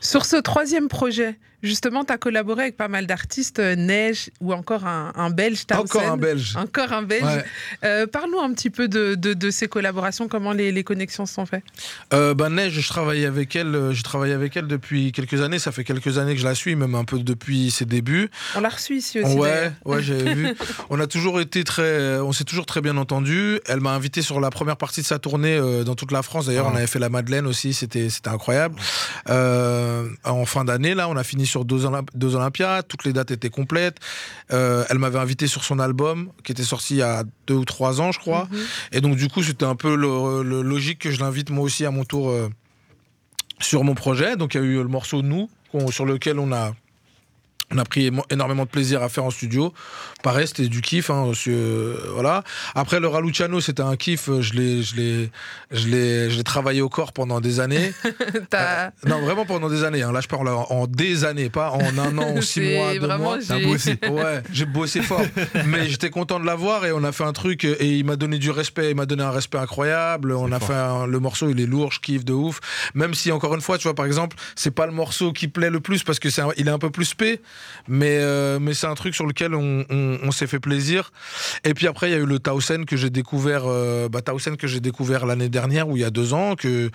Sur 0.00 0.24
ce 0.24 0.36
troisième 0.36 0.88
projet, 0.88 1.38
justement, 1.62 2.04
tu 2.04 2.12
as 2.12 2.18
collaboré 2.18 2.62
avec 2.64 2.76
pas 2.76 2.88
mal 2.88 3.06
d'artistes, 3.06 3.58
euh, 3.58 3.74
Neige 3.76 4.30
ou 4.40 4.52
encore 4.52 4.86
un, 4.86 5.12
un 5.16 5.30
Belge, 5.30 5.66
Townsend. 5.66 5.84
Encore 5.84 6.02
un 6.12 6.16
belge. 6.16 6.56
Encore 6.56 6.92
un 6.92 7.02
Belge. 7.02 7.22
Ouais. 7.24 7.44
Euh, 7.84 8.06
Parle-nous 8.06 8.40
un 8.40 8.52
petit 8.52 8.70
peu 8.70 8.88
de, 8.88 9.14
de- 9.14 9.34
de 9.34 9.50
ces 9.50 9.68
collaborations, 9.68 10.28
comment 10.28 10.52
les, 10.52 10.72
les 10.72 10.84
connexions 10.84 11.26
se 11.26 11.34
sont 11.34 11.46
faites. 11.46 11.64
Euh, 12.12 12.34
bah, 12.34 12.48
Neige, 12.48 12.78
je 12.80 12.88
travaille 12.88 13.24
avec 13.24 13.54
elle, 13.56 13.90
j'ai 13.92 14.02
travaillé 14.02 14.32
avec 14.34 14.56
elle 14.56 14.66
depuis 14.66 15.12
quelques 15.12 15.40
années, 15.40 15.58
ça 15.58 15.72
fait 15.72 15.84
quelques 15.84 16.18
années 16.18 16.34
que 16.34 16.40
je 16.40 16.46
la 16.46 16.54
suis, 16.54 16.74
même 16.76 16.94
un 16.94 17.04
peu 17.04 17.18
depuis 17.18 17.70
ses 17.70 17.84
débuts. 17.84 18.30
On 18.56 18.60
l'a 18.60 18.68
reçu 18.68 18.96
ici 18.96 19.20
aussi. 19.20 19.34
Ouais, 19.36 19.72
ouais, 19.84 20.02
j'avais 20.02 20.34
vu. 20.34 20.48
On 20.90 20.98
a 21.00 21.06
toujours 21.06 21.40
été 21.40 21.64
très, 21.64 22.18
on 22.18 22.32
s'est 22.32 22.44
toujours 22.44 22.66
très 22.66 22.80
bien 22.80 22.96
entendu. 22.96 23.58
Elle 23.66 23.80
m'a 23.80 23.90
invité 23.92 24.20
sur 24.22 24.40
la 24.40 24.50
première 24.50 24.76
partie 24.76 25.00
de 25.00 25.06
sa 25.06 25.18
tournée 25.18 25.56
euh, 25.56 25.84
dans 25.84 25.94
toute 25.94 26.12
la 26.12 26.22
France. 26.22 26.46
D'ailleurs, 26.46 26.66
Ah. 26.68 26.72
on 26.72 26.76
avait 26.76 26.86
fait 26.86 26.98
la 26.98 27.08
Madeleine 27.08 27.46
aussi, 27.46 27.72
c'était, 27.72 28.10
c'était 28.10 28.28
incroyable. 28.30 28.74
En 30.24 30.44
fin 30.46 30.64
d'année, 30.64 30.94
là, 30.94 31.08
on 31.08 31.16
a 31.16 31.24
fini 31.24 31.46
sur 31.52 31.64
deux, 31.64 31.84
Olymp- 31.86 32.08
deux 32.14 32.34
Olympiades, 32.34 32.86
toutes 32.88 33.04
les 33.04 33.12
dates 33.12 33.30
étaient 33.30 33.50
complètes. 33.60 33.98
Euh, 34.52 34.84
elle 34.90 34.98
m'avait 34.98 35.18
invité 35.18 35.46
sur 35.46 35.62
son 35.64 35.78
album 35.78 36.30
qui 36.44 36.50
était 36.52 36.64
sorti 36.64 36.94
il 36.94 36.98
y 36.98 37.02
a 37.02 37.24
deux 37.46 37.54
ou 37.54 37.64
trois 37.64 38.00
ans, 38.00 38.10
je 38.10 38.18
crois. 38.18 38.48
Mhm. 38.50 38.58
Et 38.92 39.00
donc, 39.00 39.16
du 39.16 39.28
coup, 39.28 39.42
c'était 39.42 39.64
un 39.66 39.76
peu 39.76 39.94
le, 39.94 40.42
le- 40.42 40.62
logique 40.62 40.98
que 40.98 41.10
je 41.10 41.20
l'invite 41.20 41.50
moi 41.50 41.64
aussi 41.64 41.84
à 41.84 41.90
mon 41.90 42.04
tour 42.04 42.30
euh, 42.30 42.48
sur 43.60 43.84
mon 43.84 43.94
projet. 43.94 44.36
Donc, 44.36 44.54
il 44.54 44.60
y 44.60 44.64
a 44.64 44.66
eu 44.66 44.76
le 44.82 44.88
morceau 44.88 45.22
Nous, 45.22 45.48
sur 45.90 46.04
lequel 46.06 46.38
on 46.38 46.52
a. 46.52 46.74
On 47.74 47.78
a 47.78 47.84
pris 47.84 48.10
énormément 48.30 48.64
de 48.64 48.68
plaisir 48.68 49.02
à 49.02 49.08
faire 49.08 49.24
en 49.24 49.30
studio. 49.30 49.72
Pareil, 50.22 50.46
c'était 50.46 50.68
du 50.68 50.80
kiff. 50.82 51.10
hein, 51.10 51.32
que, 51.32 51.50
euh, 51.50 51.96
voilà. 52.14 52.42
Après, 52.74 53.00
le 53.00 53.08
Raluciano, 53.08 53.60
c'était 53.60 53.82
un 53.82 53.96
kiff. 53.96 54.28
euh, 54.28 54.40
Je 54.42 54.54
l'ai, 54.54 54.82
je 54.82 54.96
l'ai, 54.96 55.30
je 55.70 55.88
l'ai, 55.88 56.30
je 56.30 56.36
l'ai 56.36 56.44
travaillé 56.44 56.80
au 56.82 56.88
corps 56.88 57.12
pendant 57.12 57.40
des 57.40 57.60
années. 57.60 57.92
T'as- 58.50 58.90
non, 59.06 59.20
vraiment 59.22 59.44
pendant 59.46 59.68
des 59.68 59.84
années. 59.84 60.02
hein. 60.02 60.12
Là, 60.12 60.20
je 60.20 60.28
parle 60.28 60.48
en, 60.48 60.66
en 60.70 60.86
des 60.86 61.24
années, 61.24 61.48
pas 61.50 61.70
en 61.70 61.80
un 61.98 62.18
an, 62.18 62.34
ou 62.36 62.42
six 62.42 62.60
mois, 62.60 62.92
deux 62.92 63.00
vraiment, 63.00 63.24
mois. 63.24 63.38
j'ai- 63.40 63.64
bossé. 63.64 63.98
Ouais, 64.10 64.42
j'ai 64.52 64.66
bossé 64.66 65.00
fort. 65.02 65.22
Mais 65.66 65.88
j'étais 65.88 66.10
content 66.10 66.38
de 66.38 66.44
l'avoir 66.44 66.84
et 66.84 66.92
on 66.92 67.02
a 67.04 67.12
fait 67.12 67.24
un 67.24 67.32
truc 67.32 67.64
et 67.64 67.86
il 67.96 68.04
m'a 68.04 68.16
donné 68.16 68.38
du 68.38 68.50
respect, 68.50 68.90
il 68.90 68.96
m'a 68.96 69.06
donné 69.06 69.22
un 69.22 69.30
respect 69.30 69.58
incroyable. 69.58 70.32
On 70.32 70.52
a 70.52 70.58
fort. 70.58 70.68
fait 70.68 70.74
un- 70.74 71.06
le 71.06 71.18
morceau, 71.20 71.48
il 71.50 71.60
est 71.60 71.66
lourd, 71.66 71.92
je 71.92 72.00
kiffe 72.00 72.24
de 72.24 72.32
ouf. 72.34 72.60
Même 72.94 73.14
si 73.14 73.32
encore 73.32 73.54
une 73.54 73.60
fois, 73.62 73.78
tu 73.78 73.84
vois, 73.84 73.94
par 73.94 74.04
exemple, 74.06 74.36
c'est 74.56 74.70
pas 74.70 74.86
le 74.86 74.92
morceau 74.92 75.32
qui 75.32 75.48
plaît 75.48 75.70
le 75.70 75.80
plus 75.80 76.02
parce 76.04 76.18
que 76.18 76.28
c'est 76.30 76.42
un- 76.42 76.50
il 76.56 76.68
est 76.68 76.70
un 76.72 76.78
peu 76.78 76.90
plus 76.90 77.06
spé, 77.06 77.40
mais 77.88 78.18
euh, 78.20 78.58
mais 78.60 78.74
c'est 78.74 78.86
un 78.86 78.94
truc 78.94 79.14
sur 79.14 79.26
lequel 79.26 79.54
on, 79.54 79.84
on- 79.90 80.18
on 80.22 80.30
s'est 80.32 80.46
fait 80.46 80.60
plaisir. 80.60 81.12
Et 81.64 81.74
puis 81.74 81.86
après, 81.86 82.08
il 82.08 82.12
y 82.12 82.16
a 82.16 82.18
eu 82.18 82.26
le 82.26 82.38
Tausen 82.38 82.84
que 82.86 82.96
j'ai 82.96 83.10
découvert, 83.10 83.62
euh, 83.66 84.08
bah, 84.08 84.22
Tausen 84.22 84.56
que 84.56 84.66
j'ai 84.66 84.80
découvert 84.80 85.26
l'année 85.26 85.48
dernière 85.48 85.88
ou 85.88 85.96
il 85.96 86.00
y 86.00 86.04
a 86.04 86.10
deux 86.10 86.32
ans 86.34 86.54
que 86.56 86.90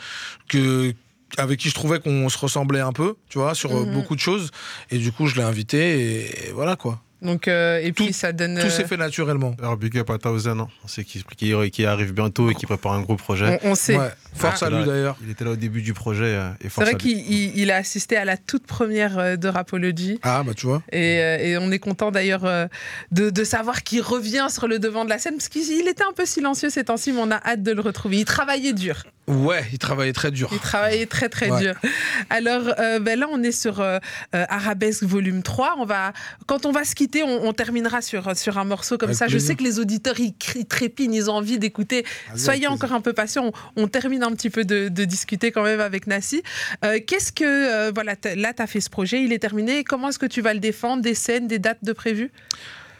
que 0.48 0.94
avec 1.38 1.60
qui 1.60 1.68
je 1.70 1.74
trouvais 1.76 2.00
qu'on 2.00 2.30
se 2.30 2.38
ressemblait 2.38 2.80
un 2.80 2.94
peu, 2.94 3.16
tu 3.30 3.38
vois, 3.38 3.54
sur 3.54 3.76
euh, 3.76 3.86
Mhm. 3.86 3.94
beaucoup 3.94 4.16
de 4.16 4.20
choses. 4.22 4.50
Et 4.92 4.98
du 4.98 5.12
coup, 5.12 5.28
je 5.28 5.36
l'ai 5.36 5.44
invité 5.44 6.00
et, 6.00 6.48
et 6.48 6.52
voilà 6.54 6.76
quoi. 6.78 7.02
Donc, 7.22 7.48
euh, 7.48 7.80
et 7.82 7.92
puis 7.94 8.08
Tout- 8.08 8.14
ça 8.14 8.32
donne. 8.32 8.60
Tout 8.60 8.68
euh, 8.68 8.70
s'est 8.70 8.86
fait 8.86 8.96
naturellement. 8.98 9.56
Alors, 9.60 9.76
big 9.76 9.98
up 9.98 10.10
à 10.12 10.18
Tausen, 10.20 10.60
hein. 10.60 10.68
on 10.84 10.88
sait 10.88 11.04
qu'il 11.04 11.86
arrive 11.88 12.14
bientôt 12.14 12.52
et 12.52 12.54
qu'il 12.56 12.68
prépare 12.68 12.94
un 12.94 13.02
gros 13.02 13.16
projet. 13.16 13.60
on, 13.64 13.72
on 13.72 13.76
sait. 13.76 13.98
Ouais. 13.98 14.12
Force 14.36 14.62
Ah. 14.62 14.68
à 14.68 14.70
lui 14.70 14.86
d'ailleurs. 14.86 15.18
Il 15.24 15.32
était 15.32 15.44
là 15.44 15.52
au 15.52 15.56
début 15.56 15.82
du 15.82 15.94
projet 15.94 16.26
euh, 16.26 16.50
et 16.64 16.70
C'est 16.70 16.82
vrai 16.82 16.94
qu'il 16.96 17.18
il- 17.18 17.58
il 17.58 17.72
a 17.72 17.78
assisté 17.78 18.18
à 18.18 18.26
la 18.26 18.38
toute 18.38 18.68
première 18.68 19.18
euh, 19.18 19.36
de 19.36 19.48
Rapology. 19.48 20.20
Ah 20.22 20.44
bah 20.46 20.54
tu 20.56 20.68
vois. 20.68 20.84
Et, 20.92 21.20
euh, 21.22 21.38
et 21.40 21.58
on 21.58 21.72
est 21.72 21.80
content 21.80 22.12
d'ailleurs 22.12 22.46
euh, 22.46 22.68
de, 23.12 23.32
de 23.32 23.44
savoir 23.44 23.84
qu'il 23.84 24.02
revient 24.02 24.48
sur 24.50 24.68
le 24.68 24.78
devant 24.78 25.04
de 25.04 25.10
la 25.10 25.18
scène, 25.18 25.36
parce 25.38 25.50
qu'il 25.50 25.64
il 25.64 25.88
était 25.88 26.04
un 26.04 26.14
peu 26.16 26.26
silencieux 26.28 26.70
ces 26.70 26.84
temps-ci, 26.84 27.12
mais 27.14 27.22
on 27.22 27.32
a 27.32 27.38
hâte 27.44 27.64
de 27.64 27.72
le 27.72 27.82
retrouver. 27.82 28.18
Il 28.18 28.26
travaillait 28.26 28.74
dur. 28.74 29.04
Ouais, 29.28 29.66
il 29.74 29.78
travaillait 29.78 30.14
très 30.14 30.32
dur. 30.32 30.48
Il 30.54 30.60
travaillait 30.60 31.06
très 31.06 31.28
très 31.28 31.52
Ouais. 31.52 31.62
dur. 31.62 31.76
Alors 32.30 32.62
euh, 32.80 33.00
ben 33.00 33.20
là, 33.20 33.28
on 33.30 33.44
est 33.44 33.52
sur 33.52 33.82
euh, 33.82 34.00
euh, 34.34 34.46
Arabesque 34.48 35.04
volume 35.04 35.44
3. 35.44 35.76
On 35.80 35.86
va, 35.86 36.14
quand 36.46 36.66
on 36.66 36.72
va 36.72 36.86
se 36.86 36.96
quitter, 36.96 37.24
on, 37.24 37.46
on 37.46 37.52
terminera 37.52 38.02
sur, 38.02 38.38
sur 38.38 38.58
un 38.58 38.64
morceau 38.64 38.98
comme 38.98 39.10
Avec 39.10 39.18
ça. 39.18 39.28
Je 39.28 39.38
sais 39.38 39.56
que 39.56 39.64
les 39.64 39.80
auditeurs, 39.80 40.18
ils, 40.20 40.34
crient, 40.34 40.66
trépignent, 40.66 41.14
ils 41.14 41.30
ont 41.30 41.34
envie 41.36 41.60
d'écouter. 41.60 42.06
Soyez 42.36 42.68
encore 42.68 42.94
un 42.94 43.02
peu 43.02 43.12
patients. 43.12 43.52
On, 43.76 43.84
on 43.84 43.88
termine 43.90 44.24
un 44.24 44.32
petit 44.32 44.50
peu 44.50 44.64
de, 44.64 44.88
de 44.88 45.04
discuter 45.06 45.52
quand 45.52 45.64
même 45.64 45.82
avec 45.82 46.08
Nassi. 46.08 46.42
Euh, 46.86 47.00
Qu'est-ce 47.06 47.34
que, 47.34 47.92
voilà, 47.94 48.16
là, 48.36 48.54
tu 48.54 48.62
as 48.62 48.68
fait 48.68 48.80
ce 48.82 48.90
projet, 48.90 49.22
il 49.22 49.34
est 49.34 49.40
terminé. 49.40 49.84
Comment 49.84 50.10
est-ce 50.10 50.20
que 50.20 50.26
tu 50.26 50.42
vas 50.42 50.54
le 50.54 50.60
défendre? 50.62 51.02
Des 51.04 51.16
scènes, 51.16 51.48
des 51.48 51.60
dates 51.60 51.84
de 51.84 51.92
prévues? 51.92 52.32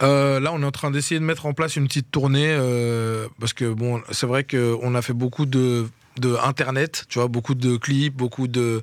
Euh, 0.04 0.40
là, 0.40 0.52
on 0.54 0.62
est 0.62 0.66
en 0.66 0.72
train 0.72 0.92
d'essayer 0.92 1.20
de 1.20 1.26
mettre 1.26 1.46
en 1.48 1.54
place 1.54 1.76
une 1.76 1.88
petite 1.88 2.12
tournée 2.12 2.50
euh, 2.50 3.28
parce 3.40 3.54
que 3.54 3.66
bon, 3.66 4.02
c'est 4.12 4.28
vrai 4.28 4.44
qu'on 4.44 4.94
a 4.94 5.02
fait 5.02 5.14
beaucoup 5.14 5.46
de 5.48 5.88
de 6.20 6.36
internet, 6.44 7.06
tu 7.10 7.20
vois, 7.20 7.28
beaucoup 7.28 7.56
de 7.56 7.78
clips, 7.78 8.16
beaucoup 8.16 8.48
de, 8.48 8.82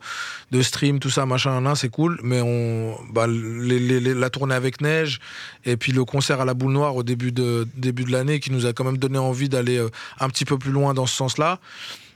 de 0.51 0.63
streams, 0.63 0.99
tout 1.01 1.11
ça, 1.11 1.27
machin, 1.27 1.61
là, 1.61 1.75
c'est 1.75 1.89
cool. 1.89 2.19
Mais 2.23 2.41
on, 2.41 2.97
bah, 3.13 3.27
les- 3.27 4.15
la 4.15 4.31
tournée 4.31 4.55
avec 4.55 4.81
Neige 4.81 5.21
et 5.65 5.77
puis 5.77 5.93
le 5.93 6.05
concert 6.05 6.41
à 6.41 6.45
la 6.45 6.55
Boule 6.55 6.73
Noire 6.73 6.97
au 6.97 7.03
début 7.03 7.33
de, 7.33 7.67
début 7.77 8.05
de 8.05 8.13
l'année 8.13 8.41
qui 8.41 8.51
nous 8.53 8.67
a 8.67 8.73
quand 8.73 8.85
même 8.85 8.99
donné 8.99 9.19
envie 9.19 9.49
d'aller 9.49 9.79
euh, 9.79 9.89
un 10.21 10.29
petit 10.29 10.45
peu 10.45 10.59
plus 10.59 10.73
loin 10.73 10.95
dans 10.95 11.07
ce 11.07 11.17
sens-là. 11.17 11.59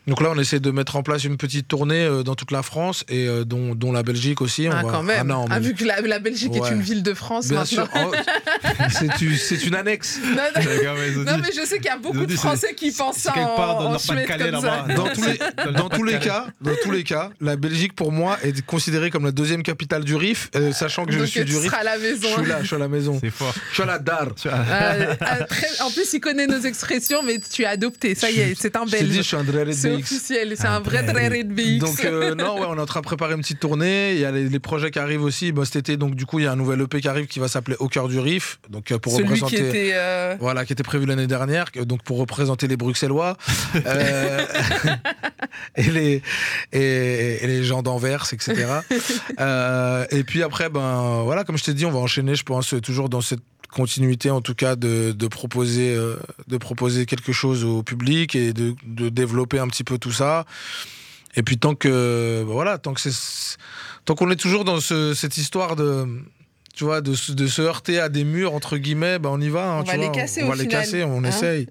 Donc 0.08 0.20
là, 0.22 0.30
on 0.34 0.38
essaie 0.40 0.58
de 0.58 0.70
mettre 0.70 0.96
en 0.96 1.02
place 1.02 1.22
une 1.24 1.36
petite 1.36 1.68
tournée 1.68 2.02
euh, 2.04 2.22
dans 2.22 2.34
toute 2.34 2.50
la 2.50 2.62
France 2.62 3.04
et 3.08 3.28
euh, 3.28 3.44
dont, 3.44 3.74
dont 3.74 3.92
la 3.92 4.02
Belgique 4.02 4.40
aussi. 4.40 4.66
On 4.68 4.72
Ah, 4.72 4.82
va- 4.82 4.90
quand 4.90 5.02
même. 5.02 5.18
Ah 5.20 5.24
non, 5.24 5.44
Ah, 5.50 5.60
vu 5.60 5.74
que 5.74 5.84
la, 5.84 6.00
la 6.00 6.18
Belgique 6.18 6.52
est 6.56 6.70
une 6.72 6.80
ville 6.80 7.02
de 7.02 7.14
France 7.14 7.48
Bien 7.48 7.58
maintenant. 7.60 7.86
sûr. 7.86 7.88
Oh, 7.94 8.14
c'est 8.90 9.64
une- 9.66 9.74
annexe. 9.74 10.18
Non, 10.28 10.42
non, 10.56 11.24
non, 11.32 11.38
mais 11.38 11.50
je 11.54 11.64
sais 11.66 11.76
qu'il 11.76 11.86
y 11.86 11.88
a 11.88 11.98
beaucoup 11.98 12.24
de 12.26 12.34
Français 12.34 12.74
qui 12.74 12.90
pensent 12.90 13.18
ça 13.18 13.32
quelque 13.32 13.46
en, 13.48 13.56
part 13.56 13.78
dans 13.78 13.88
en 13.90 13.92
comme 13.92 13.98
ça. 14.00 14.14
là-bas. 14.16 14.94
Dans 14.94 15.08
tous 15.08 15.24
les, 15.24 15.32
le 15.66 15.72
dans 15.72 15.88
tous 15.88 16.02
les 16.04 16.12
Nord-Pas-de-Calais. 16.14 16.18
cas, 16.20 16.46
dans 16.60 16.74
tous 16.82 16.90
les 16.90 17.04
cas, 17.04 17.30
la 17.40 17.56
Belgique 17.56 17.94
pour 17.94 18.12
moi 18.12 18.38
est 18.42 18.64
considérée 18.64 19.10
comme 19.10 19.24
la 19.24 19.32
deuxième 19.32 19.62
capitale 19.62 20.04
du 20.04 20.16
Rif, 20.16 20.48
euh, 20.56 20.72
sachant 20.72 21.04
que 21.04 21.12
je 21.12 21.18
Donc 21.18 21.28
suis 21.28 21.44
du 21.44 21.56
Rif. 21.56 21.72
à 21.74 21.82
la 21.84 21.98
Je 21.98 22.02
maison. 22.04 22.28
suis 22.36 22.46
là, 22.46 22.58
je 22.62 22.66
suis 22.66 22.76
à 22.76 22.78
la 22.78 22.88
maison. 22.88 23.18
C'est 23.22 23.30
fort. 23.30 23.54
Je 23.70 23.74
suis 23.74 23.82
à 23.82 23.86
la 23.86 23.98
dar. 23.98 24.28
Euh, 24.46 25.14
très- 25.48 25.80
en 25.82 25.90
plus, 25.90 26.12
il 26.12 26.20
connaît 26.20 26.46
nos 26.46 26.60
expressions, 26.60 27.22
mais 27.22 27.38
tu 27.38 27.64
as 27.64 27.70
adopté. 27.70 28.14
Ça 28.14 28.30
y 28.30 28.40
est, 28.40 28.54
c'est 28.58 28.74
un 28.76 28.84
Je 28.86 28.90
dit, 28.90 28.96
je 28.98 29.04
Belge. 29.14 29.26
suis 29.26 29.36
un 29.36 29.44
C'est 29.98 30.14
BX. 30.14 30.14
officiel, 30.16 30.54
c'est 30.56 30.66
un 30.66 30.80
vrai 30.80 31.02
Drare 31.02 31.30
de 31.30 31.42
BX. 31.54 31.78
Donc 31.78 32.04
euh, 32.04 32.34
non, 32.34 32.58
ouais, 32.60 32.66
on 32.68 32.76
est 32.76 32.80
en 32.80 32.86
train 32.86 33.00
de 33.00 33.04
préparer 33.04 33.34
une 33.34 33.40
petite 33.40 33.60
tournée. 33.60 34.12
Il 34.14 34.20
y 34.20 34.24
a 34.24 34.30
les, 34.30 34.48
les 34.48 34.58
projets 34.58 34.90
qui 34.90 34.98
arrivent 34.98 35.22
aussi. 35.22 35.52
Bon, 35.52 35.64
cet 35.64 35.76
été, 35.76 35.96
donc 35.96 36.14
du 36.14 36.26
coup, 36.26 36.38
il 36.38 36.44
y 36.44 36.46
a 36.46 36.52
un 36.52 36.56
nouvel 36.56 36.80
EP 36.80 37.00
qui 37.00 37.08
arrive 37.08 37.26
qui 37.26 37.38
va 37.38 37.48
s'appeler 37.48 37.76
Au 37.78 37.88
cœur 37.88 38.08
du 38.08 38.18
Rif. 38.18 38.58
Donc 38.70 38.90
euh, 38.92 38.98
pour 38.98 39.12
Celui 39.12 39.24
représenter. 39.24 39.56
qui 39.56 39.62
était. 39.62 39.90
euh, 39.94 40.36
Voilà, 40.40 40.64
qui 40.64 40.72
était 40.72 40.82
prévu 40.82 41.06
l'année 41.06 41.26
dernière, 41.26 41.66
donc 41.84 42.02
pour 42.02 42.18
représenter 42.18 42.66
les 42.66 42.76
Bruxellois 42.76 43.36
euh, 43.86 44.44
et, 45.76 45.82
les, 45.90 46.22
et, 46.72 47.44
et 47.44 47.46
les 47.46 47.64
gens 47.64 47.82
d'Anvers, 47.82 48.24
etc. 48.32 48.66
Et 50.10 50.24
puis 50.24 50.42
après, 50.42 50.68
ben 50.68 51.22
voilà, 51.24 51.44
comme 51.44 51.56
je 51.58 51.64
t'ai 51.64 51.74
dit, 51.74 51.86
on 51.86 51.90
va 51.90 51.98
enchaîner, 51.98 52.34
je 52.34 52.42
pense, 52.42 52.74
toujours 52.82 53.08
dans 53.08 53.20
cette 53.20 53.40
continuité, 53.72 54.30
en 54.30 54.40
tout 54.40 54.54
cas, 54.54 54.76
de, 54.76 55.12
de 55.12 55.26
proposer, 55.28 55.94
euh, 55.94 56.16
de 56.48 56.56
proposer 56.56 57.06
quelque 57.06 57.32
chose 57.32 57.64
au 57.64 57.82
public 57.82 58.34
et 58.34 58.52
de, 58.52 58.74
de 58.86 59.08
développer 59.08 59.58
un 59.58 59.68
petit 59.68 59.84
peu 59.84 59.98
tout 59.98 60.12
ça. 60.12 60.44
Et 61.36 61.42
puis 61.42 61.58
tant 61.58 61.74
que, 61.74 62.42
ben 62.46 62.52
voilà, 62.52 62.78
tant 62.78 62.94
que 62.94 63.00
c'est, 63.00 63.56
tant 64.04 64.14
qu'on 64.14 64.30
est 64.30 64.36
toujours 64.36 64.64
dans 64.64 64.80
ce- 64.80 65.14
cette 65.14 65.36
histoire 65.36 65.76
de 65.76 66.06
tu 66.74 66.84
vois, 66.84 67.00
de, 67.00 67.14
se- 67.14 67.32
de 67.32 67.46
se 67.48 67.60
heurter 67.60 67.98
à 67.98 68.08
des 68.08 68.22
murs, 68.24 68.54
entre 68.54 68.76
guillemets, 68.78 69.18
ben 69.18 69.30
on 69.30 69.40
y 69.40 69.48
va. 69.48 69.68
hein, 69.68 69.78
On 69.80 69.82
tu 69.82 69.90
va 69.90 69.96
les 69.96 70.04
vois, 70.06 70.14
casser 70.14 70.42
on 70.42 70.46
au 70.46 70.48
va 70.50 70.54
les 70.54 70.62
final, 70.62 70.80
casser, 70.84 71.04
on 71.04 71.24
hein. 71.24 71.28
essaye. 71.28 71.66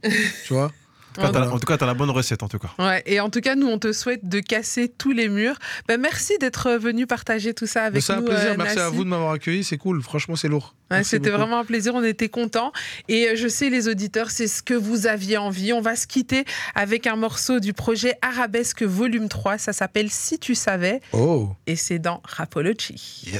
tu 0.46 0.54
vois 0.54 0.72
tout 1.26 1.32
cas, 1.34 1.48
En 1.50 1.60
tout 1.60 1.66
cas, 1.68 1.78
t'as 1.78 1.86
la 1.86 1.94
bonne 1.94 2.10
recette, 2.10 2.44
en 2.44 2.48
tout 2.48 2.60
cas. 2.60 2.70
Ouais, 2.80 3.04
et 3.06 3.20
en 3.20 3.30
tout 3.30 3.42
cas, 3.42 3.56
nous, 3.56 3.68
on 3.68 3.80
te 3.80 3.92
souhaite 3.92 4.28
de 4.28 4.40
casser 4.40 4.88
tous 4.90 5.12
les 5.12 5.28
murs. 5.30 5.56
Ben, 5.88 6.00
merci 6.00 6.38
d'être 6.40 6.72
venu 6.74 7.08
partager 7.08 7.54
tout 7.54 7.68
ça 7.68 7.84
avec 7.84 8.02
C'est 8.02 8.14
un 8.14 8.18
nous. 8.22 8.26
plaisir, 8.28 8.52
euh, 8.52 8.56
merci 8.58 8.80
à 8.80 8.90
vous 8.90 9.04
de 9.04 9.10
m'avoir 9.10 9.32
accueilli, 9.34 9.64
c'est 9.64 9.78
cool, 9.78 10.02
franchement 10.02 10.36
c'est 10.36 10.48
lourd. 10.48 10.76
Ouais, 10.90 11.04
C'était 11.04 11.30
vraiment 11.32 11.60
un 11.60 11.66
plaisir, 11.66 11.94
on 11.96 12.04
était 12.04 12.30
contents. 12.30 12.72
Et 13.10 13.28
euh, 13.30 13.36
je 13.36 13.48
sais, 13.50 13.70
les 13.70 13.90
auditeurs, 13.90 14.32
c'est 14.32 14.48
ce 14.48 14.64
que 14.64 14.74
vous 14.74 15.06
aviez 15.08 15.38
envie. 15.38 15.74
On 15.74 15.82
va 15.82 15.96
se 15.98 16.08
quitter 16.08 16.46
avec 16.76 17.08
un 17.08 17.16
morceau 17.18 17.60
du 17.60 17.74
projet 17.74 18.14
Arabesque 18.22 18.84
Volume 18.84 19.28
3. 19.28 19.58
Ça 19.58 19.74
s'appelle 19.74 20.10
Si 20.10 20.40
tu 20.40 20.56
savais. 20.56 21.02
Oh 21.12 21.50
Et 21.66 21.76
c'est 21.76 22.00
dans 22.00 22.22
Rapology. 22.24 23.34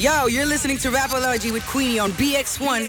Yo, 0.00 0.28
you're 0.28 0.46
listening 0.46 0.78
to 0.78 0.90
Rapology 0.90 1.50
with 1.50 1.62
Queenie 1.72 2.00
on 2.00 2.08
BX1. 2.08 2.88